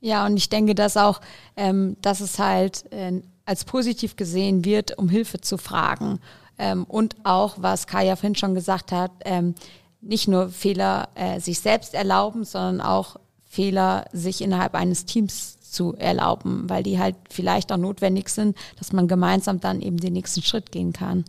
Ja, 0.00 0.26
und 0.26 0.36
ich 0.36 0.48
denke, 0.48 0.74
dass 0.74 0.96
auch, 0.96 1.20
ähm, 1.56 1.96
dass 2.02 2.20
es 2.20 2.38
halt 2.38 2.90
äh, 2.92 3.20
als 3.44 3.64
positiv 3.64 4.16
gesehen 4.16 4.64
wird, 4.64 4.96
um 4.98 5.08
Hilfe 5.08 5.40
zu 5.40 5.58
fragen. 5.58 6.20
Ähm, 6.58 6.84
und 6.84 7.16
auch, 7.24 7.56
was 7.58 7.86
Kaya 7.86 8.16
Finn 8.16 8.34
schon 8.34 8.54
gesagt 8.54 8.92
hat, 8.92 9.10
ähm, 9.24 9.54
nicht 10.00 10.28
nur 10.28 10.50
Fehler 10.50 11.08
äh, 11.14 11.40
sich 11.40 11.60
selbst 11.60 11.94
erlauben, 11.94 12.44
sondern 12.44 12.80
auch 12.80 13.16
Fehler 13.44 14.04
sich 14.12 14.42
innerhalb 14.42 14.74
eines 14.74 15.04
Teams 15.04 15.58
zu 15.60 15.94
erlauben, 15.94 16.68
weil 16.68 16.82
die 16.82 16.98
halt 16.98 17.16
vielleicht 17.30 17.72
auch 17.72 17.76
notwendig 17.78 18.28
sind, 18.28 18.56
dass 18.78 18.92
man 18.92 19.08
gemeinsam 19.08 19.60
dann 19.60 19.80
eben 19.80 19.98
den 19.98 20.12
nächsten 20.12 20.42
Schritt 20.42 20.72
gehen 20.72 20.92
kann. 20.92 21.24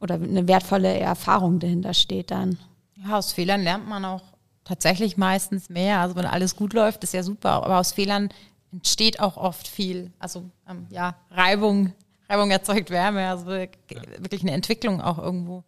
Oder 0.00 0.14
eine 0.14 0.48
wertvolle 0.48 0.98
Erfahrung 0.98 1.58
dahinter 1.58 1.94
steht 1.94 2.30
dann. 2.30 2.58
Ja, 2.96 3.18
aus 3.18 3.32
Fehlern 3.32 3.62
lernt 3.62 3.88
man 3.88 4.04
auch 4.04 4.22
tatsächlich 4.70 5.16
meistens 5.16 5.68
mehr. 5.68 5.98
Also 5.98 6.14
wenn 6.14 6.26
alles 6.26 6.54
gut 6.54 6.74
läuft, 6.74 7.02
ist 7.02 7.12
ja 7.12 7.24
super. 7.24 7.64
Aber 7.64 7.78
aus 7.78 7.92
Fehlern 7.92 8.28
entsteht 8.72 9.18
auch 9.18 9.36
oft 9.36 9.66
viel. 9.66 10.12
Also 10.20 10.44
ähm, 10.68 10.86
ja, 10.90 11.16
Reibung, 11.32 11.92
Reibung 12.28 12.52
erzeugt 12.52 12.90
Wärme. 12.90 13.28
Also 13.28 13.46
wirklich 13.46 14.42
eine 14.42 14.52
Entwicklung 14.52 15.00
auch 15.00 15.18
irgendwo. 15.18 15.64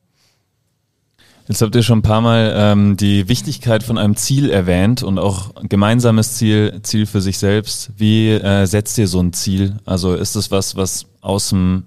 Jetzt 1.49 1.61
habt 1.61 1.75
ihr 1.75 1.83
schon 1.83 1.99
ein 1.99 2.03
paar 2.03 2.21
Mal 2.21 2.55
ähm, 2.57 2.97
die 2.97 3.29
Wichtigkeit 3.29 3.83
von 3.83 3.99
einem 3.99 4.15
Ziel 4.15 4.49
erwähnt 4.49 5.03
und 5.03 5.19
auch 5.19 5.57
ein 5.57 5.69
gemeinsames 5.69 6.35
Ziel, 6.37 6.79
Ziel 6.85 7.05
für 7.07 7.21
sich 7.21 7.39
selbst. 7.39 7.91
Wie 7.97 8.31
äh, 8.31 8.67
setzt 8.67 8.97
ihr 8.99 9.09
so 9.09 9.21
ein 9.21 9.33
Ziel? 9.33 9.79
Also 9.85 10.15
ist 10.15 10.37
es 10.37 10.53
was, 10.53 10.77
was 10.77 11.07
aus 11.21 11.49
dem 11.49 11.85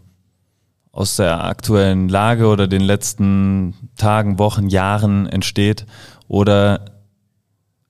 aus 0.92 1.18
der 1.18 1.44
aktuellen 1.44 2.08
Lage 2.08 2.48
oder 2.48 2.68
den 2.68 2.82
letzten 2.82 3.74
Tagen, 3.98 4.40
Wochen, 4.40 4.68
Jahren 4.68 5.28
entsteht? 5.28 5.86
Oder 6.28 6.95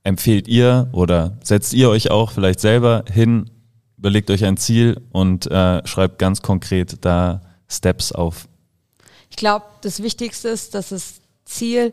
empfehlt 0.06 0.48
ihr 0.48 0.88
oder 0.94 1.38
setzt 1.44 1.74
ihr 1.74 1.90
euch 1.90 2.12
auch 2.12 2.32
vielleicht 2.32 2.60
selber 2.60 3.04
hin, 3.12 3.50
überlegt 3.98 4.30
euch 4.30 4.46
ein 4.46 4.56
Ziel 4.56 5.02
und 5.12 5.48
äh, 5.52 5.86
schreibt 5.86 6.20
ganz 6.20 6.42
konkret 6.42 7.04
da 7.04 7.42
Steps 7.68 8.12
auf? 8.12 8.48
Ich 9.30 9.36
glaube, 9.36 9.66
das 9.82 10.02
Wichtigste 10.02 10.48
ist, 10.48 10.76
dass 10.76 10.90
das 10.90 11.16
Ziel 11.44 11.92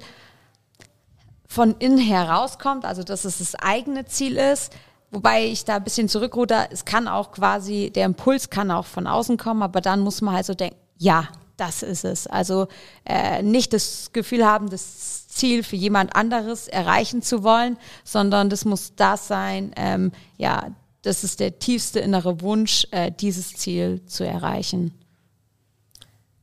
von 1.48 1.74
innen 1.78 1.98
herauskommt, 1.98 2.84
also 2.84 3.02
dass 3.02 3.24
es 3.24 3.38
das 3.38 3.54
eigene 3.54 4.04
Ziel 4.04 4.36
ist. 4.36 4.72
Wobei 5.10 5.44
ich 5.44 5.64
da 5.64 5.76
ein 5.76 5.84
bisschen 5.84 6.08
zurückruder, 6.08 6.68
es 6.70 6.84
kann 6.84 7.08
auch 7.08 7.32
quasi, 7.32 7.90
der 7.90 8.06
Impuls 8.06 8.48
kann 8.48 8.70
auch 8.70 8.86
von 8.86 9.06
außen 9.06 9.36
kommen, 9.36 9.62
aber 9.62 9.80
dann 9.80 10.00
muss 10.00 10.22
man 10.22 10.34
halt 10.34 10.46
so 10.46 10.54
denken, 10.54 10.76
ja, 10.96 11.28
das 11.56 11.82
ist 11.82 12.04
es. 12.04 12.26
Also 12.26 12.68
äh, 13.04 13.42
nicht 13.42 13.72
das 13.72 14.10
Gefühl 14.12 14.46
haben, 14.46 14.70
das 14.70 15.22
Ziel 15.33 15.62
für 15.62 15.76
jemand 15.76 16.14
anderes 16.14 16.68
erreichen 16.68 17.22
zu 17.22 17.43
wollen, 17.43 17.76
sondern 18.05 18.51
das 18.51 18.64
muss 18.64 18.95
das 18.95 19.28
sein, 19.28 19.72
ähm, 19.76 20.12
ja, 20.37 20.70
das 21.03 21.24
ist 21.24 21.41
der 21.41 21.59
tiefste 21.59 22.01
innere 22.01 22.41
Wunsch, 22.41 22.87
äh, 22.93 23.11
dieses 23.11 23.55
Ziel 23.55 24.05
zu 24.07 24.24
erreichen. 24.24 24.93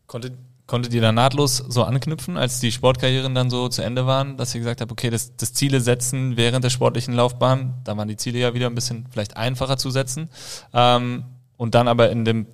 Konntet, 0.05 0.33
konntet 0.67 0.93
ihr 0.93 1.01
da 1.01 1.11
nahtlos 1.11 1.57
so 1.57 1.83
anknüpfen, 1.83 2.35
als 2.35 2.59
die 2.59 2.71
Sportkarrieren 2.71 3.33
dann 3.33 3.49
so 3.49 3.69
zu 3.69 3.81
Ende 3.81 4.05
waren, 4.05 4.35
dass 4.35 4.53
ihr 4.53 4.59
gesagt 4.59 4.81
habt, 4.81 4.91
okay, 4.91 5.09
das, 5.09 5.35
das 5.37 5.53
Ziele 5.53 5.79
setzen 5.79 6.35
während 6.35 6.65
der 6.65 6.69
sportlichen 6.69 7.13
Laufbahn, 7.13 7.75
da 7.85 7.95
waren 7.95 8.09
die 8.09 8.17
Ziele 8.17 8.39
ja 8.39 8.53
wieder 8.53 8.67
ein 8.67 8.75
bisschen 8.75 9.07
vielleicht 9.09 9.37
einfacher 9.37 9.77
zu 9.77 9.91
setzen. 9.91 10.29
Ähm, 10.73 11.23
und 11.55 11.75
dann 11.75 11.87
aber 11.87 12.09
in 12.09 12.25
dem 12.25 12.47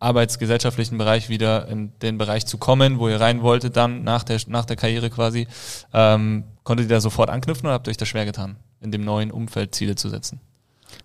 arbeitsgesellschaftlichen 0.00 0.98
Bereich 0.98 1.28
wieder 1.28 1.68
in 1.68 1.92
den 2.00 2.18
Bereich 2.18 2.46
zu 2.46 2.58
kommen, 2.58 2.98
wo 2.98 3.08
ihr 3.08 3.20
rein 3.20 3.42
wolltet 3.42 3.76
dann 3.76 4.02
nach 4.02 4.24
der, 4.24 4.40
nach 4.48 4.64
der 4.64 4.76
Karriere 4.76 5.10
quasi. 5.10 5.46
Ähm, 5.92 6.44
konntet 6.64 6.86
ihr 6.86 6.96
da 6.96 7.00
sofort 7.00 7.30
anknüpfen 7.30 7.66
oder 7.66 7.74
habt 7.74 7.86
ihr 7.86 7.90
euch 7.90 7.96
das 7.96 8.08
schwer 8.08 8.24
getan, 8.24 8.56
in 8.80 8.90
dem 8.90 9.04
neuen 9.04 9.30
Umfeld 9.30 9.74
Ziele 9.74 9.94
zu 9.94 10.08
setzen? 10.08 10.40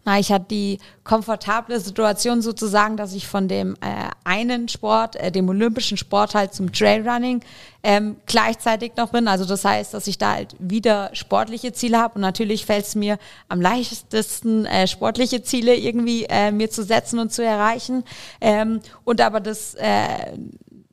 Na, 0.06 0.20
ich 0.20 0.32
hatte 0.32 0.46
die 0.52 0.78
komfortable 1.04 1.80
Situation 1.80 2.44
sozusagen, 2.44 2.96
dass 2.96 3.14
ich 3.14 3.28
von 3.28 3.48
dem 3.48 3.74
äh, 3.82 4.10
einen 4.24 4.70
Sport, 4.70 5.16
äh, 5.16 5.32
dem 5.32 5.50
olympischen 5.50 5.98
Sport 5.98 6.36
halt 6.36 6.54
zum 6.54 6.72
Trailrunning 6.72 7.42
ähm, 7.82 8.18
gleichzeitig 8.28 8.94
noch 8.98 9.10
bin. 9.10 9.28
Also 9.28 9.46
das 9.46 9.66
heißt, 9.66 9.96
dass 9.96 10.06
ich 10.06 10.20
da 10.20 10.34
halt 10.34 10.56
wieder 10.60 11.10
sportliche 11.14 11.74
Ziele 11.74 11.98
habe 11.98 12.16
und 12.16 12.22
natürlich 12.22 12.68
fällt 12.68 12.86
es 12.86 12.94
mir 12.94 13.18
am 13.50 13.62
leichtesten, 13.62 14.68
äh, 14.68 14.86
sportliche 14.86 15.42
Ziele 15.42 15.76
irgendwie 15.76 16.26
äh, 16.26 16.52
mir 16.52 16.70
zu 16.70 16.84
setzen 16.84 17.18
und 17.18 17.34
zu 17.34 17.44
erreichen. 17.44 18.04
Ähm, 18.42 18.82
und 19.06 19.22
aber 19.22 19.40
das 19.40 19.74
äh, 19.74 20.38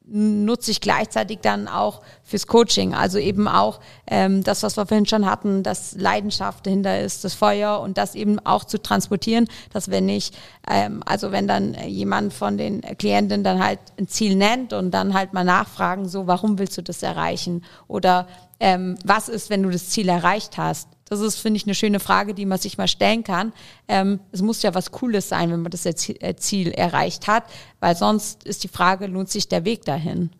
nutze 0.04 0.70
ich 0.70 0.80
gleichzeitig 0.80 1.38
dann 1.42 1.68
auch 1.68 2.02
fürs 2.22 2.46
Coaching. 2.46 2.94
Also 2.94 3.18
eben 3.18 3.48
auch 3.48 3.80
ähm, 4.06 4.42
das, 4.42 4.62
was 4.62 4.76
wir 4.76 4.86
vorhin 4.86 5.06
schon 5.06 5.26
hatten, 5.26 5.62
dass 5.62 5.94
Leidenschaft 5.96 6.66
dahinter 6.66 7.00
ist, 7.00 7.24
das 7.24 7.34
Feuer 7.34 7.80
und 7.80 7.98
das 7.98 8.14
eben 8.14 8.38
auch 8.44 8.64
zu 8.64 8.82
transportieren, 8.82 9.48
dass 9.72 9.90
wenn 9.90 10.08
ich, 10.08 10.32
ähm, 10.68 11.02
also 11.06 11.32
wenn 11.32 11.46
dann 11.46 11.74
jemand 11.86 12.34
von 12.34 12.58
den 12.58 12.80
Klienten 12.98 13.44
dann 13.44 13.64
halt 13.64 13.80
ein 13.98 14.08
Ziel 14.08 14.36
nennt 14.36 14.72
und 14.72 14.90
dann 14.90 15.14
halt 15.14 15.32
mal 15.32 15.44
nachfragen, 15.44 16.08
so, 16.08 16.26
warum 16.26 16.58
willst 16.58 16.76
du 16.76 16.82
das 16.82 17.02
erreichen? 17.02 17.64
Oder 17.86 18.26
ähm, 18.60 18.96
was 19.04 19.28
ist, 19.28 19.50
wenn 19.50 19.62
du 19.62 19.70
das 19.70 19.88
Ziel 19.88 20.08
erreicht 20.08 20.58
hast? 20.58 20.88
Das 21.12 21.20
ist, 21.20 21.36
finde 21.36 21.58
ich, 21.58 21.66
eine 21.66 21.74
schöne 21.74 22.00
Frage, 22.00 22.32
die 22.32 22.46
man 22.46 22.56
sich 22.56 22.78
mal 22.78 22.88
stellen 22.88 23.22
kann. 23.22 23.52
Ähm, 23.86 24.20
es 24.30 24.40
muss 24.40 24.62
ja 24.62 24.74
was 24.74 24.92
Cooles 24.92 25.28
sein, 25.28 25.50
wenn 25.52 25.60
man 25.60 25.70
das 25.70 25.84
äh, 25.84 26.36
Ziel 26.36 26.68
erreicht 26.68 27.28
hat, 27.28 27.44
weil 27.80 27.94
sonst 27.94 28.44
ist 28.44 28.64
die 28.64 28.68
Frage, 28.68 29.08
lohnt 29.08 29.28
sich 29.28 29.46
der 29.46 29.66
Weg 29.66 29.84
dahin? 29.84 30.30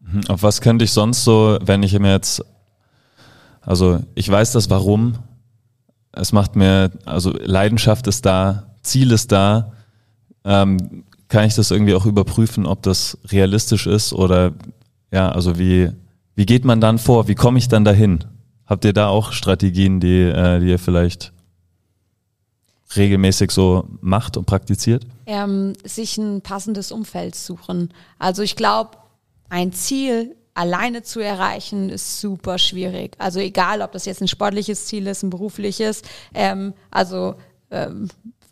Mhm. 0.00 0.22
Auf 0.26 0.42
was 0.42 0.60
könnte 0.60 0.84
ich 0.84 0.90
sonst 0.90 1.22
so, 1.22 1.58
wenn 1.62 1.84
ich 1.84 1.96
mir 1.96 2.10
jetzt, 2.10 2.44
also 3.60 4.00
ich 4.16 4.28
weiß 4.28 4.50
das 4.50 4.68
Warum, 4.68 5.20
es 6.10 6.32
macht 6.32 6.56
mir, 6.56 6.90
also 7.04 7.30
Leidenschaft 7.30 8.08
ist 8.08 8.26
da, 8.26 8.74
Ziel 8.82 9.12
ist 9.12 9.30
da, 9.30 9.74
ähm, 10.42 11.04
kann 11.28 11.44
ich 11.44 11.54
das 11.54 11.70
irgendwie 11.70 11.94
auch 11.94 12.04
überprüfen, 12.04 12.66
ob 12.66 12.82
das 12.82 13.16
realistisch 13.28 13.86
ist 13.86 14.12
oder 14.12 14.54
ja, 15.12 15.30
also 15.30 15.56
wie, 15.56 15.92
wie 16.38 16.46
geht 16.46 16.64
man 16.64 16.80
dann 16.80 17.00
vor? 17.00 17.26
Wie 17.26 17.34
komme 17.34 17.58
ich 17.58 17.66
dann 17.66 17.84
dahin? 17.84 18.22
Habt 18.64 18.84
ihr 18.84 18.92
da 18.92 19.08
auch 19.08 19.32
Strategien, 19.32 19.98
die, 19.98 20.20
äh, 20.20 20.60
die 20.60 20.68
ihr 20.68 20.78
vielleicht 20.78 21.32
regelmäßig 22.94 23.50
so 23.50 23.88
macht 24.00 24.36
und 24.36 24.46
praktiziert? 24.46 25.04
Ähm, 25.26 25.72
sich 25.82 26.16
ein 26.16 26.40
passendes 26.40 26.92
Umfeld 26.92 27.34
suchen. 27.34 27.92
Also 28.20 28.42
ich 28.42 28.54
glaube, 28.54 28.98
ein 29.48 29.72
Ziel 29.72 30.36
alleine 30.54 31.02
zu 31.02 31.18
erreichen, 31.18 31.90
ist 31.90 32.20
super 32.20 32.58
schwierig. 32.58 33.16
Also 33.18 33.40
egal, 33.40 33.82
ob 33.82 33.90
das 33.90 34.04
jetzt 34.04 34.20
ein 34.20 34.28
sportliches 34.28 34.86
Ziel 34.86 35.08
ist, 35.08 35.24
ein 35.24 35.30
berufliches. 35.30 36.02
Ähm, 36.34 36.72
also 36.92 37.34
ähm, 37.72 38.10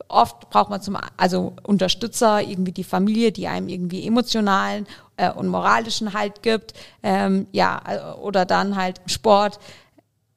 oft 0.09 0.51
braucht 0.51 0.71
man 0.71 0.81
zum 0.83 0.97
also 1.17 1.55
Unterstützer, 1.63 2.43
irgendwie 2.43 2.73
die 2.73 2.85
Familie, 2.85 3.33
die 3.33 3.49
einem 3.49 3.69
irgendwie 3.69 4.07
emotionalen 4.07 4.87
äh, 5.17 5.31
und 5.31 5.49
moralischen 5.49 6.13
Halt 6.13 6.43
gibt. 6.43 6.75
Ähm, 7.03 7.47
ja, 7.53 7.83
äh, 7.87 8.19
oder 8.19 8.45
dann 8.45 8.77
halt 8.77 9.01
Sport, 9.07 9.59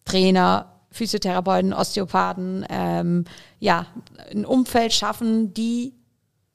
Trainer, 0.05 0.73
Physiotherapeuten, 0.91 1.73
Osteopathen, 1.73 2.65
ähm, 2.69 3.25
ja, 3.59 3.85
ein 4.31 4.45
Umfeld 4.45 4.93
schaffen, 4.93 5.53
die 5.53 5.93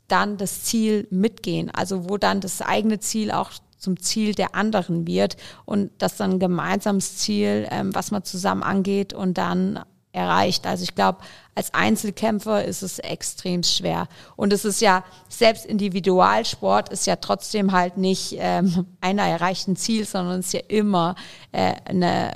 dann 0.09 0.37
das 0.37 0.65
Ziel 0.65 1.07
mitgehen, 1.11 1.71
also 1.71 2.09
wo 2.09 2.19
dann 2.19 2.41
das 2.41 2.61
eigene 2.61 2.99
Ziel 3.01 3.31
auch 3.31 3.53
zum 3.79 4.01
Ziel 4.01 4.35
der 4.35 4.55
anderen 4.55 5.07
wird 5.07 5.37
und 5.65 5.91
das 5.99 6.17
dann 6.17 6.33
ein 6.33 6.39
gemeinsames 6.41 7.19
Ziel, 7.19 7.69
ähm, 7.71 7.95
was 7.95 8.11
man 8.11 8.25
zusammen 8.25 8.63
angeht 8.63 9.13
und 9.13 9.39
dann 9.39 9.81
erreicht. 10.13 10.67
Also 10.67 10.85
ich 10.85 10.95
glaube, 10.95 11.19
als 11.55 11.73
Einzelkämpfer 11.73 12.65
ist 12.65 12.83
es 12.83 12.99
extrem 12.99 13.63
schwer. 13.63 14.09
Und 14.37 14.53
es 14.53 14.65
ist 14.65 14.81
ja, 14.81 15.05
selbst 15.29 15.65
Individualsport 15.65 16.89
ist 16.89 17.07
ja 17.07 17.17
trotzdem 17.17 17.73
halt 17.73 17.97
nicht 17.97 18.35
ähm, 18.39 18.87
einer 19.01 19.23
erreichten 19.23 19.77
Ziel, 19.77 20.05
sondern 20.05 20.41
es 20.41 20.47
ist 20.47 20.53
ja 20.55 20.61
immer 20.69 21.15
äh, 21.53 21.75
eine, 21.85 22.35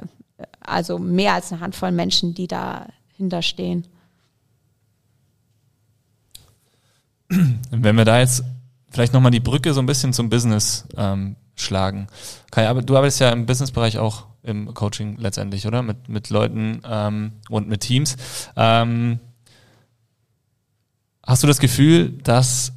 also 0.61 0.99
mehr 0.99 1.35
als 1.35 1.53
eine 1.53 1.61
Handvoll 1.61 1.91
Menschen, 1.93 2.35
die 2.35 2.47
dahinter 2.47 3.43
stehen. 3.43 3.87
Wenn 7.29 7.97
wir 7.97 8.05
da 8.05 8.21
jetzt 8.21 8.45
vielleicht 8.91 9.13
nochmal 9.13 9.33
die 9.33 9.41
Brücke 9.41 9.75
so 9.75 9.81
ein 9.81 9.87
bisschen 9.87 10.13
zum 10.13 10.31
Business 10.31 10.87
ähm, 10.97 11.37
schlagen. 11.57 12.07
Kai, 12.51 12.69
aber 12.69 12.83
du 12.83 12.97
arbeitest 12.97 13.21
ja 13.21 13.31
im 13.31 13.47
Businessbereich 13.47 13.99
auch 13.99 14.28
im 14.43 14.73
Coaching 14.75 15.17
letztendlich, 15.19 15.67
oder? 15.67 15.83
Mit, 15.83 16.09
mit 16.09 16.31
Leuten 16.31 16.83
ähm, 16.85 17.33
und 17.49 17.69
mit 17.69 17.81
Teams. 17.81 18.17
Ähm, 18.57 19.19
hast 21.27 21.43
du 21.43 21.47
das 21.47 21.59
Gefühl, 21.59 22.11
dass 22.23 22.73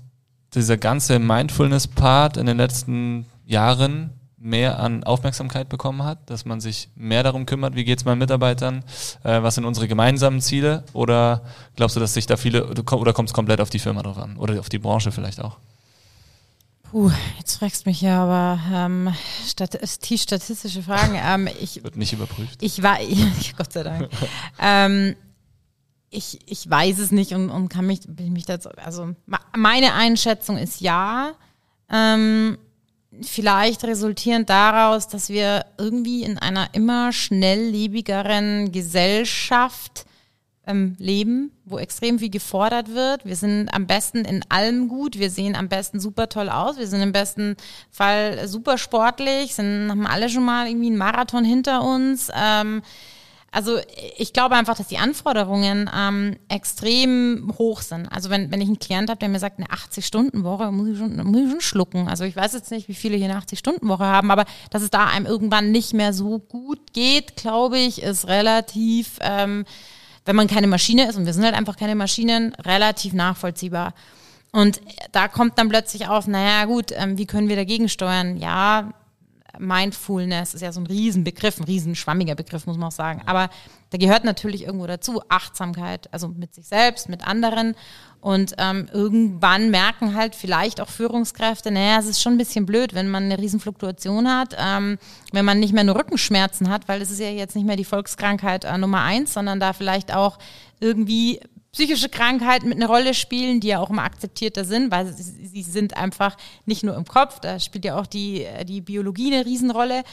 dieser 0.54 0.78
ganze 0.78 1.20
Mindfulness-Part 1.20 2.38
in 2.38 2.46
den 2.46 2.58
letzten 2.58 3.26
Jahren 3.46 4.12
mehr 4.38 4.80
an 4.80 5.04
Aufmerksamkeit 5.04 5.70
bekommen 5.70 6.04
hat, 6.04 6.30
dass 6.30 6.46
man 6.46 6.60
sich 6.60 6.90
mehr 6.96 7.22
darum 7.22 7.46
kümmert, 7.46 7.76
wie 7.76 7.84
geht 7.84 8.00
es 8.00 8.06
meinen 8.06 8.18
Mitarbeitern, 8.18 8.84
äh, 9.24 9.42
was 9.44 9.56
sind 9.56 9.66
unsere 9.66 9.88
gemeinsamen 9.88 10.42
Ziele 10.42 10.84
oder 10.94 11.44
glaubst 11.76 11.96
du, 11.96 12.00
dass 12.00 12.16
sich 12.16 12.26
da 12.26 12.38
viele, 12.38 12.66
oder 12.66 13.14
kommt 13.14 13.30
es 13.30 13.34
komplett 13.34 13.62
auf 13.62 13.70
die 13.70 13.80
Firma 13.80 14.02
drauf 14.02 14.18
an 14.18 14.38
oder 14.38 14.60
auf 14.60 14.70
die 14.70 14.80
Branche 14.80 15.12
vielleicht 15.12 15.42
auch? 15.42 15.58
Puh, 16.92 17.10
jetzt 17.38 17.56
fragst 17.56 17.86
du 17.86 17.90
mich 17.90 18.02
ja 18.02 18.22
aber 18.22 18.60
ähm, 18.70 19.14
stat 19.48 19.80
tief 20.02 20.22
statistische 20.22 20.84
Fragen. 20.84 21.16
Ähm, 21.16 21.48
ich, 21.62 21.82
Wird 21.82 21.96
nicht 21.96 22.12
überprüft. 22.12 22.62
Ich 22.62 22.84
war, 22.84 22.98
Gott 23.58 23.72
sei 23.72 23.84
Dank. 23.84 24.10
ähm, 24.60 25.16
ich, 26.10 26.40
ich 26.46 26.70
weiß 26.70 27.00
es 27.00 27.12
nicht 27.12 27.32
und, 27.32 27.50
und 27.50 27.70
kann 27.70 27.88
mich, 27.88 28.02
bin 28.06 28.34
mich 28.34 28.46
dazu, 28.46 28.70
also 28.76 29.16
meine 29.56 29.94
Einschätzung 29.94 30.58
ist 30.58 30.82
ja. 30.82 31.32
Ähm, 31.90 32.58
vielleicht 33.22 33.86
resultierend 33.86 34.50
daraus, 34.50 35.08
dass 35.08 35.30
wir 35.30 35.66
irgendwie 35.78 36.24
in 36.24 36.38
einer 36.38 36.74
immer 36.74 37.14
schnelllebigeren 37.14 38.74
Gesellschaft 38.74 40.06
ähm, 40.68 40.96
leben, 41.00 41.52
wo 41.66 41.80
extrem 41.80 42.20
viel 42.20 42.30
gefordert 42.30 42.94
wird. 42.94 43.26
Wir 43.26 43.36
sind 43.36 43.70
am 43.74 43.88
besten 43.88 44.26
in 44.26 44.44
allem 44.50 44.88
gut. 44.88 45.18
Wir 45.18 45.30
sehen 45.30 45.56
am 45.56 45.70
besten 45.70 46.00
super 46.00 46.30
toll 46.30 46.50
aus. 46.50 46.78
Wir 46.78 46.88
sind 46.88 47.02
im 47.02 47.12
besten 47.12 47.56
Fall 47.90 48.48
super 48.48 48.78
sportlich, 48.78 49.56
sind, 49.56 49.90
haben 49.90 50.06
alle 50.06 50.30
schon 50.30 50.46
mal 50.46 50.68
irgendwie 50.68 50.88
einen 50.88 50.98
Marathon 50.98 51.44
hinter 51.44 51.84
uns. 51.84 52.30
Ähm, 52.36 52.84
also 53.54 53.80
ich 54.18 54.32
glaube 54.32 54.56
einfach, 54.56 54.78
dass 54.78 54.88
die 54.88 54.98
Anforderungen 54.98 55.90
ähm, 55.94 56.38
extrem 56.48 57.54
hoch 57.58 57.82
sind. 57.82 58.08
Also 58.08 58.30
wenn, 58.30 58.50
wenn 58.50 58.62
ich 58.62 58.68
einen 58.68 58.80
Klient 58.80 59.10
habe, 59.10 59.20
der 59.20 59.28
mir 59.28 59.40
sagt, 59.40 59.58
eine 59.60 59.68
80-Stunden-Woche, 59.68 60.72
muss, 60.72 60.88
ich 60.88 60.98
schon, 60.98 61.18
muss 61.26 61.42
ich 61.42 61.52
schon 61.52 61.62
schlucken. 61.62 62.08
Also 62.08 62.24
ich 62.24 62.36
weiß 62.36 62.54
jetzt 62.54 62.72
nicht, 62.72 62.88
wie 62.88 62.94
viele 62.94 63.18
hier 63.18 63.30
eine 63.30 63.38
80-Stunden-Woche 63.38 64.06
haben, 64.06 64.32
aber 64.32 64.46
dass 64.70 64.84
es 64.84 64.90
da 64.90 65.08
einem 65.08 65.26
irgendwann 65.26 65.72
nicht 65.72 65.94
mehr 65.94 66.14
so 66.14 66.40
gut 66.40 66.94
geht, 66.94 67.36
glaube 67.36 67.78
ich, 67.78 68.04
ist 68.04 68.28
relativ... 68.28 69.18
Ähm, 69.22 69.66
wenn 70.26 70.36
man 70.36 70.48
keine 70.48 70.68
Maschine 70.68 71.10
ist, 71.10 71.16
und 71.16 71.26
wir 71.26 71.34
sind 71.34 71.44
halt 71.44 71.56
einfach 71.56 71.78
keine 71.78 71.96
Maschinen, 71.96 72.54
relativ 72.56 73.14
nachvollziehbar. 73.14 73.94
Und 74.52 74.82
da 75.12 75.28
kommt 75.28 75.58
dann 75.58 75.70
plötzlich 75.70 76.08
auf, 76.08 76.28
naja 76.28 76.66
gut, 76.66 76.92
ähm, 76.94 77.18
wie 77.18 77.26
können 77.26 77.48
wir 77.48 77.56
dagegen 77.56 77.88
steuern? 77.88 78.38
Ja, 78.38 78.94
Mindfulness 79.58 80.54
ist 80.54 80.62
ja 80.62 80.72
so 80.72 80.80
ein 80.82 80.88
Riesenbegriff, 80.88 81.60
ein 81.60 81.66
riesenschwammiger 81.66 82.36
Begriff, 82.36 82.66
muss 82.66 82.78
man 82.78 82.88
auch 82.88 82.94
sagen. 82.94 83.22
Aber 83.26 83.50
da 83.90 83.98
gehört 83.98 84.24
natürlich 84.24 84.64
irgendwo 84.64 84.88
dazu 84.88 85.22
Achtsamkeit, 85.30 86.12
also 86.14 86.28
mit 86.30 86.54
sich 86.54 86.68
selbst, 86.68 87.10
mit 87.10 87.28
anderen. 87.28 87.76
Und 88.22 88.54
ähm, 88.60 88.88
irgendwann 88.94 89.72
merken 89.72 90.16
halt 90.16 90.36
vielleicht 90.36 90.80
auch 90.80 90.90
Führungskräfte, 90.90 91.72
naja, 91.72 91.98
es 92.00 92.06
ist 92.06 92.22
schon 92.22 92.34
ein 92.34 92.38
bisschen 92.38 92.68
blöd, 92.68 92.94
wenn 92.94 93.10
man 93.10 93.24
eine 93.24 93.40
Riesenfluktuation 93.40 94.30
hat, 94.30 94.56
ähm, 94.60 95.00
wenn 95.32 95.44
man 95.44 95.60
nicht 95.60 95.74
mehr 95.74 95.84
nur 95.84 95.96
Rückenschmerzen 95.96 96.70
hat, 96.70 96.88
weil 96.88 97.00
das 97.00 97.10
ist 97.10 97.20
ja 97.20 97.30
jetzt 97.30 97.56
nicht 97.56 97.66
mehr 97.66 97.78
die 97.78 97.84
Volkskrankheit 97.84 98.64
äh, 98.64 98.78
Nummer 98.78 99.02
eins, 99.02 99.34
sondern 99.34 99.60
da 99.60 99.74
vielleicht 99.74 100.14
auch 100.14 100.38
irgendwie 100.80 101.40
psychische 101.72 102.10
Krankheiten 102.10 102.70
mit 102.70 102.78
einer 102.78 102.88
Rolle 102.88 103.16
spielen, 103.16 103.60
die 103.60 103.70
ja 103.70 103.80
auch 103.80 103.90
immer 103.90 104.04
akzeptierter 104.04 104.66
sind, 104.66 104.92
weil 104.92 105.12
sie, 105.12 105.48
sie 105.48 105.64
sind 105.64 105.98
einfach 105.98 106.38
nicht 106.66 106.84
nur 106.84 106.96
im 106.96 107.06
Kopf, 107.06 107.40
da 107.40 107.60
spielt 107.60 107.86
ja 107.86 108.00
auch 108.00 108.06
die, 108.06 108.46
die 108.68 108.82
Biologie 108.82 109.34
eine 109.34 109.46
Riesenrolle. 109.48 110.04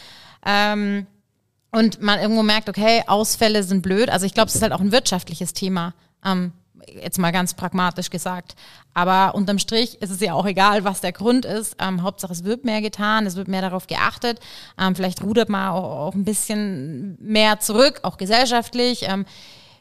Ähm, 0.46 1.06
und 1.70 2.00
man 2.00 2.18
irgendwo 2.20 2.42
merkt, 2.42 2.70
okay, 2.70 3.02
Ausfälle 3.06 3.62
sind 3.62 3.82
blöd. 3.82 4.08
Also 4.08 4.24
ich 4.24 4.32
glaube, 4.32 4.48
es 4.48 4.54
ist 4.54 4.62
halt 4.62 4.72
auch 4.72 4.80
ein 4.80 4.92
wirtschaftliches 4.92 5.52
Thema. 5.52 5.94
Ähm, 6.24 6.52
jetzt 6.86 7.18
mal 7.18 7.32
ganz 7.32 7.54
pragmatisch 7.54 8.10
gesagt. 8.10 8.54
Aber 8.94 9.34
unterm 9.34 9.58
Strich 9.58 10.00
ist 10.02 10.10
es 10.10 10.20
ja 10.20 10.34
auch 10.34 10.46
egal, 10.46 10.84
was 10.84 11.00
der 11.00 11.12
Grund 11.12 11.44
ist. 11.44 11.76
Ähm, 11.78 12.02
Hauptsache, 12.02 12.32
es 12.32 12.44
wird 12.44 12.64
mehr 12.64 12.80
getan, 12.80 13.26
es 13.26 13.36
wird 13.36 13.48
mehr 13.48 13.62
darauf 13.62 13.86
geachtet. 13.86 14.40
Ähm, 14.78 14.94
vielleicht 14.94 15.22
rudert 15.22 15.48
man 15.48 15.70
auch, 15.70 16.06
auch, 16.06 16.14
ein 16.14 16.24
bisschen 16.24 17.16
mehr 17.20 17.60
zurück, 17.60 18.00
auch 18.02 18.16
gesellschaftlich. 18.16 19.04
Ähm, 19.08 19.24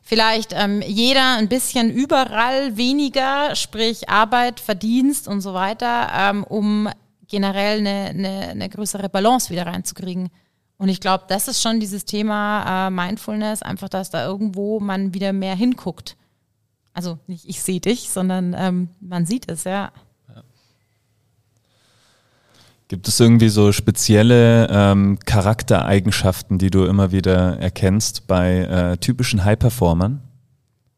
vielleicht 0.01 0.53
ähm, 0.53 0.81
jeder 0.81 1.37
ein 1.37 1.49
bisschen 1.49 1.91
überall 1.91 2.77
weniger, 2.77 3.55
sprich 3.55 4.09
Arbeit, 4.09 4.59
Verdienst 4.59 5.27
und 5.27 5.41
so 5.41 5.53
weiter, 5.53 6.09
ähm, 6.15 6.43
um 6.43 6.89
generell 7.27 7.79
eine, 7.79 8.09
eine, 8.09 8.47
eine 8.49 8.69
größere 8.69 9.09
Balance 9.09 9.49
wieder 9.49 9.65
reinzukriegen. 9.65 10.29
Und 10.77 10.89
ich 10.89 11.01
glaube, 11.01 11.25
das 11.27 11.47
ist 11.47 11.61
schon 11.61 11.79
dieses 11.79 12.05
Thema 12.05 12.87
äh, 12.87 12.89
Mindfulness, 12.91 13.63
einfach, 13.63 13.89
dass 13.89 14.11
da 14.11 14.25
irgendwo 14.25 14.79
man 14.79 15.13
wieder 15.13 15.33
mehr 15.33 15.55
hinguckt. 15.55 16.15
Also 16.97 17.19
nicht 17.27 17.45
ich 17.47 17.61
sehe 17.61 17.79
dich, 17.79 18.09
sondern 18.09 18.55
ähm, 18.57 18.89
man 18.99 19.27
sieht 19.27 19.51
es, 19.51 19.65
ja. 19.65 19.91
Gibt 22.87 23.07
es 23.07 23.19
irgendwie 23.19 23.49
so 23.49 23.71
spezielle 23.71 24.67
ähm, 24.71 25.19
Charaktereigenschaften, 25.23 26.57
die 26.57 26.71
du 26.71 26.85
immer 26.85 27.11
wieder 27.11 27.59
erkennst 27.59 28.25
bei 28.25 28.61
äh, 28.61 28.97
typischen 28.97 29.45
High-Performern? 29.45 30.23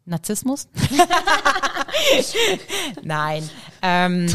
Narzissmus? 0.05 0.69
Nein. 3.03 3.49
Ähm, 3.81 4.27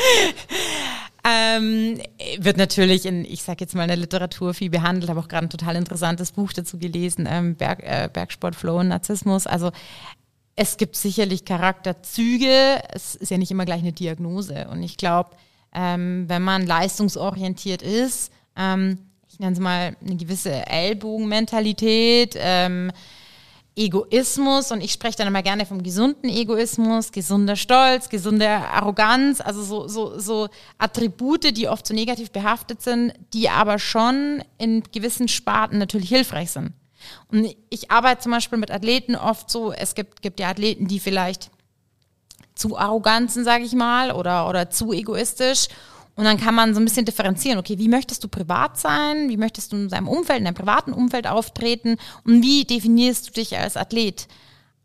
ähm, 1.24 2.00
wird 2.38 2.56
natürlich 2.56 3.06
in, 3.06 3.24
ich 3.24 3.42
sag 3.42 3.60
jetzt 3.60 3.74
mal, 3.74 3.82
in 3.82 3.88
der 3.88 3.96
Literatur 3.96 4.54
viel 4.54 4.70
behandelt, 4.70 5.08
habe 5.08 5.20
auch 5.20 5.28
gerade 5.28 5.46
ein 5.46 5.50
total 5.50 5.76
interessantes 5.76 6.32
Buch 6.32 6.52
dazu 6.52 6.78
gelesen, 6.78 7.28
ähm, 7.30 7.54
Berg, 7.54 7.80
äh, 7.82 8.08
Bergsport, 8.12 8.56
Flow 8.56 8.80
und 8.80 8.88
Narzissmus. 8.88 9.46
Also 9.46 9.70
es 10.56 10.76
gibt 10.76 10.96
sicherlich 10.96 11.44
Charakterzüge, 11.44 12.82
es 12.92 13.14
ist 13.14 13.30
ja 13.30 13.38
nicht 13.38 13.50
immer 13.50 13.64
gleich 13.64 13.82
eine 13.82 13.92
Diagnose. 13.92 14.68
Und 14.68 14.82
ich 14.82 14.96
glaube, 14.96 15.30
ähm, 15.72 16.24
wenn 16.28 16.42
man 16.42 16.66
leistungsorientiert 16.66 17.82
ist, 17.82 18.32
ähm, 18.56 18.98
ich 19.28 19.38
nenne 19.38 19.52
es 19.52 19.60
mal 19.60 19.96
eine 20.04 20.16
gewisse 20.16 20.66
Ellbogenmentalität, 20.66 22.36
ähm, 22.38 22.92
Egoismus 23.74 24.70
und 24.70 24.82
ich 24.82 24.92
spreche 24.92 25.16
dann 25.16 25.28
immer 25.28 25.42
gerne 25.42 25.64
vom 25.64 25.82
gesunden 25.82 26.28
Egoismus, 26.28 27.10
gesunder 27.10 27.56
Stolz, 27.56 28.10
gesunde 28.10 28.48
Arroganz, 28.48 29.40
also 29.40 29.62
so, 29.62 29.88
so, 29.88 30.18
so 30.18 30.48
Attribute, 30.76 31.56
die 31.56 31.68
oft 31.68 31.86
so 31.86 31.94
negativ 31.94 32.30
behaftet 32.30 32.82
sind, 32.82 33.14
die 33.32 33.48
aber 33.48 33.78
schon 33.78 34.44
in 34.58 34.82
gewissen 34.92 35.26
Sparten 35.26 35.78
natürlich 35.78 36.10
hilfreich 36.10 36.50
sind. 36.50 36.72
Und 37.28 37.54
ich 37.70 37.90
arbeite 37.90 38.22
zum 38.22 38.32
Beispiel 38.32 38.58
mit 38.58 38.70
Athleten 38.70 39.16
oft 39.16 39.50
so, 39.50 39.72
es 39.72 39.94
gibt, 39.94 40.22
gibt 40.22 40.38
ja 40.38 40.50
Athleten, 40.50 40.86
die 40.86 41.00
vielleicht 41.00 41.50
zu 42.54 42.76
arrogant 42.76 43.30
sind, 43.30 43.44
sage 43.44 43.64
ich 43.64 43.72
mal, 43.72 44.12
oder, 44.12 44.48
oder 44.48 44.68
zu 44.68 44.92
egoistisch 44.92 45.68
und 46.14 46.24
dann 46.24 46.38
kann 46.38 46.54
man 46.54 46.74
so 46.74 46.80
ein 46.80 46.84
bisschen 46.84 47.06
differenzieren, 47.06 47.58
okay, 47.58 47.78
wie 47.78 47.88
möchtest 47.88 48.22
du 48.22 48.28
privat 48.28 48.78
sein? 48.78 49.28
Wie 49.30 49.38
möchtest 49.38 49.72
du 49.72 49.76
in 49.76 49.88
deinem 49.88 50.08
Umfeld, 50.08 50.40
in 50.40 50.44
deinem 50.44 50.54
privaten 50.54 50.92
Umfeld 50.92 51.26
auftreten? 51.26 51.96
Und 52.24 52.42
wie 52.42 52.64
definierst 52.64 53.28
du 53.28 53.32
dich 53.32 53.56
als 53.56 53.76
Athlet? 53.76 54.28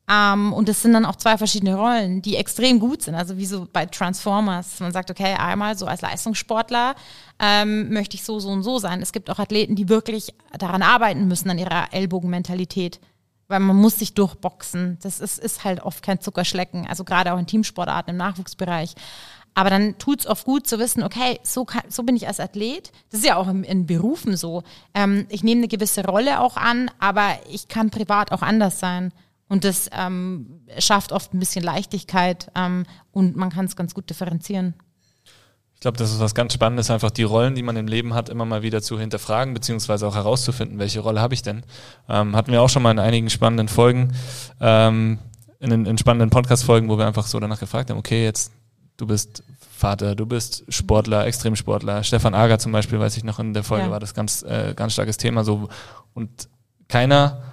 Ähm, 0.09 0.53
und 0.53 0.69
das 0.69 0.81
sind 0.81 0.93
dann 0.93 1.05
auch 1.05 1.17
zwei 1.17 1.37
verschiedene 1.37 1.75
Rollen, 1.75 2.21
die 2.21 2.37
extrem 2.37 2.79
gut 2.79 3.01
sind. 3.01 3.15
Also 3.15 3.37
wie 3.37 3.45
so 3.45 3.67
bei 3.71 3.85
Transformers. 3.85 4.79
Man 4.79 4.93
sagt, 4.93 5.11
okay, 5.11 5.33
einmal 5.33 5.77
so 5.77 5.85
als 5.85 6.01
Leistungssportler 6.01 6.95
ähm, 7.39 7.91
möchte 7.91 8.15
ich 8.15 8.23
so, 8.23 8.39
so 8.39 8.49
und 8.49 8.63
so 8.63 8.79
sein. 8.79 9.01
Es 9.01 9.11
gibt 9.11 9.29
auch 9.29 9.39
Athleten, 9.39 9.75
die 9.75 9.89
wirklich 9.89 10.33
daran 10.57 10.81
arbeiten 10.81 11.27
müssen, 11.27 11.49
an 11.49 11.57
ihrer 11.57 11.93
Ellbogenmentalität. 11.93 13.01
Weil 13.49 13.59
man 13.59 13.75
muss 13.75 13.99
sich 13.99 14.13
durchboxen. 14.13 14.97
Das 15.01 15.19
ist, 15.19 15.39
ist 15.39 15.63
halt 15.65 15.81
oft 15.81 16.03
kein 16.03 16.21
Zuckerschlecken. 16.21 16.87
Also 16.87 17.03
gerade 17.03 17.33
auch 17.33 17.39
in 17.39 17.47
Teamsportarten 17.47 18.11
im 18.11 18.17
Nachwuchsbereich. 18.17 18.93
Aber 19.57 19.71
dann 19.71 19.97
tut 19.97 20.19
es 20.19 20.27
oft 20.27 20.45
gut 20.45 20.67
zu 20.67 20.77
wissen, 20.77 21.01
okay, 21.01 21.39
so, 21.41 21.65
kann, 21.65 21.81
so 21.89 22.03
bin 22.03 22.15
ich 22.15 22.27
als 22.27 22.39
Athlet. 22.39 22.91
Das 23.09 23.21
ist 23.21 23.25
ja 23.25 23.37
auch 23.37 23.47
in, 23.47 23.63
in 23.63 23.87
Berufen 23.87 24.37
so. 24.37 24.61
Ähm, 24.93 25.25
ich 25.29 25.43
nehme 25.43 25.61
eine 25.61 25.67
gewisse 25.67 26.05
Rolle 26.05 26.41
auch 26.41 26.57
an, 26.57 26.91
aber 26.99 27.39
ich 27.51 27.67
kann 27.67 27.89
privat 27.89 28.31
auch 28.31 28.43
anders 28.43 28.79
sein. 28.79 29.11
Und 29.49 29.63
das 29.63 29.89
ähm, 29.97 30.61
schafft 30.77 31.11
oft 31.11 31.33
ein 31.33 31.39
bisschen 31.39 31.63
Leichtigkeit 31.63 32.51
ähm, 32.53 32.85
und 33.11 33.35
man 33.35 33.49
kann 33.49 33.65
es 33.65 33.75
ganz 33.75 33.95
gut 33.95 34.11
differenzieren. 34.11 34.75
Ich 35.73 35.79
glaube, 35.81 35.97
das 35.97 36.11
ist 36.11 36.19
was 36.19 36.35
ganz 36.35 36.53
Spannendes, 36.53 36.91
einfach 36.91 37.09
die 37.09 37.23
Rollen, 37.23 37.55
die 37.55 37.63
man 37.63 37.77
im 37.77 37.87
Leben 37.87 38.13
hat, 38.13 38.29
immer 38.29 38.45
mal 38.45 38.61
wieder 38.61 38.83
zu 38.83 38.99
hinterfragen, 38.99 39.55
beziehungsweise 39.55 40.07
auch 40.07 40.13
herauszufinden, 40.13 40.77
welche 40.77 40.99
Rolle 40.99 41.19
habe 41.19 41.33
ich 41.33 41.41
denn. 41.41 41.63
Ähm, 42.07 42.35
hatten 42.35 42.51
wir 42.51 42.61
auch 42.61 42.69
schon 42.69 42.83
mal 42.83 42.91
in 42.91 42.99
einigen 42.99 43.31
spannenden 43.31 43.69
Folgen, 43.69 44.13
ähm, 44.61 45.17
in, 45.59 45.71
in 45.87 45.97
spannenden 45.97 46.29
Podcast-Folgen, 46.29 46.89
wo 46.89 46.99
wir 46.99 47.07
einfach 47.07 47.25
so 47.25 47.39
danach 47.39 47.59
gefragt 47.59 47.89
haben, 47.89 47.97
okay, 47.97 48.23
jetzt 48.23 48.51
du 48.97 49.07
bist 49.07 49.43
Vater, 49.59 50.15
du 50.15 50.25
bist 50.25 50.63
Sportler, 50.69 51.25
Extremsportler. 51.27 52.03
Stefan 52.03 52.33
Ager 52.33 52.57
zum 52.57 52.71
Beispiel, 52.71 52.99
weiß 52.99 53.15
ich 53.15 53.23
noch 53.23 53.39
in 53.39 53.53
der 53.53 53.63
Folge, 53.63 53.85
ja. 53.85 53.91
war 53.91 53.99
das 53.99 54.13
ganz, 54.13 54.41
äh, 54.41 54.73
ganz 54.75 54.93
starkes 54.93 55.17
Thema 55.17 55.43
so. 55.43 55.69
Und 56.13 56.49
keiner 56.87 57.43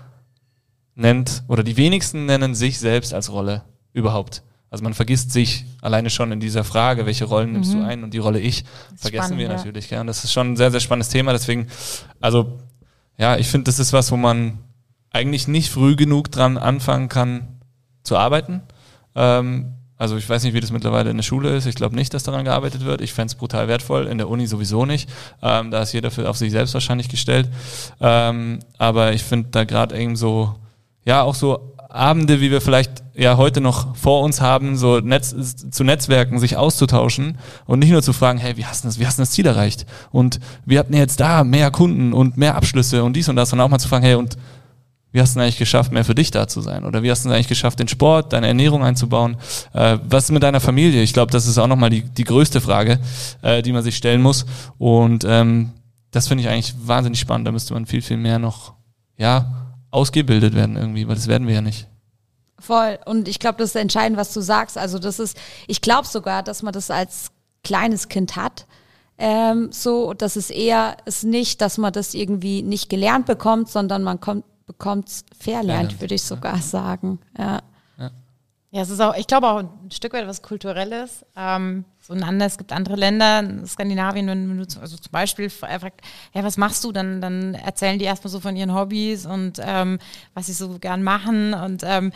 nennt, 0.94 1.42
oder 1.48 1.62
die 1.62 1.76
wenigsten 1.76 2.24
nennen 2.24 2.54
sich 2.54 2.78
selbst 2.78 3.12
als 3.12 3.30
Rolle 3.30 3.62
überhaupt. 3.92 4.42
Also 4.70 4.82
man 4.82 4.94
vergisst 4.94 5.30
sich 5.32 5.66
alleine 5.82 6.10
schon 6.10 6.32
in 6.32 6.40
dieser 6.40 6.64
Frage, 6.64 7.06
welche 7.06 7.26
Rollen 7.26 7.52
nimmst 7.52 7.74
mhm. 7.74 7.80
du 7.80 7.86
ein 7.86 8.04
und 8.04 8.14
die 8.14 8.18
Rolle 8.18 8.40
ich, 8.40 8.64
vergessen 8.96 9.26
spannend, 9.26 9.38
wir 9.38 9.46
ja. 9.46 9.56
natürlich. 9.56 9.88
Gell? 9.88 10.00
Und 10.00 10.06
das 10.06 10.24
ist 10.24 10.32
schon 10.32 10.52
ein 10.52 10.56
sehr, 10.56 10.70
sehr 10.70 10.80
spannendes 10.80 11.10
Thema. 11.10 11.32
Deswegen, 11.32 11.68
also 12.20 12.58
ja, 13.16 13.36
ich 13.36 13.46
finde, 13.46 13.66
das 13.66 13.78
ist 13.78 13.92
was, 13.92 14.10
wo 14.10 14.16
man 14.16 14.58
eigentlich 15.10 15.46
nicht 15.46 15.70
früh 15.70 15.94
genug 15.94 16.32
dran 16.32 16.58
anfangen 16.58 17.08
kann 17.08 17.60
zu 18.02 18.16
arbeiten. 18.16 18.62
Ähm, 19.14 19.73
also 20.04 20.18
ich 20.18 20.28
weiß 20.28 20.44
nicht, 20.44 20.52
wie 20.52 20.60
das 20.60 20.70
mittlerweile 20.70 21.08
in 21.08 21.16
der 21.16 21.22
Schule 21.22 21.56
ist. 21.56 21.64
Ich 21.64 21.76
glaube 21.76 21.96
nicht, 21.96 22.12
dass 22.12 22.24
daran 22.24 22.44
gearbeitet 22.44 22.84
wird. 22.84 23.00
Ich 23.00 23.14
fände 23.14 23.32
es 23.32 23.34
brutal 23.36 23.68
wertvoll. 23.68 24.06
In 24.06 24.18
der 24.18 24.28
Uni 24.28 24.46
sowieso 24.46 24.84
nicht. 24.84 25.08
Ähm, 25.40 25.70
da 25.70 25.80
ist 25.80 25.94
jeder 25.94 26.10
für, 26.10 26.28
auf 26.28 26.36
sich 26.36 26.50
selbst 26.50 26.74
wahrscheinlich 26.74 27.08
gestellt. 27.08 27.48
Ähm, 28.02 28.58
aber 28.76 29.14
ich 29.14 29.22
finde 29.22 29.48
da 29.50 29.64
gerade 29.64 29.98
eben 29.98 30.14
so, 30.14 30.56
ja, 31.06 31.22
auch 31.22 31.34
so 31.34 31.74
Abende, 31.88 32.42
wie 32.42 32.50
wir 32.50 32.60
vielleicht 32.60 33.02
ja 33.14 33.38
heute 33.38 33.62
noch 33.62 33.96
vor 33.96 34.20
uns 34.22 34.42
haben, 34.42 34.76
so 34.76 34.98
Netz, 34.98 35.34
zu 35.70 35.84
Netzwerken, 35.84 36.38
sich 36.38 36.58
auszutauschen 36.58 37.38
und 37.64 37.78
nicht 37.78 37.92
nur 37.92 38.02
zu 38.02 38.12
fragen, 38.12 38.38
hey, 38.38 38.58
wie 38.58 38.66
hast 38.66 38.84
du 38.84 38.88
das, 38.88 38.98
wie 38.98 39.06
hast 39.06 39.16
du 39.16 39.22
das 39.22 39.30
Ziel 39.30 39.46
erreicht? 39.46 39.86
Und 40.10 40.38
wir 40.66 40.80
hatten 40.80 40.92
jetzt 40.92 41.18
da 41.20 41.44
mehr 41.44 41.70
Kunden 41.70 42.12
und 42.12 42.36
mehr 42.36 42.56
Abschlüsse 42.56 43.04
und 43.04 43.14
dies 43.14 43.30
und 43.30 43.36
das, 43.36 43.48
sondern 43.48 43.66
auch 43.66 43.70
mal 43.70 43.78
zu 43.78 43.88
fragen, 43.88 44.04
hey, 44.04 44.16
und 44.16 44.36
wie 45.14 45.20
hast 45.20 45.36
du 45.36 45.38
es 45.38 45.44
eigentlich 45.44 45.58
geschafft, 45.58 45.92
mehr 45.92 46.04
für 46.04 46.16
dich 46.16 46.32
da 46.32 46.48
zu 46.48 46.60
sein? 46.60 46.84
Oder 46.84 47.04
wie 47.04 47.10
hast 47.12 47.24
du 47.24 47.28
es 47.28 47.34
eigentlich 47.34 47.46
geschafft, 47.46 47.78
den 47.78 47.86
Sport, 47.86 48.32
deine 48.32 48.48
Ernährung 48.48 48.82
einzubauen? 48.82 49.36
Äh, 49.72 49.98
was 50.02 50.24
ist 50.24 50.30
mit 50.32 50.42
deiner 50.42 50.58
Familie? 50.58 51.02
Ich 51.02 51.12
glaube, 51.12 51.30
das 51.30 51.46
ist 51.46 51.56
auch 51.56 51.68
nochmal 51.68 51.90
die, 51.90 52.02
die 52.02 52.24
größte 52.24 52.60
Frage, 52.60 52.98
äh, 53.40 53.62
die 53.62 53.72
man 53.72 53.84
sich 53.84 53.96
stellen 53.96 54.20
muss. 54.20 54.44
Und 54.76 55.24
ähm, 55.24 55.70
das 56.10 56.26
finde 56.26 56.42
ich 56.42 56.50
eigentlich 56.50 56.74
wahnsinnig 56.84 57.20
spannend. 57.20 57.46
Da 57.46 57.52
müsste 57.52 57.74
man 57.74 57.86
viel, 57.86 58.02
viel 58.02 58.16
mehr 58.16 58.40
noch, 58.40 58.74
ja, 59.16 59.70
ausgebildet 59.92 60.52
werden 60.56 60.76
irgendwie, 60.76 61.06
weil 61.06 61.14
das 61.14 61.28
werden 61.28 61.46
wir 61.46 61.54
ja 61.54 61.60
nicht. 61.60 61.86
Voll. 62.58 62.98
Und 63.06 63.28
ich 63.28 63.38
glaube, 63.38 63.58
das 63.58 63.68
ist 63.68 63.76
entscheidend, 63.76 64.18
was 64.18 64.34
du 64.34 64.40
sagst. 64.40 64.76
Also 64.76 64.98
das 64.98 65.20
ist, 65.20 65.38
ich 65.68 65.80
glaube 65.80 66.08
sogar, 66.08 66.42
dass 66.42 66.64
man 66.64 66.72
das 66.72 66.90
als 66.90 67.30
kleines 67.62 68.08
Kind 68.08 68.34
hat. 68.34 68.66
Ähm, 69.16 69.70
so, 69.70 70.12
dass 70.12 70.34
es 70.34 70.50
eher 70.50 70.96
ist 71.04 71.22
nicht, 71.22 71.60
dass 71.60 71.78
man 71.78 71.92
das 71.92 72.14
irgendwie 72.14 72.62
nicht 72.62 72.90
gelernt 72.90 73.26
bekommt, 73.26 73.68
sondern 73.68 74.02
man 74.02 74.18
kommt, 74.18 74.44
bekommt 74.66 75.08
es 75.08 75.24
verlernt, 75.38 76.00
würde 76.00 76.14
ich 76.14 76.22
sogar 76.22 76.56
ja. 76.56 76.62
sagen. 76.62 77.18
Ja. 77.38 77.60
Ja, 78.74 78.82
es 78.82 78.90
ist 78.90 79.00
auch, 79.00 79.14
ich 79.14 79.28
glaube 79.28 79.46
auch 79.46 79.58
ein 79.58 79.92
Stück 79.92 80.14
weit 80.14 80.26
was 80.26 80.42
Kulturelles. 80.42 81.24
Ähm, 81.36 81.84
so 82.00 82.12
ein 82.12 82.24
anderes, 82.24 82.54
es 82.54 82.58
gibt 82.58 82.72
andere 82.72 82.96
Länder, 82.96 83.38
in 83.38 83.64
Skandinavien, 83.68 84.26
wenn 84.26 84.58
du 84.58 84.80
also 84.80 84.96
zum 84.96 85.12
Beispiel 85.12 85.48
fragt, 85.48 86.00
ja, 86.32 86.42
was 86.42 86.56
machst 86.56 86.82
du, 86.82 86.90
dann, 86.90 87.20
dann 87.20 87.54
erzählen 87.54 88.00
die 88.00 88.04
erstmal 88.04 88.32
so 88.32 88.40
von 88.40 88.56
ihren 88.56 88.74
Hobbys 88.74 89.26
und 89.26 89.60
ähm, 89.62 90.00
was 90.34 90.46
sie 90.46 90.54
so 90.54 90.76
gern 90.80 91.04
machen. 91.04 91.54
Und 91.54 91.84
ähm, 91.86 92.10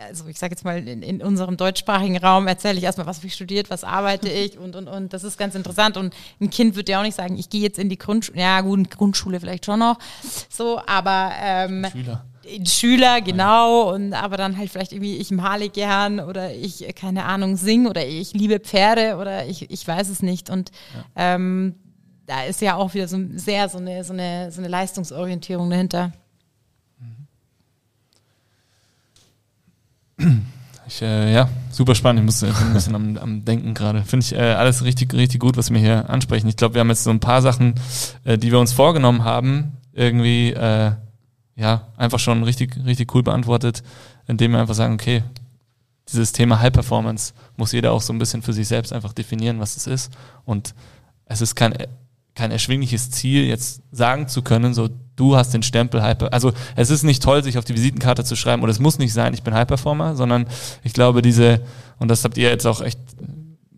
also 0.00 0.26
ich 0.28 0.38
sage 0.38 0.52
jetzt 0.52 0.64
mal, 0.64 0.86
in, 0.86 1.02
in, 1.02 1.22
unserem 1.22 1.56
deutschsprachigen 1.56 2.16
Raum 2.16 2.46
erzähle 2.46 2.78
ich 2.78 2.84
erstmal, 2.84 3.06
was 3.06 3.18
habe 3.18 3.26
ich 3.26 3.34
studiert, 3.34 3.70
was 3.70 3.84
arbeite 3.84 4.28
ich 4.30 4.58
und, 4.58 4.76
und, 4.76 4.88
und 4.88 5.12
das 5.12 5.24
ist 5.24 5.38
ganz 5.38 5.54
interessant. 5.54 5.96
Und 5.96 6.14
ein 6.40 6.50
Kind 6.50 6.76
wird 6.76 6.88
ja 6.88 7.00
auch 7.00 7.04
nicht 7.04 7.16
sagen, 7.16 7.36
ich 7.38 7.50
gehe 7.50 7.60
jetzt 7.60 7.78
in 7.78 7.88
die 7.88 7.98
Grundschule, 7.98 8.40
ja 8.40 8.60
gut, 8.60 8.90
Grundschule 8.90 9.40
vielleicht 9.40 9.66
schon 9.66 9.80
noch, 9.80 9.98
so, 10.48 10.80
aber 10.86 11.32
ähm, 11.40 11.86
Schüler. 11.90 12.24
Schüler, 12.66 13.20
genau, 13.20 13.92
und 13.94 14.12
aber 14.12 14.36
dann 14.36 14.56
halt 14.56 14.70
vielleicht 14.70 14.92
irgendwie, 14.92 15.16
ich 15.18 15.30
male 15.30 15.68
gern 15.68 16.20
oder 16.20 16.52
ich, 16.52 16.84
keine 16.96 17.24
Ahnung, 17.24 17.56
sing 17.56 17.86
oder 17.86 18.06
ich 18.06 18.32
liebe 18.32 18.58
Pferde 18.58 19.16
oder 19.16 19.46
ich, 19.46 19.70
ich 19.70 19.86
weiß 19.86 20.08
es 20.08 20.22
nicht. 20.22 20.50
Und 20.50 20.70
ja. 20.94 21.34
ähm, 21.34 21.76
da 22.26 22.44
ist 22.44 22.60
ja 22.60 22.76
auch 22.76 22.94
wieder 22.94 23.08
so 23.08 23.18
sehr 23.34 23.68
so 23.68 23.78
eine, 23.78 24.02
so 24.04 24.12
eine, 24.12 24.50
so 24.50 24.60
eine 24.60 24.68
Leistungsorientierung 24.68 25.70
dahinter. 25.70 26.12
Ich, 30.86 31.02
äh, 31.02 31.32
ja, 31.32 31.48
super 31.70 31.94
spannend. 31.94 32.20
Ich 32.20 32.26
muss 32.26 32.42
äh, 32.42 32.46
ein 32.46 32.72
bisschen 32.72 32.94
am, 32.94 33.16
am 33.16 33.44
Denken 33.44 33.74
gerade. 33.74 34.02
Finde 34.02 34.24
ich 34.24 34.34
äh, 34.34 34.54
alles 34.54 34.82
richtig, 34.82 35.14
richtig 35.14 35.40
gut, 35.40 35.56
was 35.56 35.70
wir 35.70 35.78
hier 35.78 36.10
ansprechen. 36.10 36.48
Ich 36.48 36.56
glaube, 36.56 36.74
wir 36.74 36.80
haben 36.80 36.88
jetzt 36.88 37.04
so 37.04 37.10
ein 37.10 37.20
paar 37.20 37.42
Sachen, 37.42 37.74
äh, 38.24 38.36
die 38.36 38.50
wir 38.50 38.58
uns 38.58 38.72
vorgenommen 38.72 39.22
haben, 39.22 39.76
irgendwie 39.92 40.50
äh, 40.52 40.92
ja, 41.54 41.86
einfach 41.96 42.18
schon 42.18 42.42
richtig, 42.42 42.76
richtig 42.84 43.14
cool 43.14 43.22
beantwortet, 43.22 43.82
indem 44.26 44.52
wir 44.52 44.60
einfach 44.60 44.74
sagen, 44.74 44.94
okay, 44.94 45.22
dieses 46.08 46.32
Thema 46.32 46.60
High 46.60 46.72
Performance 46.72 47.34
muss 47.56 47.72
jeder 47.72 47.92
auch 47.92 48.02
so 48.02 48.12
ein 48.12 48.18
bisschen 48.18 48.42
für 48.42 48.52
sich 48.52 48.66
selbst 48.66 48.92
einfach 48.92 49.12
definieren, 49.12 49.60
was 49.60 49.76
es 49.76 49.86
ist. 49.86 50.12
Und 50.44 50.74
es 51.26 51.40
ist 51.40 51.54
kein, 51.54 51.74
kein 52.34 52.50
erschwingliches 52.50 53.10
Ziel, 53.10 53.44
jetzt 53.44 53.82
sagen 53.92 54.26
zu 54.26 54.42
können, 54.42 54.74
so, 54.74 54.88
du 55.20 55.36
hast 55.36 55.52
den 55.52 55.62
Stempel 55.62 56.02
Performer. 56.02 56.32
Also, 56.32 56.52
es 56.76 56.90
ist 56.90 57.02
nicht 57.02 57.22
toll, 57.22 57.44
sich 57.44 57.58
auf 57.58 57.64
die 57.64 57.74
Visitenkarte 57.74 58.24
zu 58.24 58.36
schreiben, 58.36 58.62
oder 58.62 58.72
es 58.72 58.80
muss 58.80 58.98
nicht 58.98 59.12
sein, 59.12 59.34
ich 59.34 59.42
bin 59.42 59.54
High 59.54 59.66
Performer, 59.66 60.16
sondern 60.16 60.46
ich 60.82 60.92
glaube, 60.92 61.22
diese, 61.22 61.60
und 61.98 62.08
das 62.08 62.24
habt 62.24 62.36
ihr 62.36 62.48
jetzt 62.48 62.66
auch 62.66 62.80
echt 62.80 62.98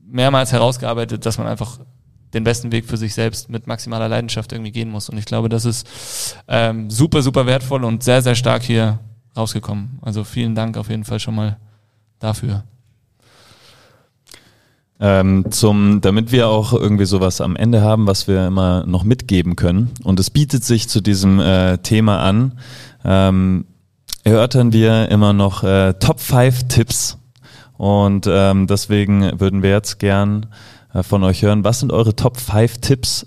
mehrmals 0.07 0.53
herausgearbeitet, 0.53 1.27
dass 1.27 1.39
man 1.39 1.47
einfach 1.47 1.81
den 2.35 2.45
besten 2.45 2.73
Weg 2.73 2.87
für 2.87 2.97
sich 2.97 3.15
selbst 3.15 3.51
mit 3.51 3.67
maximaler 3.67 4.09
Leidenschaft 4.09 4.53
irgendwie 4.53 4.73
gehen 4.73 4.91
muss. 4.91 5.09
Und 5.09 5.19
ich 5.19 5.25
glaube, 5.25 5.49
das 5.49 5.65
ist 5.65 5.87
ähm, 6.49 6.91
super, 6.91 7.23
super 7.23 7.47
wertvoll 7.47 7.85
und 7.85 8.03
sehr, 8.03 8.23
sehr 8.23 8.35
stark 8.35 8.63
hier 8.63 9.01
rausgekommen. 9.37 9.99
Also 10.03 10.25
vielen 10.25 10.55
Dank 10.55 10.77
auf 10.77 10.89
jeden 10.89 11.05
Fall 11.05 11.21
schon 11.21 11.35
mal 11.35 11.59
dafür. 12.19 12.65
Ähm, 15.01 15.51
zum, 15.51 16.01
damit 16.01 16.31
wir 16.31 16.49
auch 16.49 16.73
irgendwie 16.73 17.07
sowas 17.07 17.41
am 17.41 17.57
Ende 17.57 17.83
haben, 17.83 18.07
was 18.07 18.29
wir 18.29 18.47
immer 18.47 18.87
noch 18.87 19.03
mitgeben 19.03 19.57
können. 19.57 19.91
Und 20.05 20.21
es 20.21 20.31
bietet 20.31 20.63
sich 20.63 20.89
zu 20.89 21.01
diesem 21.01 21.41
äh, 21.41 21.79
Thema 21.79 22.21
an. 22.21 22.53
Ähm, 23.05 23.65
erörtern 24.23 24.73
wir 24.73 25.09
immer 25.09 25.33
noch 25.33 25.65
äh, 25.65 25.95
Top 25.95 26.21
5 26.21 26.69
Tipps. 26.69 27.19
Und 27.77 28.29
ähm, 28.31 28.69
deswegen 28.69 29.41
würden 29.41 29.63
wir 29.63 29.71
jetzt 29.71 29.99
gern 29.99 30.47
äh, 30.95 31.03
von 31.03 31.25
euch 31.25 31.43
hören. 31.43 31.65
Was 31.65 31.81
sind 31.81 31.93
eure 31.93 32.15
Top 32.15 32.39
5 32.39 32.79
Tipps 32.79 33.27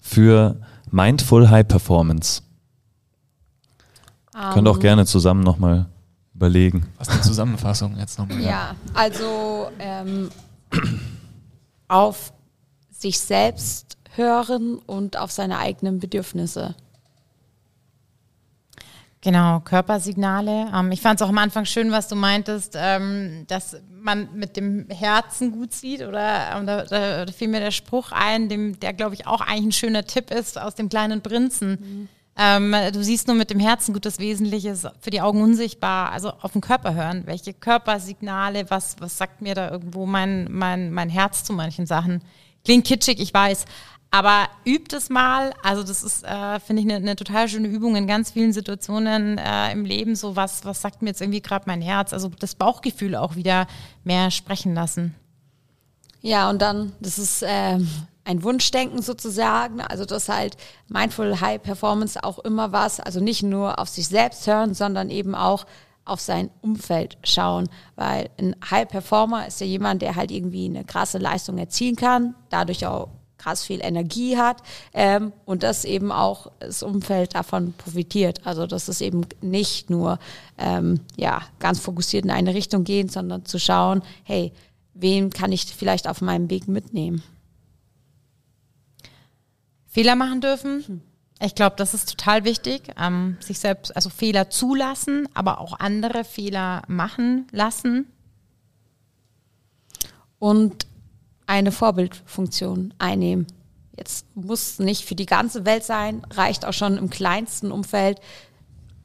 für 0.00 0.56
Mindful 0.90 1.48
High 1.50 1.68
Performance? 1.68 2.42
Um, 4.34 4.54
Könnt 4.54 4.68
auch 4.68 4.76
ähm. 4.76 4.80
gerne 4.80 5.06
zusammen 5.06 5.42
nochmal 5.42 5.86
überlegen. 6.34 6.86
Was 6.98 7.08
ist 7.08 7.18
die 7.18 7.22
Zusammenfassung 7.22 7.96
jetzt 7.98 8.18
nochmal? 8.18 8.40
Ja, 8.40 8.74
also 8.94 9.68
ähm, 9.78 10.30
auf 11.88 12.32
sich 12.90 13.18
selbst 13.18 13.96
hören 14.14 14.78
und 14.78 15.16
auf 15.16 15.30
seine 15.30 15.58
eigenen 15.58 15.98
Bedürfnisse. 15.98 16.74
Genau, 19.22 19.60
Körpersignale. 19.60 20.66
Ähm, 20.74 20.90
ich 20.90 21.00
fand 21.00 21.20
es 21.20 21.24
auch 21.24 21.30
am 21.30 21.38
Anfang 21.38 21.64
schön, 21.64 21.92
was 21.92 22.08
du 22.08 22.16
meintest, 22.16 22.74
ähm, 22.76 23.44
dass 23.46 23.80
man 23.88 24.28
mit 24.34 24.56
dem 24.56 24.88
Herzen 24.90 25.52
gut 25.52 25.72
sieht. 25.72 26.02
Oder 26.02 26.60
da, 26.64 26.84
da, 26.84 27.24
da, 27.24 27.32
fiel 27.32 27.46
mir 27.46 27.60
der 27.60 27.70
Spruch 27.70 28.10
ein, 28.10 28.48
dem, 28.48 28.80
der, 28.80 28.92
glaube 28.92 29.14
ich, 29.14 29.28
auch 29.28 29.40
eigentlich 29.40 29.66
ein 29.66 29.72
schöner 29.72 30.04
Tipp 30.04 30.32
ist 30.32 30.60
aus 30.60 30.74
dem 30.74 30.88
kleinen 30.88 31.22
Prinzen. 31.22 31.70
Mhm. 31.70 32.08
Ähm, 32.44 32.74
du 32.92 33.04
siehst 33.04 33.28
nur 33.28 33.36
mit 33.36 33.50
dem 33.50 33.60
Herzen 33.60 33.92
gut, 33.92 34.04
das 34.04 34.18
Wesentliche 34.18 34.70
ist 34.70 34.88
für 35.00 35.10
die 35.10 35.20
Augen 35.20 35.42
unsichtbar. 35.42 36.10
Also 36.10 36.30
auf 36.40 36.52
den 36.52 36.60
Körper 36.60 36.94
hören. 36.94 37.22
Welche 37.26 37.54
Körpersignale, 37.54 38.68
was, 38.68 38.96
was 38.98 39.16
sagt 39.16 39.42
mir 39.42 39.54
da 39.54 39.70
irgendwo 39.70 40.06
mein, 40.06 40.48
mein, 40.50 40.92
mein 40.92 41.08
Herz 41.08 41.44
zu 41.44 41.52
manchen 41.52 41.86
Sachen? 41.86 42.20
Klingt 42.64 42.84
kitschig, 42.84 43.20
ich 43.20 43.32
weiß. 43.32 43.64
Aber 44.10 44.48
übt 44.64 44.96
es 44.96 45.08
mal. 45.08 45.54
Also 45.62 45.84
das 45.84 46.02
ist, 46.02 46.24
äh, 46.24 46.58
finde 46.58 46.82
ich, 46.82 46.88
eine 46.88 47.00
ne 47.00 47.16
total 47.16 47.48
schöne 47.48 47.68
Übung 47.68 47.94
in 47.94 48.08
ganz 48.08 48.32
vielen 48.32 48.52
Situationen 48.52 49.38
äh, 49.38 49.70
im 49.70 49.84
Leben. 49.84 50.16
So 50.16 50.34
was, 50.34 50.64
was 50.64 50.80
sagt 50.80 51.00
mir 51.00 51.10
jetzt 51.10 51.20
irgendwie 51.20 51.42
gerade 51.42 51.64
mein 51.66 51.80
Herz? 51.80 52.12
Also 52.12 52.28
das 52.28 52.56
Bauchgefühl 52.56 53.14
auch 53.14 53.36
wieder 53.36 53.68
mehr 54.02 54.32
sprechen 54.32 54.74
lassen. 54.74 55.14
Ja, 56.22 56.50
und 56.50 56.60
dann, 56.60 56.92
das 57.00 57.18
ist 57.18 57.44
ähm, 57.46 57.88
ein 58.24 58.42
Wunschdenken 58.42 59.02
sozusagen. 59.02 59.80
Also 59.80 60.04
das 60.04 60.28
halt 60.28 60.56
Mindful 60.88 61.40
High 61.40 61.62
Performance 61.62 62.22
auch 62.22 62.38
immer 62.40 62.72
was. 62.72 63.00
Also 63.00 63.20
nicht 63.20 63.42
nur 63.42 63.78
auf 63.78 63.88
sich 63.88 64.08
selbst 64.08 64.46
hören, 64.46 64.74
sondern 64.74 65.10
eben 65.10 65.34
auch 65.34 65.66
auf 66.04 66.20
sein 66.20 66.50
Umfeld 66.62 67.16
schauen, 67.22 67.68
weil 67.94 68.28
ein 68.38 68.56
High 68.68 68.88
Performer 68.88 69.46
ist 69.46 69.60
ja 69.60 69.66
jemand, 69.66 70.02
der 70.02 70.16
halt 70.16 70.30
irgendwie 70.30 70.64
eine 70.64 70.84
krasse 70.84 71.18
Leistung 71.18 71.58
erzielen 71.58 71.94
kann, 71.94 72.34
dadurch 72.50 72.86
auch 72.86 73.08
krass 73.38 73.64
viel 73.64 73.80
Energie 73.82 74.36
hat 74.36 74.62
ähm, 74.94 75.32
und 75.44 75.62
dass 75.62 75.84
eben 75.84 76.12
auch 76.12 76.50
das 76.60 76.82
Umfeld 76.82 77.34
davon 77.34 77.74
profitiert. 77.76 78.46
Also 78.46 78.66
dass 78.66 78.88
es 78.88 79.00
eben 79.00 79.22
nicht 79.40 79.90
nur 79.90 80.18
ähm, 80.58 81.00
ja, 81.16 81.42
ganz 81.58 81.80
fokussiert 81.80 82.24
in 82.24 82.30
eine 82.30 82.54
Richtung 82.54 82.84
gehen, 82.84 83.08
sondern 83.08 83.44
zu 83.44 83.58
schauen, 83.58 84.02
hey, 84.24 84.52
wen 84.94 85.30
kann 85.30 85.52
ich 85.52 85.66
vielleicht 85.66 86.08
auf 86.08 86.20
meinem 86.20 86.50
Weg 86.50 86.68
mitnehmen? 86.68 87.22
Fehler 89.92 90.16
machen 90.16 90.40
dürfen. 90.40 90.84
Hm. 90.86 91.00
Ich 91.44 91.54
glaube, 91.54 91.76
das 91.76 91.92
ist 91.92 92.08
total 92.08 92.44
wichtig, 92.44 92.82
ähm, 92.98 93.36
sich 93.40 93.58
selbst, 93.58 93.94
also 93.94 94.08
Fehler 94.10 94.48
zulassen, 94.48 95.28
aber 95.34 95.60
auch 95.60 95.78
andere 95.78 96.24
Fehler 96.24 96.82
machen 96.86 97.46
lassen. 97.50 98.06
Und 100.38 100.86
eine 101.46 101.72
Vorbildfunktion 101.72 102.94
einnehmen. 102.98 103.46
Jetzt 103.96 104.24
muss 104.34 104.78
nicht 104.78 105.04
für 105.04 105.14
die 105.14 105.26
ganze 105.26 105.66
Welt 105.66 105.84
sein, 105.84 106.22
reicht 106.30 106.64
auch 106.64 106.72
schon 106.72 106.96
im 106.96 107.10
kleinsten 107.10 107.70
Umfeld, 107.70 108.18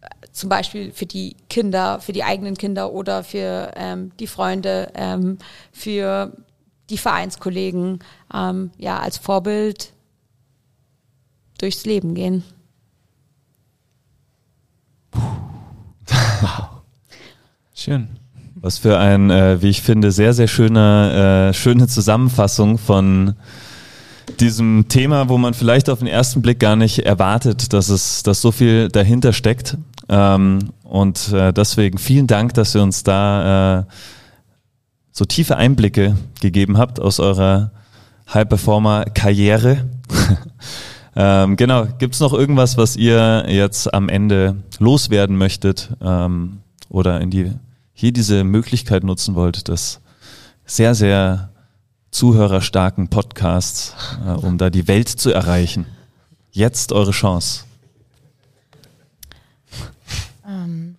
äh, 0.01 0.27
zum 0.31 0.49
Beispiel 0.49 0.91
für 0.93 1.05
die 1.05 1.35
Kinder, 1.49 1.99
für 1.99 2.13
die 2.13 2.23
eigenen 2.23 2.55
Kinder 2.55 2.93
oder 2.93 3.23
für 3.23 3.73
ähm, 3.75 4.11
die 4.19 4.27
Freunde, 4.27 4.91
ähm, 4.95 5.38
für 5.73 6.31
die 6.89 6.97
Vereinskollegen, 6.97 7.99
ähm, 8.33 8.71
ja, 8.77 8.99
als 8.99 9.17
Vorbild 9.17 9.91
durchs 11.58 11.86
Leben 11.86 12.16
gehen. 12.16 12.43
Schön. 17.74 18.08
Was 18.55 18.80
für 18.80 18.97
ein, 18.97 19.30
äh, 19.30 19.62
wie 19.62 19.70
ich 19.70 19.82
finde, 19.82 20.12
sehr, 20.12 20.34
sehr 20.34 20.47
schöner, 20.47 21.49
äh, 21.49 21.53
schöne 21.53 21.88
Zusammenfassung 21.88 22.78
von 22.78 23.36
diesem 24.39 24.88
Thema, 24.89 25.30
wo 25.30 25.38
man 25.38 25.53
vielleicht 25.53 25.89
auf 25.89 25.99
den 25.99 26.08
ersten 26.08 26.41
Blick 26.41 26.60
gar 26.60 26.76
nicht 26.76 26.99
erwartet, 26.99 27.72
dass 27.74 27.89
es, 27.89 28.24
dass 28.24 28.41
so 28.41 28.51
viel 28.51 28.89
dahinter 28.89 29.32
steckt. 29.32 29.78
Ähm, 30.10 30.72
und 30.84 31.32
äh, 31.34 31.53
deswegen 31.53 31.97
vielen 31.97 32.28
Dank, 32.28 32.53
dass 32.53 32.76
ihr 32.76 32.82
uns 32.82 33.03
da 33.03 33.80
äh, 33.80 33.84
so 35.12 35.26
tiefe 35.26 35.58
Einblicke 35.58 36.18
gegeben 36.41 36.78
habt 36.78 36.99
aus 36.99 37.20
eurer 37.20 37.72
High-Performer-Karriere. 38.34 39.86
ähm, 41.20 41.55
genau, 41.55 41.88
gibt's 41.97 42.20
noch 42.20 42.32
irgendwas, 42.32 42.78
was 42.78 42.95
ihr 42.95 43.45
jetzt 43.49 43.91
am 43.91 44.07
Ende 44.07 44.57
loswerden 44.78 45.36
möchtet 45.36 45.89
ähm, 45.99 46.59
oder 46.89 47.20
in 47.22 47.32
die 47.32 47.53
hier 47.93 48.11
diese 48.11 48.43
Möglichkeit 48.43 49.03
nutzen 49.03 49.34
wollt, 49.34 49.68
des 49.68 49.99
sehr, 50.68 50.93
sehr 50.93 51.49
zuhörerstarken 52.11 53.07
Podcasts, 53.07 53.95
äh, 54.24 54.30
um 54.30 54.59
da 54.59 54.70
die 54.70 54.88
Welt 54.88 55.09
zu 55.09 55.32
erreichen. 55.32 55.88
Jetzt 56.51 56.91
eure 56.91 57.09
Chance. 57.09 57.63
Ähm. 60.47 60.97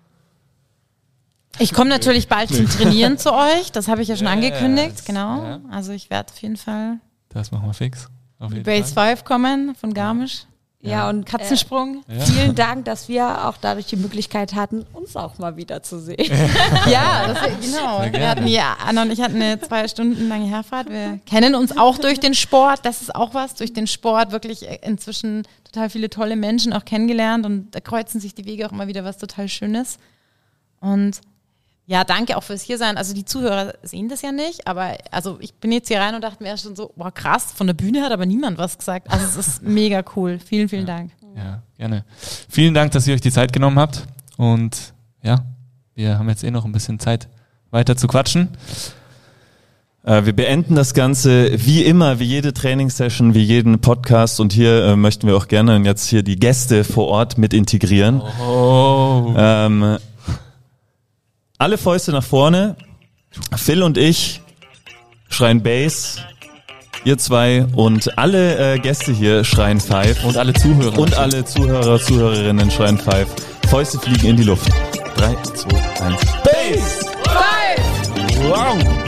Ich 1.60 1.72
komme 1.72 1.90
natürlich 1.90 2.26
bald 2.26 2.52
zum 2.52 2.68
Trainieren 2.68 3.18
zu 3.18 3.32
euch. 3.32 3.70
Das 3.70 3.86
habe 3.86 4.02
ich 4.02 4.08
ja 4.08 4.16
schon 4.16 4.26
angekündigt. 4.26 5.06
Genau. 5.06 5.60
Also 5.70 5.92
ich 5.92 6.10
werde 6.10 6.32
auf 6.32 6.42
jeden 6.42 6.56
Fall. 6.56 6.98
Das 7.28 7.52
machen 7.52 7.68
wir 7.68 7.74
fix. 7.74 8.08
Auf 8.38 8.52
Base 8.62 8.94
5 8.94 9.24
kommen 9.24 9.74
von 9.74 9.92
Garmisch. 9.94 10.44
Ja, 10.80 11.08
und 11.08 11.26
Katzensprung. 11.26 12.04
Äh, 12.08 12.20
vielen 12.20 12.54
Dank, 12.54 12.84
dass 12.84 13.08
wir 13.08 13.48
auch 13.48 13.56
dadurch 13.56 13.86
die 13.86 13.96
Möglichkeit 13.96 14.54
hatten, 14.54 14.86
uns 14.92 15.16
auch 15.16 15.36
mal 15.38 15.56
wieder 15.56 15.82
zu 15.82 15.98
sehen. 15.98 16.16
ja, 16.88 17.26
das, 17.26 17.40
genau. 17.60 18.02
Wir 18.12 18.28
hatten 18.28 18.46
ja, 18.46 18.76
Anna 18.86 19.02
und 19.02 19.10
ich 19.10 19.20
hatten 19.20 19.42
eine 19.42 19.60
zwei 19.60 19.88
Stunden 19.88 20.28
lange 20.28 20.46
Herfahrt. 20.46 20.88
Wir 20.88 21.18
kennen 21.26 21.56
uns 21.56 21.76
auch 21.76 21.98
durch 21.98 22.20
den 22.20 22.34
Sport. 22.34 22.80
Das 22.84 23.02
ist 23.02 23.12
auch 23.12 23.34
was. 23.34 23.56
Durch 23.56 23.72
den 23.72 23.88
Sport 23.88 24.30
wirklich 24.30 24.68
inzwischen 24.82 25.42
total 25.64 25.90
viele 25.90 26.10
tolle 26.10 26.36
Menschen 26.36 26.72
auch 26.72 26.84
kennengelernt 26.84 27.44
und 27.44 27.72
da 27.72 27.80
kreuzen 27.80 28.20
sich 28.20 28.36
die 28.36 28.44
Wege 28.44 28.66
auch 28.66 28.72
immer 28.72 28.86
wieder 28.86 29.02
was 29.02 29.18
total 29.18 29.48
Schönes. 29.48 29.98
Und 30.80 31.20
ja, 31.88 32.04
danke 32.04 32.36
auch 32.36 32.42
fürs 32.42 32.60
Hiersein. 32.60 32.98
Also 32.98 33.14
die 33.14 33.24
Zuhörer 33.24 33.72
sehen 33.82 34.10
das 34.10 34.20
ja 34.20 34.30
nicht, 34.30 34.66
aber 34.66 34.98
also 35.10 35.38
ich 35.40 35.54
bin 35.54 35.72
jetzt 35.72 35.88
hier 35.88 35.98
rein 35.98 36.14
und 36.14 36.22
dachte 36.22 36.42
mir 36.42 36.54
schon 36.58 36.76
so, 36.76 36.92
boah 36.96 37.10
krass, 37.10 37.46
von 37.54 37.66
der 37.66 37.72
Bühne 37.72 38.02
hat 38.02 38.12
aber 38.12 38.26
niemand 38.26 38.58
was 38.58 38.76
gesagt. 38.76 39.10
Also 39.10 39.24
es 39.24 39.36
ist 39.38 39.62
mega 39.66 40.04
cool. 40.14 40.38
Vielen, 40.38 40.68
vielen 40.68 40.86
ja. 40.86 40.96
Dank. 40.96 41.12
Ja, 41.34 41.62
gerne. 41.78 42.04
Vielen 42.50 42.74
Dank, 42.74 42.92
dass 42.92 43.06
ihr 43.06 43.14
euch 43.14 43.22
die 43.22 43.32
Zeit 43.32 43.54
genommen 43.54 43.78
habt 43.78 44.02
und 44.36 44.92
ja, 45.22 45.46
wir 45.94 46.18
haben 46.18 46.28
jetzt 46.28 46.44
eh 46.44 46.50
noch 46.50 46.66
ein 46.66 46.72
bisschen 46.72 46.98
Zeit 46.98 47.26
weiter 47.70 47.96
zu 47.96 48.06
quatschen. 48.06 48.50
Äh, 50.04 50.26
wir 50.26 50.34
beenden 50.34 50.74
das 50.74 50.92
Ganze 50.92 51.52
wie 51.64 51.84
immer, 51.84 52.18
wie 52.18 52.24
jede 52.24 52.52
Trainingssession, 52.52 53.32
wie 53.32 53.42
jeden 53.42 53.80
Podcast 53.80 54.40
und 54.40 54.52
hier 54.52 54.84
äh, 54.84 54.96
möchten 54.96 55.26
wir 55.26 55.38
auch 55.38 55.48
gerne 55.48 55.78
jetzt 55.86 56.06
hier 56.08 56.22
die 56.22 56.36
Gäste 56.36 56.84
vor 56.84 57.06
Ort 57.06 57.38
mit 57.38 57.54
integrieren. 57.54 58.20
Oh. 58.46 59.32
Ähm, 59.38 59.96
alle 61.58 61.76
Fäuste 61.76 62.12
nach 62.12 62.24
vorne. 62.24 62.76
Phil 63.56 63.82
und 63.82 63.98
ich 63.98 64.40
schreien 65.28 65.62
Bass. 65.62 66.18
Ihr 67.04 67.18
zwei 67.18 67.64
und 67.74 68.18
alle 68.18 68.74
äh, 68.74 68.78
Gäste 68.78 69.12
hier 69.12 69.44
schreien 69.44 69.80
Five. 69.80 70.24
Und 70.24 70.36
alle 70.36 70.52
Zuhörer. 70.52 70.98
Und 70.98 71.16
alle 71.16 71.44
Zuhörer, 71.44 72.00
Zuhörerinnen 72.00 72.70
schreien 72.70 72.98
Five. 72.98 73.28
Fäuste 73.68 73.98
fliegen 73.98 74.28
in 74.28 74.36
die 74.36 74.44
Luft. 74.44 74.68
Drei, 75.16 75.34
zwei, 75.54 76.04
eins. 76.04 76.20
Bass! 76.44 77.06
Five! 77.24 78.48
Wow! 78.48 79.07